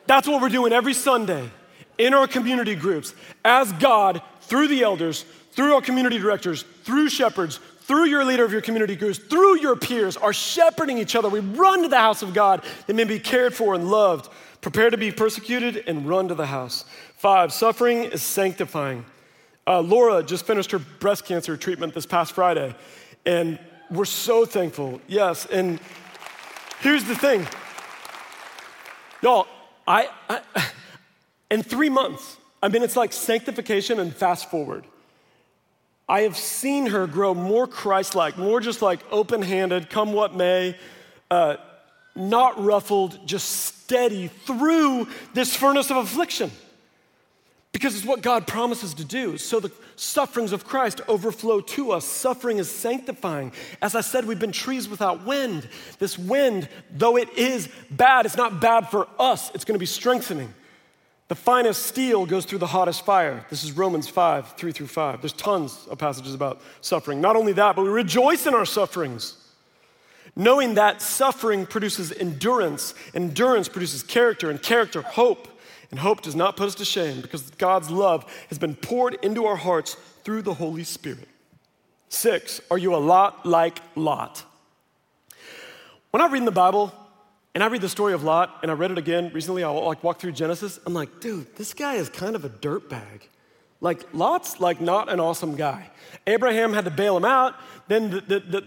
That's 0.06 0.26
what 0.26 0.42
we're 0.42 0.48
doing 0.48 0.72
every 0.72 0.94
Sunday 0.94 1.50
in 1.98 2.14
our 2.14 2.26
community 2.26 2.74
groups 2.74 3.14
as 3.44 3.72
God, 3.74 4.22
through 4.42 4.68
the 4.68 4.82
elders, 4.82 5.24
through 5.52 5.74
our 5.74 5.82
community 5.82 6.18
directors, 6.18 6.64
through 6.84 7.08
shepherds, 7.08 7.60
through 7.82 8.04
your 8.04 8.24
leader 8.24 8.44
of 8.44 8.52
your 8.52 8.62
community 8.62 8.96
groups, 8.96 9.18
through 9.18 9.60
your 9.60 9.76
peers, 9.76 10.16
are 10.16 10.32
shepherding 10.32 10.98
each 10.98 11.14
other. 11.14 11.28
We 11.28 11.40
run 11.40 11.82
to 11.82 11.88
the 11.88 11.98
house 11.98 12.22
of 12.22 12.32
God 12.32 12.62
that 12.86 12.94
may 12.94 13.04
be 13.04 13.18
cared 13.18 13.54
for 13.54 13.74
and 13.74 13.90
loved, 13.90 14.30
prepare 14.60 14.90
to 14.90 14.96
be 14.96 15.10
persecuted, 15.10 15.84
and 15.86 16.08
run 16.08 16.28
to 16.28 16.34
the 16.34 16.46
house. 16.46 16.84
Five, 17.16 17.52
suffering 17.52 18.04
is 18.04 18.22
sanctifying. 18.22 19.04
Uh, 19.66 19.80
Laura 19.80 20.22
just 20.22 20.46
finished 20.46 20.70
her 20.72 20.78
breast 20.78 21.24
cancer 21.24 21.56
treatment 21.56 21.94
this 21.94 22.06
past 22.06 22.32
Friday, 22.32 22.74
and 23.26 23.58
we're 23.90 24.04
so 24.04 24.44
thankful. 24.44 25.00
Yes, 25.06 25.46
and 25.46 25.78
here's 26.80 27.04
the 27.04 27.14
thing. 27.14 27.46
Y'all, 29.22 29.46
I, 29.86 30.08
I 30.28 30.40
in 31.50 31.62
three 31.62 31.90
months, 31.90 32.36
I 32.62 32.68
mean, 32.68 32.82
it's 32.82 32.96
like 32.96 33.12
sanctification 33.12 33.98
and 33.98 34.14
fast 34.14 34.50
forward. 34.50 34.84
I 36.08 36.22
have 36.22 36.36
seen 36.36 36.86
her 36.86 37.06
grow 37.06 37.34
more 37.34 37.66
Christ 37.66 38.14
like, 38.14 38.36
more 38.36 38.60
just 38.60 38.82
like 38.82 39.00
open 39.10 39.42
handed, 39.42 39.88
come 39.88 40.12
what 40.12 40.34
may, 40.34 40.76
uh, 41.30 41.56
not 42.14 42.62
ruffled, 42.62 43.26
just 43.26 43.48
steady 43.48 44.28
through 44.28 45.08
this 45.32 45.56
furnace 45.56 45.90
of 45.90 45.96
affliction. 45.96 46.50
Because 47.72 47.96
it's 47.96 48.04
what 48.04 48.20
God 48.20 48.46
promises 48.46 48.92
to 48.94 49.04
do. 49.04 49.38
So 49.38 49.58
the 49.58 49.72
sufferings 49.96 50.52
of 50.52 50.66
Christ 50.66 51.00
overflow 51.08 51.60
to 51.60 51.92
us. 51.92 52.04
Suffering 52.04 52.58
is 52.58 52.70
sanctifying. 52.70 53.52
As 53.80 53.94
I 53.94 54.02
said, 54.02 54.26
we've 54.26 54.38
been 54.38 54.52
trees 54.52 54.90
without 54.90 55.24
wind. 55.24 55.66
This 55.98 56.18
wind, 56.18 56.68
though 56.90 57.16
it 57.16 57.30
is 57.36 57.70
bad, 57.90 58.26
it's 58.26 58.36
not 58.36 58.60
bad 58.60 58.88
for 58.88 59.08
us, 59.18 59.50
it's 59.54 59.64
going 59.64 59.74
to 59.74 59.80
be 59.80 59.86
strengthening. 59.86 60.52
The 61.28 61.34
finest 61.36 61.84
steel 61.84 62.26
goes 62.26 62.44
through 62.44 62.58
the 62.58 62.66
hottest 62.66 63.06
fire. 63.06 63.46
This 63.48 63.64
is 63.64 63.72
Romans 63.72 64.06
5, 64.06 64.52
3 64.52 64.72
through 64.72 64.88
5. 64.88 65.22
There's 65.22 65.32
tons 65.32 65.86
of 65.90 65.96
passages 65.96 66.34
about 66.34 66.60
suffering. 66.82 67.22
Not 67.22 67.36
only 67.36 67.54
that, 67.54 67.74
but 67.74 67.84
we 67.84 67.88
rejoice 67.88 68.46
in 68.46 68.54
our 68.54 68.66
sufferings, 68.66 69.38
knowing 70.36 70.74
that 70.74 71.00
suffering 71.00 71.64
produces 71.64 72.12
endurance, 72.12 72.92
endurance 73.14 73.66
produces 73.66 74.02
character, 74.02 74.50
and 74.50 74.60
character, 74.62 75.00
hope. 75.00 75.48
And 75.92 76.00
hope 76.00 76.22
does 76.22 76.34
not 76.34 76.56
put 76.56 76.66
us 76.66 76.74
to 76.76 76.84
shame 76.84 77.20
because 77.20 77.50
God's 77.50 77.90
love 77.90 78.24
has 78.48 78.58
been 78.58 78.74
poured 78.74 79.18
into 79.22 79.44
our 79.44 79.56
hearts 79.56 79.94
through 80.24 80.42
the 80.42 80.54
Holy 80.54 80.84
Spirit. 80.84 81.28
Six, 82.08 82.62
are 82.70 82.78
you 82.78 82.94
a 82.94 82.96
lot 82.96 83.46
like 83.46 83.78
Lot? 83.94 84.42
When 86.10 86.22
I 86.22 86.26
read 86.28 86.38
in 86.38 86.44
the 86.46 86.50
Bible 86.50 86.92
and 87.54 87.62
I 87.62 87.66
read 87.66 87.82
the 87.82 87.88
story 87.90 88.14
of 88.14 88.24
Lot, 88.24 88.60
and 88.62 88.70
I 88.70 88.74
read 88.74 88.90
it 88.90 88.96
again 88.96 89.30
recently, 89.34 89.62
I 89.62 89.68
like 89.68 90.02
walk 90.02 90.18
through 90.18 90.32
Genesis, 90.32 90.80
I'm 90.86 90.94
like, 90.94 91.20
dude, 91.20 91.54
this 91.56 91.74
guy 91.74 91.94
is 91.94 92.08
kind 92.08 92.34
of 92.34 92.46
a 92.46 92.48
dirtbag. 92.48 93.28
Like, 93.82 94.14
Lot's 94.14 94.60
like 94.60 94.80
not 94.80 95.10
an 95.10 95.20
awesome 95.20 95.56
guy. 95.56 95.90
Abraham 96.26 96.72
had 96.72 96.84
to 96.84 96.90
bail 96.90 97.16
him 97.16 97.24
out. 97.24 97.56
Then 97.88 98.10
the, 98.10 98.20
the, 98.20 98.40
the, 98.40 98.64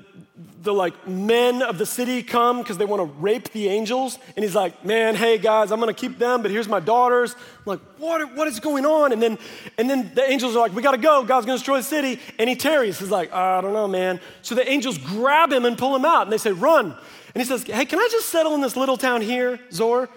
the 0.61 0.73
like 0.73 1.07
men 1.07 1.61
of 1.61 1.77
the 1.77 1.85
city 1.85 2.21
come 2.21 2.59
because 2.59 2.77
they 2.77 2.83
want 2.83 2.99
to 2.99 3.19
rape 3.19 3.49
the 3.53 3.69
angels. 3.69 4.19
And 4.35 4.43
he's 4.43 4.55
like, 4.55 4.83
man, 4.83 5.15
hey 5.15 5.37
guys, 5.37 5.71
I'm 5.71 5.79
going 5.79 5.93
to 5.93 5.99
keep 5.99 6.19
them, 6.19 6.41
but 6.41 6.51
here's 6.51 6.67
my 6.67 6.81
daughters. 6.81 7.33
I'm 7.33 7.63
like, 7.65 7.79
what, 7.97 8.35
what 8.35 8.49
is 8.49 8.59
going 8.59 8.85
on? 8.85 9.13
And 9.13 9.23
then, 9.23 9.37
and 9.77 9.89
then 9.89 10.11
the 10.13 10.29
angels 10.29 10.53
are 10.53 10.59
like, 10.59 10.75
we 10.75 10.81
got 10.81 10.91
to 10.91 10.97
go. 10.97 11.23
God's 11.23 11.45
going 11.45 11.57
to 11.57 11.61
destroy 11.61 11.77
the 11.77 11.83
city. 11.83 12.19
And 12.37 12.49
he 12.49 12.57
tarries. 12.57 12.99
He's 12.99 13.09
like, 13.09 13.31
I 13.31 13.61
don't 13.61 13.73
know, 13.73 13.87
man. 13.87 14.19
So 14.41 14.53
the 14.53 14.69
angels 14.69 14.97
grab 14.97 15.49
him 15.53 15.63
and 15.63 15.77
pull 15.77 15.95
him 15.95 16.03
out. 16.03 16.23
And 16.23 16.31
they 16.31 16.37
say, 16.37 16.51
run. 16.51 16.87
And 16.87 17.41
he 17.41 17.45
says, 17.45 17.63
hey, 17.63 17.85
can 17.85 17.99
I 17.99 18.09
just 18.11 18.27
settle 18.27 18.53
in 18.53 18.59
this 18.59 18.75
little 18.75 18.97
town 18.97 19.21
here, 19.21 19.61
Zoar? 19.71 20.09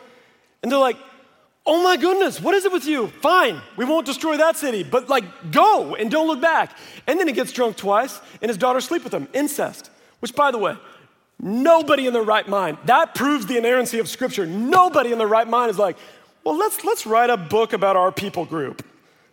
And 0.65 0.73
they're 0.73 0.79
like, 0.79 0.97
Oh 1.71 1.83
my 1.83 1.99
goodness, 1.99 2.41
what 2.41 2.55
is 2.55 2.65
it 2.65 2.73
with 2.73 2.87
you? 2.87 3.09
Fine, 3.21 3.61
we 3.77 3.85
won't 3.85 4.07
destroy 4.07 4.39
that 4.39 4.57
city, 4.57 4.83
but 4.83 5.11
like 5.11 5.53
go 5.53 5.95
and 5.97 6.11
don't 6.11 6.27
look 6.27 6.41
back. 6.41 6.75
And 7.07 7.21
then 7.21 7.29
he 7.29 7.35
gets 7.35 7.53
drunk 7.53 7.77
twice, 7.77 8.23
and 8.41 8.49
his 8.49 8.57
daughters 8.57 8.87
sleep 8.87 9.05
with 9.05 9.13
him. 9.13 9.29
Incest, 9.35 9.91
which, 10.21 10.35
by 10.35 10.51
the 10.51 10.57
way, 10.57 10.79
nobody 11.39 12.07
in 12.07 12.15
their 12.15 12.23
right 12.23 12.49
mind, 12.49 12.79
that 12.87 13.15
proves 13.15 13.45
the 13.45 13.59
inerrancy 13.59 13.99
of 13.99 14.09
Scripture. 14.09 14.47
Nobody 14.47 15.13
in 15.13 15.19
their 15.19 15.29
right 15.29 15.47
mind 15.47 15.71
is 15.71 15.79
like, 15.79 15.99
well, 16.43 16.57
let's, 16.57 16.83
let's 16.85 17.05
write 17.05 17.29
a 17.29 17.37
book 17.37 17.75
about 17.75 17.97
our 17.97 18.13
people 18.13 18.47
group. 18.47 18.83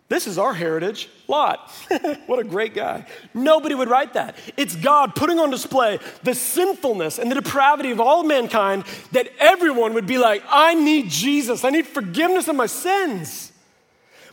This 0.08 0.28
is 0.28 0.38
our 0.38 0.54
heritage. 0.54 1.08
Lot. 1.26 1.70
what 2.26 2.38
a 2.38 2.44
great 2.44 2.74
guy. 2.74 3.06
Nobody 3.34 3.74
would 3.74 3.88
write 3.88 4.12
that. 4.12 4.36
It's 4.56 4.76
God 4.76 5.16
putting 5.16 5.40
on 5.40 5.50
display 5.50 5.98
the 6.22 6.34
sinfulness 6.34 7.18
and 7.18 7.30
the 7.30 7.34
depravity 7.34 7.90
of 7.90 8.00
all 8.00 8.22
mankind 8.22 8.84
that 9.12 9.28
everyone 9.40 9.94
would 9.94 10.06
be 10.06 10.18
like, 10.18 10.44
I 10.48 10.74
need 10.74 11.10
Jesus. 11.10 11.64
I 11.64 11.70
need 11.70 11.86
forgiveness 11.86 12.46
of 12.46 12.54
my 12.54 12.66
sins. 12.66 13.52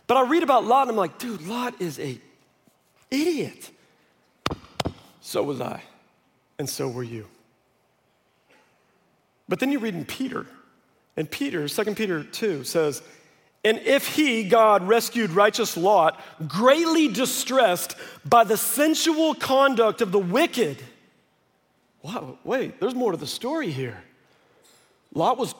But 0.05 0.17
I 0.17 0.27
read 0.27 0.43
about 0.43 0.65
Lot 0.65 0.83
and 0.83 0.91
I'm 0.91 0.97
like, 0.97 1.17
dude, 1.17 1.41
Lot 1.47 1.81
is 1.81 1.99
a 1.99 2.19
idiot. 3.09 3.71
So 5.21 5.41
was 5.41 5.59
I. 5.59 5.81
And 6.59 6.69
so 6.69 6.87
were 6.87 7.03
you. 7.03 7.25
But 9.49 9.59
then 9.59 9.71
you 9.71 9.79
read 9.79 9.95
in 9.95 10.05
Peter, 10.05 10.45
and 11.17 11.29
Peter, 11.29 11.67
2 11.67 11.95
Peter 11.95 12.23
2 12.23 12.63
says, 12.63 13.01
and 13.63 13.79
if 13.79 14.07
he, 14.15 14.43
God, 14.43 14.87
rescued 14.87 15.31
righteous 15.31 15.77
Lot, 15.77 16.19
greatly 16.47 17.07
distressed 17.07 17.95
by 18.25 18.43
the 18.43 18.57
sensual 18.57 19.33
conduct 19.33 20.01
of 20.01 20.11
the 20.11 20.19
wicked. 20.19 20.77
Wow, 22.01 22.37
wait, 22.43 22.81
there's 22.81 22.95
more 22.95 23.11
to 23.11 23.17
the 23.17 23.27
story 23.27 23.71
here. 23.71 24.03
Lot 25.13 25.37
was, 25.37 25.55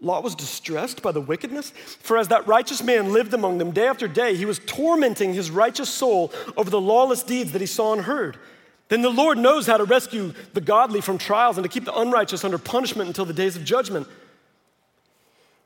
Lot 0.00 0.24
was 0.24 0.34
distressed 0.34 1.02
by 1.02 1.12
the 1.12 1.20
wickedness, 1.20 1.70
for 2.00 2.16
as 2.16 2.28
that 2.28 2.46
righteous 2.46 2.82
man 2.82 3.12
lived 3.12 3.34
among 3.34 3.58
them 3.58 3.72
day 3.72 3.86
after 3.86 4.08
day, 4.08 4.34
he 4.34 4.46
was 4.46 4.58
tormenting 4.60 5.34
his 5.34 5.50
righteous 5.50 5.90
soul 5.90 6.32
over 6.56 6.70
the 6.70 6.80
lawless 6.80 7.22
deeds 7.22 7.52
that 7.52 7.60
he 7.60 7.66
saw 7.66 7.92
and 7.92 8.02
heard. 8.02 8.38
Then 8.88 9.02
the 9.02 9.10
Lord 9.10 9.36
knows 9.36 9.66
how 9.66 9.76
to 9.76 9.84
rescue 9.84 10.32
the 10.54 10.60
godly 10.62 11.02
from 11.02 11.18
trials 11.18 11.58
and 11.58 11.64
to 11.64 11.68
keep 11.68 11.84
the 11.84 11.98
unrighteous 11.98 12.44
under 12.44 12.58
punishment 12.58 13.08
until 13.08 13.24
the 13.26 13.32
days 13.34 13.56
of 13.56 13.64
judgment. 13.64 14.06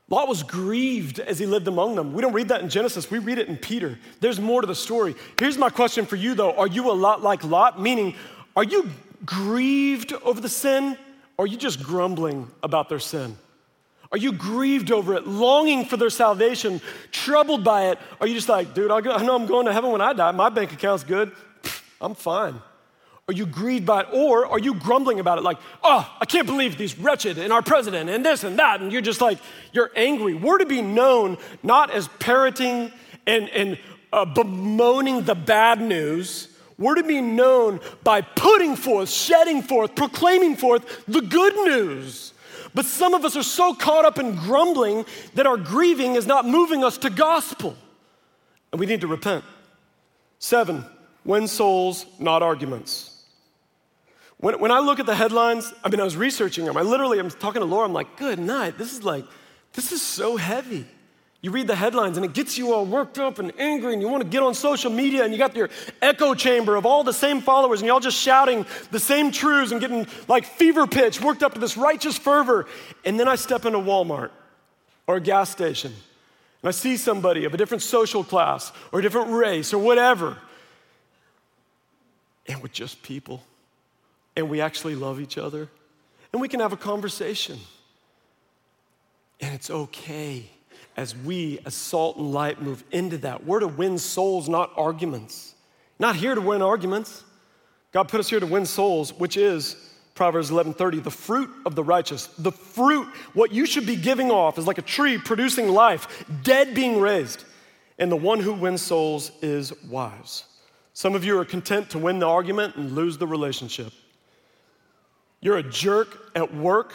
Lot 0.09 0.27
was 0.27 0.41
grieved 0.41 1.19
as 1.19 1.37
he 1.37 1.45
lived 1.45 1.67
among 1.67 1.95
them. 1.95 2.13
We 2.13 2.21
don't 2.21 2.33
read 2.33 2.47
that 2.49 2.61
in 2.61 2.69
Genesis, 2.69 3.11
we 3.11 3.19
read 3.19 3.37
it 3.37 3.47
in 3.47 3.57
Peter. 3.57 3.99
There's 4.19 4.39
more 4.39 4.61
to 4.61 4.67
the 4.67 4.75
story. 4.75 5.15
Here's 5.39 5.57
my 5.57 5.69
question 5.69 6.05
for 6.05 6.15
you 6.15 6.33
though 6.33 6.53
Are 6.53 6.67
you 6.67 6.91
a 6.91 6.93
lot 6.93 7.21
like 7.21 7.43
Lot? 7.43 7.79
Meaning, 7.79 8.15
are 8.55 8.63
you 8.63 8.89
grieved 9.25 10.13
over 10.13 10.41
the 10.41 10.49
sin, 10.49 10.97
or 11.37 11.45
are 11.45 11.47
you 11.47 11.57
just 11.57 11.83
grumbling 11.83 12.49
about 12.63 12.89
their 12.89 12.99
sin? 12.99 13.37
Are 14.11 14.17
you 14.17 14.31
grieved 14.31 14.91
over 14.91 15.13
it, 15.13 15.27
longing 15.27 15.85
for 15.85 15.95
their 15.95 16.09
salvation, 16.09 16.81
troubled 17.11 17.63
by 17.63 17.89
it? 17.89 17.99
Are 18.19 18.25
you 18.25 18.33
just 18.33 18.49
like, 18.49 18.73
dude, 18.73 18.89
I 18.89 19.01
know 19.01 19.35
I'm 19.35 19.45
going 19.45 19.67
to 19.67 19.73
heaven 19.73 19.91
when 19.91 20.01
I 20.01 20.13
die. 20.13 20.31
My 20.31 20.49
bank 20.49 20.73
account's 20.73 21.03
good. 21.03 21.31
I'm 22.01 22.15
fine. 22.15 22.59
Are 23.29 23.31
you 23.31 23.45
grieved 23.45 23.85
by 23.85 24.01
it? 24.01 24.07
Or 24.11 24.47
are 24.47 24.57
you 24.57 24.73
grumbling 24.73 25.19
about 25.19 25.37
it 25.37 25.43
like, 25.43 25.59
oh, 25.83 26.11
I 26.19 26.25
can't 26.25 26.47
believe 26.47 26.79
these 26.79 26.97
wretched 26.97 27.37
and 27.37 27.53
our 27.53 27.61
president 27.61 28.09
and 28.09 28.25
this 28.25 28.43
and 28.43 28.57
that? 28.57 28.81
And 28.81 28.91
you're 28.91 29.03
just 29.03 29.21
like, 29.21 29.37
you're 29.71 29.91
angry. 29.95 30.33
We're 30.33 30.57
to 30.57 30.65
be 30.65 30.81
known 30.81 31.37
not 31.61 31.91
as 31.91 32.07
parroting 32.17 32.91
and, 33.27 33.47
and 33.49 33.77
uh, 34.11 34.25
bemoaning 34.25 35.25
the 35.25 35.35
bad 35.35 35.79
news. 35.79 36.57
We're 36.79 36.95
to 36.95 37.03
be 37.03 37.21
known 37.21 37.81
by 38.03 38.21
putting 38.21 38.75
forth, 38.75 39.11
shedding 39.11 39.61
forth, 39.61 39.93
proclaiming 39.93 40.55
forth 40.55 41.05
the 41.05 41.21
good 41.21 41.53
news. 41.53 42.33
But 42.73 42.85
some 42.85 43.13
of 43.13 43.25
us 43.25 43.37
are 43.37 43.43
so 43.43 43.75
caught 43.75 44.05
up 44.05 44.17
in 44.17 44.37
grumbling 44.37 45.05
that 45.35 45.45
our 45.45 45.57
grieving 45.57 46.15
is 46.15 46.25
not 46.25 46.47
moving 46.47 46.83
us 46.83 46.97
to 46.97 47.11
gospel. 47.11 47.77
And 48.71 48.79
we 48.79 48.87
need 48.87 49.01
to 49.01 49.07
repent. 49.07 49.45
Seven, 50.39 50.83
win 51.23 51.47
souls, 51.47 52.07
not 52.17 52.41
arguments. 52.41 53.17
When, 54.39 54.59
when 54.59 54.71
I 54.71 54.79
look 54.79 54.99
at 54.99 55.05
the 55.05 55.15
headlines, 55.15 55.73
I 55.83 55.89
mean, 55.89 55.99
I 55.99 56.03
was 56.03 56.15
researching 56.15 56.65
them. 56.65 56.77
I 56.77 56.81
literally, 56.81 57.19
I'm 57.19 57.29
talking 57.29 57.61
to 57.61 57.65
Laura, 57.65 57.85
I'm 57.85 57.93
like, 57.93 58.17
good 58.17 58.39
night. 58.39 58.77
This 58.77 58.93
is 58.93 59.03
like, 59.03 59.25
this 59.73 59.91
is 59.91 60.01
so 60.01 60.37
heavy. 60.37 60.85
You 61.41 61.51
read 61.51 61.67
the 61.67 61.75
headlines 61.75 62.17
and 62.17 62.25
it 62.25 62.33
gets 62.33 62.57
you 62.57 62.73
all 62.73 62.85
worked 62.85 63.17
up 63.17 63.39
and 63.39 63.53
angry, 63.57 63.93
and 63.93 64.01
you 64.01 64.09
want 64.09 64.23
to 64.23 64.29
get 64.29 64.43
on 64.43 64.53
social 64.53 64.91
media, 64.91 65.23
and 65.23 65.31
you 65.31 65.37
got 65.37 65.55
your 65.55 65.69
echo 66.01 66.33
chamber 66.33 66.75
of 66.75 66.85
all 66.85 67.03
the 67.03 67.13
same 67.13 67.39
followers, 67.39 67.79
and 67.79 67.87
y'all 67.87 68.01
just 68.01 68.17
shouting 68.17 68.65
the 68.91 68.99
same 68.99 69.31
truths 69.31 69.71
and 69.71 69.79
getting 69.79 70.05
like 70.27 70.45
fever 70.45 70.85
pitch, 70.85 71.21
worked 71.21 71.43
up 71.43 71.53
to 71.53 71.59
this 71.59 71.77
righteous 71.77 72.17
fervor. 72.17 72.65
And 73.05 73.17
then 73.17 73.29
I 73.29 73.35
step 73.35 73.65
into 73.65 73.79
Walmart 73.79 74.31
or 75.07 75.15
a 75.15 75.21
gas 75.21 75.49
station, 75.49 75.93
and 76.61 76.67
I 76.67 76.71
see 76.71 76.97
somebody 76.97 77.45
of 77.45 77.53
a 77.53 77.57
different 77.57 77.83
social 77.83 78.23
class 78.23 78.73
or 78.91 78.99
a 78.99 79.01
different 79.01 79.31
race 79.31 79.73
or 79.73 79.77
whatever, 79.77 80.37
and 82.47 82.61
we're 82.61 82.67
just 82.67 83.01
people, 83.01 83.41
and 84.39 84.49
we 84.49 84.61
actually 84.61 84.95
love 84.95 85.19
each 85.19 85.37
other, 85.37 85.69
and 86.31 86.41
we 86.41 86.47
can 86.47 86.59
have 86.59 86.73
a 86.73 86.77
conversation. 86.77 87.59
And 89.41 89.53
it's 89.53 89.69
okay 89.69 90.49
as 90.97 91.15
we, 91.15 91.59
as 91.65 91.73
salt 91.73 92.17
and 92.17 92.31
light, 92.33 92.61
move 92.61 92.83
into 92.91 93.17
that. 93.19 93.45
We're 93.45 93.61
to 93.61 93.67
win 93.67 93.97
souls, 93.97 94.49
not 94.49 94.71
arguments. 94.75 95.55
Not 95.97 96.15
here 96.15 96.35
to 96.35 96.41
win 96.41 96.61
arguments. 96.61 97.23
God 97.91 98.09
put 98.09 98.19
us 98.19 98.29
here 98.29 98.39
to 98.39 98.45
win 98.45 98.65
souls, 98.65 99.13
which 99.13 99.37
is 99.37 99.75
Proverbs 100.13 100.51
11:30, 100.51 100.99
the 100.99 101.11
fruit 101.11 101.49
of 101.65 101.75
the 101.75 101.83
righteous. 101.83 102.27
The 102.37 102.51
fruit, 102.51 103.07
what 103.33 103.51
you 103.51 103.65
should 103.65 103.85
be 103.85 103.95
giving 103.95 104.31
off 104.31 104.57
is 104.57 104.67
like 104.67 104.77
a 104.77 104.83
tree 104.83 105.17
producing 105.17 105.69
life, 105.69 106.25
dead 106.43 106.73
being 106.73 106.99
raised. 106.99 107.45
And 107.97 108.11
the 108.11 108.17
one 108.17 108.39
who 108.39 108.53
wins 108.53 108.81
souls 108.81 109.31
is 109.41 109.73
wise. 109.83 110.43
Some 110.93 111.15
of 111.15 111.23
you 111.23 111.37
are 111.39 111.45
content 111.45 111.89
to 111.91 111.99
win 111.99 112.19
the 112.19 112.27
argument 112.27 112.75
and 112.75 112.93
lose 112.93 113.17
the 113.17 113.27
relationship. 113.27 113.93
You're 115.41 115.57
a 115.57 115.63
jerk 115.63 116.31
at 116.35 116.53
work 116.53 116.93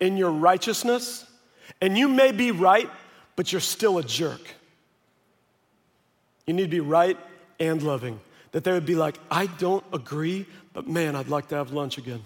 in 0.00 0.16
your 0.16 0.30
righteousness, 0.30 1.24
and 1.80 1.96
you 1.96 2.08
may 2.08 2.32
be 2.32 2.50
right, 2.50 2.90
but 3.36 3.52
you're 3.52 3.60
still 3.60 3.98
a 3.98 4.02
jerk. 4.02 4.40
You 6.46 6.54
need 6.54 6.64
to 6.64 6.68
be 6.68 6.80
right 6.80 7.18
and 7.58 7.82
loving. 7.82 8.20
That 8.52 8.64
they 8.64 8.72
would 8.72 8.86
be 8.86 8.94
like, 8.94 9.16
I 9.30 9.46
don't 9.46 9.84
agree, 9.92 10.46
but 10.72 10.86
man, 10.86 11.16
I'd 11.16 11.28
like 11.28 11.48
to 11.48 11.56
have 11.56 11.72
lunch 11.72 11.98
again. 11.98 12.22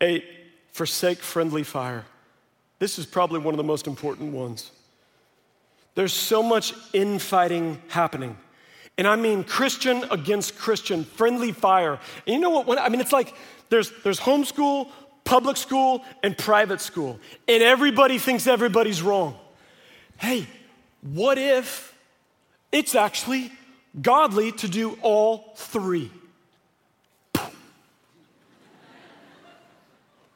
Eight, 0.00 0.24
forsake 0.72 1.18
friendly 1.18 1.64
fire. 1.64 2.04
This 2.78 2.98
is 2.98 3.06
probably 3.06 3.40
one 3.40 3.52
of 3.52 3.58
the 3.58 3.64
most 3.64 3.86
important 3.86 4.32
ones. 4.32 4.70
There's 5.96 6.12
so 6.12 6.42
much 6.42 6.72
infighting 6.92 7.82
happening. 7.88 8.36
And 8.98 9.06
I 9.06 9.16
mean 9.16 9.44
Christian 9.44 10.04
against 10.10 10.58
Christian, 10.58 11.04
friendly 11.04 11.52
fire. 11.52 12.00
And 12.26 12.34
you 12.34 12.40
know 12.40 12.50
what? 12.50 12.66
When, 12.66 12.78
I 12.78 12.88
mean, 12.88 13.00
it's 13.00 13.12
like 13.12 13.32
there's, 13.70 13.92
there's 14.02 14.18
homeschool, 14.18 14.88
public 15.24 15.56
school, 15.56 16.04
and 16.22 16.36
private 16.36 16.80
school. 16.80 17.20
And 17.46 17.62
everybody 17.62 18.18
thinks 18.18 18.46
everybody's 18.48 19.00
wrong. 19.00 19.38
Hey, 20.16 20.46
what 21.00 21.38
if 21.38 21.96
it's 22.72 22.96
actually 22.96 23.52
godly 24.02 24.50
to 24.52 24.68
do 24.68 24.98
all 25.00 25.54
three? 25.56 26.10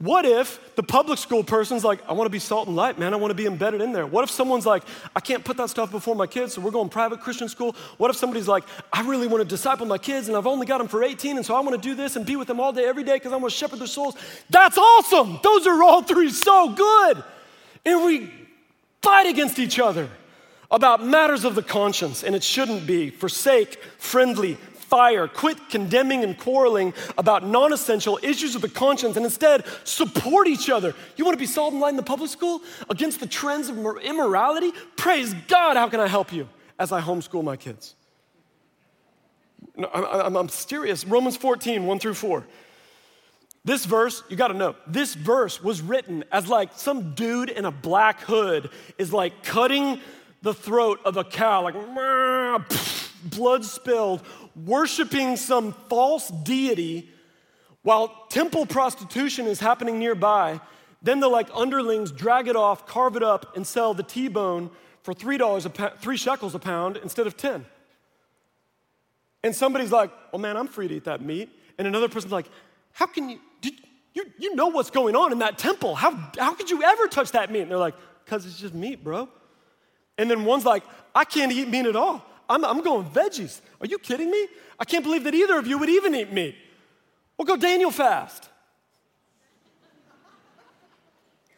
What 0.03 0.25
if 0.25 0.75
the 0.75 0.83
public 0.83 1.17
school 1.17 1.45
person's 1.45 1.85
like, 1.85 2.01
I 2.09 2.13
want 2.15 2.27
to 2.27 2.31
be 2.31 2.41
salt 2.41 2.67
and 2.67 2.75
light, 2.75 2.99
man. 2.99 3.15
I 3.15 3.17
want 3.19 3.31
to 3.31 3.37
be 3.37 3.47
embedded 3.47 3.81
in 3.81 3.93
there. 3.93 4.05
What 4.05 4.25
if 4.25 4.33
someone's 4.33 4.67
like, 4.67 4.83
I 5.15 5.21
can't 5.21 5.45
put 5.45 5.57
that 5.59 5.71
stuff 5.71 5.93
before 5.93 6.17
my 6.17 6.27
kids, 6.27 6.55
so 6.55 6.61
we're 6.61 6.73
going 6.73 6.89
private 6.89 7.21
Christian 7.21 7.49
school? 7.49 7.77
What 7.99 8.11
if 8.11 8.17
somebody's 8.17 8.49
like, 8.49 8.65
I 8.93 9.03
really 9.03 9.29
want 9.29 9.43
to 9.43 9.49
disciple 9.49 9.87
my 9.87 9.99
kids 9.99 10.27
and 10.27 10.37
I've 10.37 10.49
only 10.49 10.67
got 10.67 10.79
them 10.79 10.89
for 10.89 11.05
18, 11.05 11.37
and 11.37 11.47
so 11.47 11.55
I 11.55 11.61
want 11.61 11.81
to 11.81 11.89
do 11.89 11.95
this 11.95 12.17
and 12.17 12.27
be 12.27 12.35
with 12.35 12.49
them 12.49 12.59
all 12.59 12.73
day, 12.73 12.85
every 12.85 13.05
day 13.05 13.15
because 13.15 13.33
I 13.33 13.37
want 13.37 13.53
to 13.53 13.57
shepherd 13.57 13.79
their 13.79 13.87
souls? 13.87 14.17
That's 14.51 14.77
awesome. 14.77 15.39
Those 15.41 15.69
are 15.69 15.81
all 15.85 16.03
three 16.03 16.31
so 16.31 16.71
good. 16.71 17.23
And 17.87 18.05
we 18.05 18.29
fight 19.03 19.29
against 19.29 19.61
each 19.61 19.79
other 19.79 20.11
about 20.69 21.05
matters 21.05 21.45
of 21.45 21.55
the 21.55 21.63
conscience, 21.63 22.25
and 22.25 22.35
it 22.35 22.43
shouldn't 22.43 22.89
be. 22.89 23.11
Forsake 23.11 23.81
friendly 23.99 24.59
fire. 24.93 25.27
Quit 25.27 25.71
condemning 25.71 26.23
and 26.23 26.37
quarreling 26.37 26.93
about 27.17 27.47
non 27.47 27.73
essential 27.73 28.19
issues 28.23 28.55
of 28.55 28.61
the 28.61 28.69
conscience 28.69 29.17
and 29.17 29.25
instead 29.25 29.65
support 29.85 30.47
each 30.47 30.69
other. 30.69 30.95
You 31.17 31.25
want 31.25 31.35
to 31.35 31.41
be 31.41 31.47
salt 31.47 31.73
and 31.73 31.81
light 31.81 31.93
in 31.93 31.97
the 31.97 32.03
public 32.03 32.29
school 32.29 32.61
against 32.91 33.19
the 33.19 33.27
trends 33.27 33.71
of 33.71 33.79
immorality? 33.79 34.71
Praise 34.97 35.33
God, 35.49 35.79
how 35.79 35.89
can 35.89 35.99
I 35.99 36.09
help 36.09 36.31
you 36.31 36.47
as 36.79 36.93
I 36.93 37.01
homeschool 37.01 37.43
my 37.43 37.57
kids? 37.57 37.95
No, 39.79 39.89
I'm, 39.95 40.37
I'm 40.37 40.51
serious. 40.51 41.07
Romans 41.07 41.39
14, 41.39 41.87
1 41.87 41.99
through 41.99 42.13
4. 42.13 42.45
This 43.65 43.87
verse, 43.87 44.23
you 44.29 44.37
gotta 44.37 44.55
know, 44.55 44.77
this 44.87 45.15
verse 45.15 45.63
was 45.63 45.81
written 45.81 46.23
as 46.31 46.49
like 46.49 46.71
some 46.75 47.15
dude 47.15 47.49
in 47.49 47.65
a 47.65 47.71
black 47.71 48.21
hood 48.21 48.69
is 48.99 49.11
like 49.11 49.43
cutting 49.43 50.01
the 50.43 50.53
throat 50.53 51.01
of 51.07 51.17
a 51.17 51.25
cow, 51.25 51.63
like 51.63 51.75
blood 53.25 53.65
spilled, 53.65 54.23
worshiping 54.55 55.37
some 55.37 55.73
false 55.89 56.29
deity 56.29 57.11
while 57.83 58.27
temple 58.29 58.67
prostitution 58.67 59.47
is 59.47 59.61
happening 59.61 59.99
nearby. 59.99 60.61
Then 61.03 61.21
the 61.21 61.29
like 61.29 61.49
underlings 61.55 62.13
drag 62.13 62.49
it 62.49 62.57
off, 62.57 62.87
carve 62.87 63.17
it 63.17 63.23
up, 63.23 63.57
and 63.57 63.67
sell 63.67 63.93
the 63.93 64.05
T-bone 64.05 64.71
for 65.03 65.13
three 65.13 65.37
dollars 65.37 65.67
a 65.67 65.93
three 65.99 66.17
shekels 66.17 66.55
a 66.55 66.59
pound 66.59 66.97
instead 66.99 67.27
of 67.27 67.37
ten. 67.37 67.67
And 69.43 69.55
somebody's 69.55 69.91
like, 69.91 70.11
"Oh 70.33 70.39
man, 70.39 70.57
I'm 70.57 70.69
free 70.69 70.87
to 70.87 70.95
eat 70.95 71.05
that 71.05 71.21
meat," 71.23 71.51
and 71.77 71.89
another 71.89 72.09
person's 72.09 72.33
like, 72.33 72.47
"How 72.93 73.07
can 73.07 73.29
you? 73.31 73.41
Did, 73.61 73.75
you 74.15 74.25
you 74.39 74.55
know 74.55 74.69
what's 74.69 74.91
going 74.91 75.17
on 75.17 75.33
in 75.33 75.41
that 75.41 75.59
temple? 75.59 75.97
How 75.97 76.13
how 76.39 76.55
could 76.55 76.71
you 76.71 76.83
ever 76.85 77.09
touch 77.09 77.33
that 77.33 77.51
meat?" 77.51 77.63
And 77.63 77.71
they're 77.71 77.79
like, 77.79 77.97
"Cause 78.27 78.47
it's 78.47 78.61
just 78.61 78.75
meat, 78.75 79.03
bro." 79.03 79.29
And 80.19 80.31
then 80.31 80.45
one's 80.45 80.65
like, 80.65 80.85
"I 81.17 81.25
can't 81.25 81.51
eat 81.51 81.69
meat 81.69 81.87
at 81.87 81.97
all. 81.97 82.25
I'm, 82.49 82.65
I'm 82.65 82.83
going 82.83 83.07
veggies. 83.07 83.61
Are 83.81 83.87
you 83.87 83.99
kidding 83.99 84.31
me? 84.31 84.47
I 84.79 84.85
can't 84.85 85.05
believe 85.05 85.25
that 85.25 85.35
either 85.35 85.59
of 85.59 85.67
you 85.67 85.79
would 85.79 85.89
even 85.89 86.15
eat 86.15 86.33
meat. 86.33 86.57
Well, 87.37 87.47
go 87.47 87.57
Daniel 87.57 87.91
fast. 87.91 88.49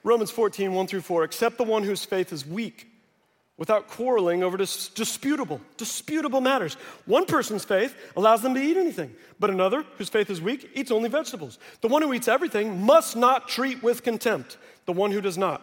Romans 0.03 0.31
14, 0.31 0.73
1 0.73 0.87
through 0.87 1.01
4. 1.01 1.25
Accept 1.25 1.57
the 1.59 1.65
one 1.65 1.83
whose 1.83 2.05
faith 2.05 2.33
is 2.33 2.47
weak 2.47 2.89
without 3.57 3.89
quarreling 3.89 4.43
over 4.43 4.57
dis- 4.57 4.89
disputable, 4.89 5.61
disputable 5.77 6.41
matters. 6.41 6.75
One 7.07 7.25
person's 7.25 7.65
faith 7.65 7.97
allows 8.17 8.43
them 8.43 8.55
to 8.55 8.61
eat 8.61 8.77
anything, 8.77 9.15
but 9.39 9.49
another, 9.49 9.85
whose 9.97 10.09
faith 10.09 10.29
is 10.29 10.41
weak, 10.41 10.71
eats 10.75 10.91
only 10.91 11.09
vegetables. 11.09 11.59
The 11.81 11.89
one 11.89 12.03
who 12.03 12.13
eats 12.13 12.29
everything 12.29 12.83
must 12.83 13.17
not 13.17 13.49
treat 13.49 13.83
with 13.83 14.03
contempt 14.03 14.59
the 14.87 14.93
one 14.93 15.13
who 15.13 15.21
does 15.21 15.39
not. 15.39 15.63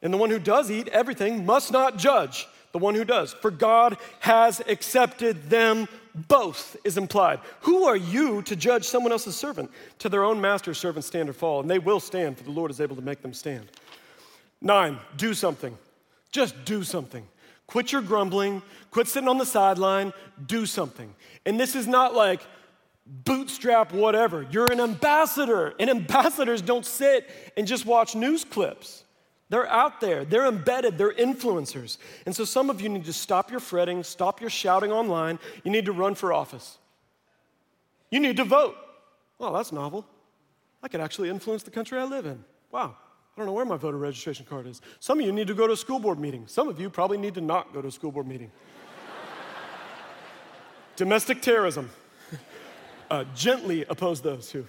And 0.00 0.12
the 0.12 0.18
one 0.18 0.30
who 0.30 0.38
does 0.38 0.70
eat 0.70 0.88
everything 0.88 1.44
must 1.44 1.72
not 1.72 1.98
judge 1.98 2.48
the 2.72 2.78
one 2.78 2.94
who 2.94 3.04
does. 3.04 3.32
For 3.34 3.50
God 3.50 3.96
has 4.20 4.60
accepted 4.66 5.50
them 5.50 5.88
both, 6.14 6.76
is 6.84 6.98
implied. 6.98 7.40
Who 7.60 7.84
are 7.84 7.96
you 7.96 8.42
to 8.42 8.56
judge 8.56 8.84
someone 8.84 9.12
else's 9.12 9.36
servant? 9.36 9.70
To 10.00 10.08
their 10.08 10.24
own 10.24 10.40
master, 10.40 10.74
servants 10.74 11.06
stand 11.06 11.28
or 11.28 11.32
fall, 11.32 11.60
and 11.60 11.70
they 11.70 11.78
will 11.78 12.00
stand, 12.00 12.36
for 12.36 12.44
the 12.44 12.50
Lord 12.50 12.70
is 12.70 12.80
able 12.80 12.96
to 12.96 13.02
make 13.02 13.22
them 13.22 13.32
stand. 13.32 13.68
Nine, 14.60 14.98
do 15.16 15.34
something. 15.34 15.76
Just 16.30 16.64
do 16.64 16.82
something. 16.82 17.26
Quit 17.66 17.92
your 17.92 18.02
grumbling, 18.02 18.62
quit 18.90 19.08
sitting 19.08 19.28
on 19.28 19.38
the 19.38 19.46
sideline, 19.46 20.12
do 20.44 20.66
something. 20.66 21.14
And 21.46 21.58
this 21.58 21.74
is 21.74 21.86
not 21.86 22.14
like, 22.14 22.40
bootstrap 23.06 23.92
whatever. 23.92 24.46
You're 24.50 24.70
an 24.70 24.80
ambassador, 24.80 25.74
and 25.78 25.90
ambassadors 25.98 26.62
don't 26.62 26.86
sit 26.86 27.28
and 27.56 27.66
just 27.66 27.86
watch 27.86 28.14
news 28.14 28.44
clips. 28.44 29.01
They're 29.52 29.68
out 29.68 30.00
there, 30.00 30.24
they're 30.24 30.46
embedded, 30.46 30.96
they're 30.96 31.12
influencers. 31.12 31.98
And 32.24 32.34
so 32.34 32.42
some 32.42 32.70
of 32.70 32.80
you 32.80 32.88
need 32.88 33.04
to 33.04 33.12
stop 33.12 33.50
your 33.50 33.60
fretting, 33.60 34.02
stop 34.02 34.40
your 34.40 34.48
shouting 34.48 34.90
online. 34.90 35.38
You 35.62 35.70
need 35.70 35.84
to 35.84 35.92
run 35.92 36.14
for 36.14 36.32
office. 36.32 36.78
You 38.10 38.18
need 38.18 38.38
to 38.38 38.44
vote. 38.44 38.74
Well, 39.38 39.52
that's 39.52 39.70
novel. 39.70 40.06
I 40.82 40.88
could 40.88 41.02
actually 41.02 41.28
influence 41.28 41.64
the 41.64 41.70
country 41.70 41.98
I 41.98 42.04
live 42.04 42.24
in. 42.24 42.42
Wow. 42.70 42.96
I 42.96 43.40
don't 43.40 43.44
know 43.44 43.52
where 43.52 43.66
my 43.66 43.76
voter 43.76 43.98
registration 43.98 44.46
card 44.46 44.66
is. 44.66 44.80
Some 45.00 45.20
of 45.20 45.26
you 45.26 45.32
need 45.32 45.48
to 45.48 45.54
go 45.54 45.66
to 45.66 45.74
a 45.74 45.76
school 45.76 45.98
board 45.98 46.18
meeting. 46.18 46.46
Some 46.46 46.68
of 46.68 46.80
you 46.80 46.88
probably 46.88 47.18
need 47.18 47.34
to 47.34 47.42
not 47.42 47.74
go 47.74 47.82
to 47.82 47.88
a 47.88 47.92
school 47.92 48.10
board 48.10 48.26
meeting. 48.26 48.50
Domestic 50.96 51.42
terrorism. 51.42 51.90
Uh, 53.10 53.24
gently 53.34 53.84
oppose 53.90 54.22
those 54.22 54.50
who. 54.50 54.64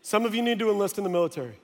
Some 0.00 0.26
of 0.26 0.34
you 0.34 0.42
need 0.42 0.58
to 0.58 0.68
enlist 0.68 0.98
in 0.98 1.04
the 1.04 1.10
military. 1.10 1.61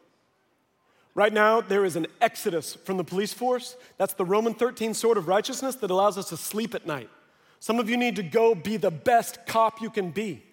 Right 1.18 1.32
now, 1.32 1.60
there 1.60 1.84
is 1.84 1.96
an 1.96 2.06
exodus 2.20 2.76
from 2.76 2.96
the 2.96 3.02
police 3.02 3.32
force. 3.32 3.74
That's 3.96 4.14
the 4.14 4.24
Roman 4.24 4.54
13 4.54 4.94
sword 4.94 5.18
of 5.18 5.26
righteousness 5.26 5.74
that 5.74 5.90
allows 5.90 6.16
us 6.16 6.28
to 6.28 6.36
sleep 6.36 6.76
at 6.76 6.86
night. 6.86 7.10
Some 7.58 7.80
of 7.80 7.90
you 7.90 7.96
need 7.96 8.14
to 8.14 8.22
go 8.22 8.54
be 8.54 8.76
the 8.76 8.92
best 8.92 9.44
cop 9.44 9.82
you 9.82 9.90
can 9.90 10.12
be. 10.12 10.44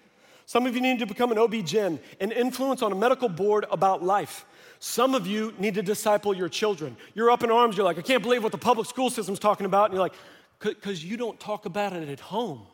Some 0.47 0.65
of 0.65 0.73
you 0.73 0.81
need 0.81 0.97
to 0.97 1.05
become 1.05 1.31
an 1.31 1.37
OB-GYN, 1.37 1.99
an 2.19 2.31
influence 2.31 2.81
on 2.81 2.91
a 2.91 2.95
medical 2.95 3.29
board 3.29 3.67
about 3.69 4.01
life. 4.01 4.47
Some 4.79 5.13
of 5.13 5.27
you 5.27 5.53
need 5.59 5.75
to 5.75 5.83
disciple 5.83 6.35
your 6.35 6.49
children. 6.49 6.97
You're 7.13 7.29
up 7.29 7.43
in 7.43 7.51
arms, 7.51 7.77
you're 7.77 7.85
like, 7.85 7.99
I 7.99 8.01
can't 8.01 8.23
believe 8.23 8.41
what 8.41 8.51
the 8.51 8.57
public 8.57 8.87
school 8.87 9.11
system's 9.11 9.37
talking 9.37 9.67
about. 9.67 9.91
And 9.91 9.93
you're 9.93 10.03
like, 10.03 10.15
because 10.57 11.05
you 11.05 11.15
don't 11.15 11.39
talk 11.39 11.67
about 11.67 11.93
it 11.93 12.09
at 12.09 12.19
home. 12.19 12.65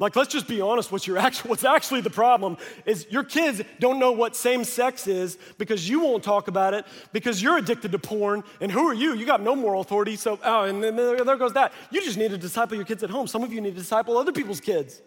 Like, 0.00 0.16
let's 0.16 0.32
just 0.32 0.48
be 0.48 0.62
honest, 0.62 0.90
what's, 0.90 1.06
your 1.06 1.18
actual, 1.18 1.50
what's 1.50 1.62
actually 1.62 2.00
the 2.00 2.10
problem 2.10 2.56
is 2.86 3.06
your 3.10 3.22
kids 3.22 3.62
don't 3.78 3.98
know 3.98 4.12
what 4.12 4.34
same 4.34 4.64
sex 4.64 5.06
is 5.06 5.36
because 5.58 5.88
you 5.88 6.00
won't 6.00 6.24
talk 6.24 6.48
about 6.48 6.72
it 6.72 6.86
because 7.12 7.40
you're 7.40 7.58
addicted 7.58 7.92
to 7.92 7.98
porn. 7.98 8.42
And 8.62 8.72
who 8.72 8.88
are 8.88 8.94
you? 8.94 9.14
You 9.14 9.26
got 9.26 9.42
no 9.42 9.54
moral 9.54 9.82
authority. 9.82 10.16
So, 10.16 10.38
oh, 10.42 10.64
and 10.64 10.82
then 10.82 10.96
there, 10.96 11.22
there 11.22 11.36
goes 11.36 11.52
that. 11.52 11.72
You 11.90 12.00
just 12.02 12.16
need 12.16 12.30
to 12.30 12.38
disciple 12.38 12.76
your 12.76 12.86
kids 12.86 13.02
at 13.02 13.10
home. 13.10 13.26
Some 13.26 13.42
of 13.42 13.52
you 13.52 13.60
need 13.60 13.74
to 13.74 13.80
disciple 13.80 14.16
other 14.16 14.32
people's 14.32 14.60
kids. 14.60 15.02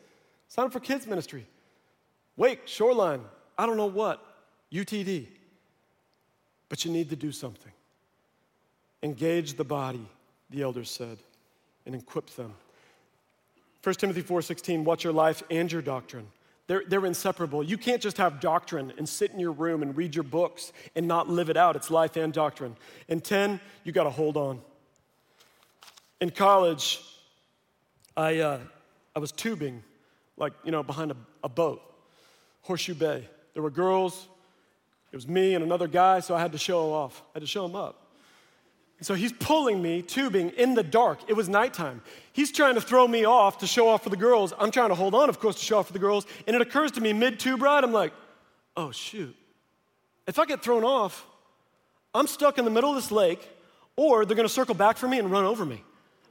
Sign 0.48 0.66
up 0.66 0.72
for 0.72 0.80
kids' 0.80 1.08
ministry. 1.08 1.48
Wake, 2.38 2.62
Shoreline, 2.68 3.22
I 3.58 3.66
don't 3.66 3.78
know 3.78 3.88
what, 3.88 4.24
UTD. 4.72 5.28
But 6.70 6.86
you 6.86 6.92
need 6.92 7.10
to 7.10 7.16
do 7.16 7.32
something. 7.32 7.72
Engage 9.02 9.56
the 9.56 9.64
body, 9.64 10.08
the 10.52 10.62
elders 10.62 10.92
said, 10.92 11.18
and 11.88 11.96
equip 11.96 12.30
them. 12.32 12.54
1 13.84 13.96
Timothy 13.96 14.24
4:16, 14.24 14.86
watch 14.86 15.04
your 15.04 15.14
life 15.14 15.44
and 15.50 15.72
your 15.72 15.82
doctrine. 15.82 16.28
They're, 16.68 16.84
they're 16.88 17.06
inseparable. 17.06 17.62
You 17.62 17.78
can't 17.78 18.02
just 18.02 18.18
have 18.18 18.40
doctrine 18.40 18.94
and 18.98 19.08
sit 19.08 19.32
in 19.32 19.40
your 19.40 19.52
room 19.52 19.82
and 19.82 19.96
read 19.98 20.16
your 20.16 20.24
books 20.24 20.72
and 20.96 21.08
not 21.08 21.30
live 21.30 21.50
it 21.50 21.58
out. 21.58 21.76
It's 21.76 21.92
life 21.92 22.16
and 22.16 22.32
doctrine. 22.32 22.78
And 23.10 23.22
10, 23.22 23.60
you 23.84 23.92
got 23.92 24.06
to 24.06 24.10
hold 24.10 24.38
on. 24.38 24.62
In 26.22 26.30
college, 26.30 27.02
I, 28.16 28.40
uh, 28.40 28.60
I 29.14 29.20
was 29.20 29.34
tubing, 29.34 29.84
like, 30.38 30.54
you 30.64 30.72
know, 30.72 30.84
behind 30.84 31.12
a, 31.12 31.18
a 31.44 31.50
boat, 31.50 31.82
Horseshoe 32.62 32.94
Bay. 32.94 33.28
There 33.54 33.62
were 33.62 33.70
girls, 33.70 34.28
it 35.12 35.18
was 35.18 35.28
me 35.28 35.54
and 35.56 35.64
another 35.64 35.88
guy, 35.88 36.22
so 36.22 36.34
I 36.34 36.40
had 36.40 36.54
to 36.54 36.58
show 36.58 36.94
off. 36.94 37.22
I 37.32 37.40
had 37.40 37.42
to 37.42 37.48
show 37.48 37.66
him 37.66 37.76
up. 37.76 38.03
So 39.04 39.16
he's 39.16 39.34
pulling 39.34 39.82
me, 39.82 40.02
tubing 40.02 40.50
in 40.52 40.76
the 40.76 40.84
dark. 40.84 41.20
It 41.28 41.34
was 41.34 41.50
nighttime. 41.50 42.02
He's 42.32 42.52
trying 42.52 42.76
to 42.76 42.82
throw 42.82 43.08
me 43.08 43.26
off 43.26 43.58
to 43.60 43.68
show 43.68 43.90
off 43.90 44.04
for 44.04 44.10
the 44.10 44.18
girls. 44.18 44.54
I'm 44.58 44.72
trying 44.72 44.90
to 44.90 44.96
hold 44.96 45.14
on, 45.14 45.30
of 45.30 45.40
course, 45.40 45.56
to 45.58 45.66
show 45.66 45.80
off 45.80 45.88
for 45.88 45.94
the 45.94 46.00
girls. 46.00 46.26
And 46.48 46.56
it 46.56 46.62
occurs 46.62 46.92
to 46.92 47.02
me 47.02 47.12
mid 47.12 47.40
tube 47.40 47.62
ride, 47.62 47.84
I'm 47.84 47.92
like, 47.92 48.14
oh, 48.78 48.92
shoot. 48.92 49.36
If 50.26 50.40
I 50.40 50.46
get 50.46 50.64
thrown 50.64 50.84
off, 50.84 51.26
I'm 52.16 52.28
stuck 52.28 52.58
in 52.58 52.66
the 52.66 52.72
middle 52.72 52.92
of 52.92 52.96
this 52.96 53.12
lake, 53.12 53.50
or 53.96 54.26
they're 54.26 54.38
gonna 54.38 54.48
circle 54.48 54.76
back 54.76 54.98
for 54.98 55.08
me 55.08 55.20
and 55.20 55.30
run 55.30 55.46
over 55.46 55.66
me. 55.66 55.84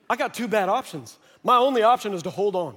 I 0.09 0.17
got 0.17 0.33
two 0.33 0.49
bad 0.49 0.69
options. 0.69 1.19
My 1.45 1.57
only 1.57 1.83
option 1.83 2.15
is 2.15 2.23
to 2.23 2.31
hold 2.31 2.57
on. 2.57 2.77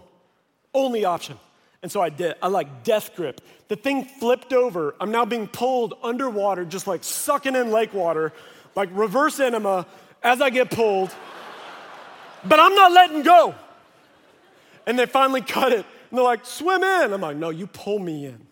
Only 0.73 1.05
option. 1.05 1.37
And 1.81 1.91
so 1.91 2.01
I 2.01 2.09
did. 2.09 2.35
I 2.41 2.47
like 2.47 2.83
death 2.83 3.15
grip. 3.15 3.41
The 3.67 3.75
thing 3.75 4.05
flipped 4.05 4.53
over. 4.53 4.95
I'm 4.99 5.11
now 5.11 5.23
being 5.23 5.47
pulled 5.47 5.93
underwater, 6.01 6.65
just 6.65 6.87
like 6.87 7.03
sucking 7.03 7.55
in 7.55 7.71
lake 7.71 7.93
water 7.93 8.33
like 8.75 8.89
reverse 8.91 9.39
enema 9.39 9.85
as 10.23 10.41
I 10.41 10.49
get 10.49 10.71
pulled, 10.71 11.13
but 12.43 12.59
I'm 12.59 12.75
not 12.75 12.91
letting 12.91 13.23
go. 13.23 13.55
And 14.85 14.99
they 14.99 15.05
finally 15.05 15.41
cut 15.41 15.71
it. 15.71 15.85
And 16.09 16.17
they're 16.17 16.23
like, 16.23 16.45
swim 16.45 16.83
in. 16.83 17.13
I'm 17.13 17.21
like, 17.21 17.37
no, 17.37 17.49
you 17.49 17.67
pull 17.67 17.99
me 17.99 18.25
in. 18.25 18.45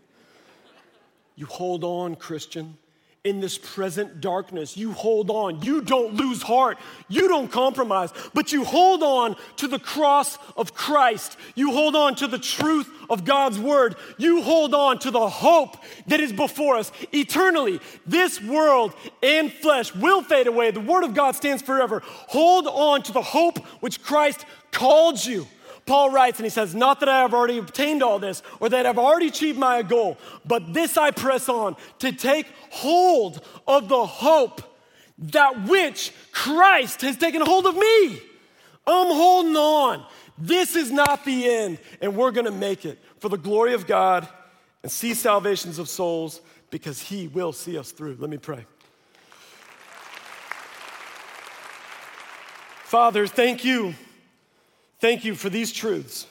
You 1.36 1.45
hold 1.45 1.84
on, 1.84 2.15
Christian 2.15 2.78
in 3.24 3.39
this 3.39 3.57
present 3.57 4.19
darkness. 4.19 4.76
You 4.76 4.91
hold 4.91 5.30
on. 5.30 5.61
You 5.61 5.82
don't 5.82 6.15
lose 6.15 6.41
heart. 6.41 6.78
You 7.07 7.30
don't 7.30 7.49
compromise, 7.49 8.11
but 8.34 8.51
you 8.51 8.65
hold 8.65 9.01
on 9.01 9.38
to 9.57 9.67
the 9.69 9.80
cross 9.80 10.38
of 10.57 10.74
Christ. 10.74 11.38
You 11.55 11.71
hold 11.71 11.95
on 11.95 12.15
to 12.15 12.28
the 12.28 12.38
truth 12.38 12.89
of 13.09 13.24
God's 13.24 13.57
word. 13.57 13.95
You 14.17 14.41
hold 14.41 14.74
on 14.74 14.99
to 14.99 15.11
the 15.11 15.30
hope 15.30 15.78
that 16.07 16.19
is 16.19 16.34
before 16.34 16.76
us 16.76 16.91
eternally. 17.13 17.80
This 18.05 18.41
world 18.41 18.93
and 19.21 19.53
flesh 19.53 19.95
will 19.95 20.21
fade 20.21 20.47
away. 20.47 20.71
The 20.71 20.82
word 20.82 21.05
of 21.05 21.13
God 21.13 21.38
stands 21.38 21.63
forever. 21.63 22.01
Hold 22.05 22.67
on 22.67 23.03
to 23.03 23.13
the 23.13 23.21
hope 23.21 23.59
which 23.80 24.03
Christ 24.03 24.45
called 24.71 25.26
you. 25.26 25.47
Paul 25.86 26.11
writes 26.11 26.39
and 26.39 26.45
he 26.45 26.49
says, 26.49 26.73
Not 26.73 26.99
that 27.01 27.09
I 27.09 27.19
have 27.19 27.34
already 27.34 27.57
obtained 27.57 28.01
all 28.01 28.19
this 28.19 28.41
or 28.59 28.69
that 28.69 28.86
I've 28.86 28.97
already 28.97 29.27
achieved 29.27 29.59
my 29.59 29.81
goal, 29.81 30.17
but 30.45 30.73
this 30.73 30.97
I 30.97 31.11
press 31.11 31.49
on 31.49 31.75
to 31.99 32.11
take 32.11 32.47
hold 32.69 33.45
of 33.67 33.89
the 33.89 34.05
hope 34.05 34.61
that 35.17 35.67
which 35.67 36.13
Christ 36.31 37.01
has 37.01 37.17
taken 37.17 37.41
hold 37.41 37.65
of 37.65 37.75
me. 37.75 38.21
I'm 38.88 39.07
holding 39.07 39.55
on. 39.55 40.05
This 40.38 40.75
is 40.75 40.91
not 40.91 41.25
the 41.25 41.47
end, 41.49 41.77
and 42.01 42.15
we're 42.15 42.31
gonna 42.31 42.51
make 42.51 42.86
it 42.86 42.99
for 43.19 43.29
the 43.29 43.38
glory 43.38 43.73
of 43.73 43.86
God 43.86 44.27
and 44.81 44.91
see 44.91 45.13
salvations 45.13 45.79
of 45.79 45.88
souls 45.88 46.41
because 46.69 47.01
He 47.01 47.27
will 47.27 47.53
see 47.53 47.77
us 47.77 47.91
through. 47.91 48.17
Let 48.19 48.29
me 48.29 48.38
pray. 48.38 48.65
Father, 52.86 53.27
thank 53.27 53.63
you 53.63 53.95
Thank 55.03 55.25
you 55.25 55.35
for 55.35 55.49
these 55.49 55.73
truths. 55.73 56.27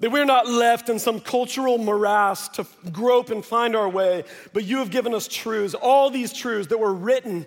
That 0.00 0.10
we're 0.10 0.24
not 0.24 0.48
left 0.48 0.88
in 0.88 0.98
some 0.98 1.20
cultural 1.20 1.78
morass 1.78 2.48
to 2.48 2.66
grope 2.90 3.30
and 3.30 3.44
find 3.44 3.76
our 3.76 3.88
way, 3.88 4.24
but 4.52 4.64
you 4.64 4.78
have 4.78 4.90
given 4.90 5.14
us 5.14 5.28
truths, 5.28 5.74
all 5.74 6.10
these 6.10 6.32
truths 6.32 6.70
that 6.70 6.78
were 6.78 6.92
written 6.92 7.46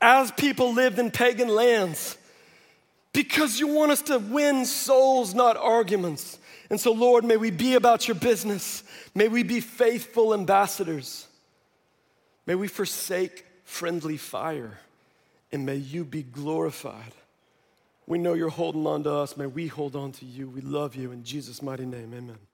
as 0.00 0.32
people 0.32 0.74
lived 0.74 0.98
in 0.98 1.12
pagan 1.12 1.46
lands, 1.46 2.18
because 3.12 3.60
you 3.60 3.68
want 3.68 3.92
us 3.92 4.02
to 4.02 4.18
win 4.18 4.64
souls, 4.64 5.32
not 5.32 5.56
arguments. 5.56 6.40
And 6.70 6.80
so, 6.80 6.90
Lord, 6.90 7.24
may 7.24 7.36
we 7.36 7.52
be 7.52 7.76
about 7.76 8.08
your 8.08 8.16
business. 8.16 8.82
May 9.14 9.28
we 9.28 9.44
be 9.44 9.60
faithful 9.60 10.34
ambassadors. 10.34 11.28
May 12.46 12.56
we 12.56 12.66
forsake 12.66 13.44
friendly 13.62 14.16
fire, 14.16 14.80
and 15.52 15.64
may 15.64 15.76
you 15.76 16.04
be 16.04 16.24
glorified. 16.24 17.12
We 18.08 18.16
know 18.16 18.32
you're 18.32 18.48
holding 18.48 18.86
on 18.86 19.04
to 19.04 19.12
us. 19.12 19.36
May 19.36 19.44
we 19.44 19.66
hold 19.66 19.94
on 19.94 20.12
to 20.12 20.24
you. 20.24 20.48
We 20.48 20.62
love 20.62 20.96
you. 20.96 21.12
In 21.12 21.24
Jesus' 21.24 21.60
mighty 21.60 21.84
name, 21.84 22.14
amen. 22.14 22.47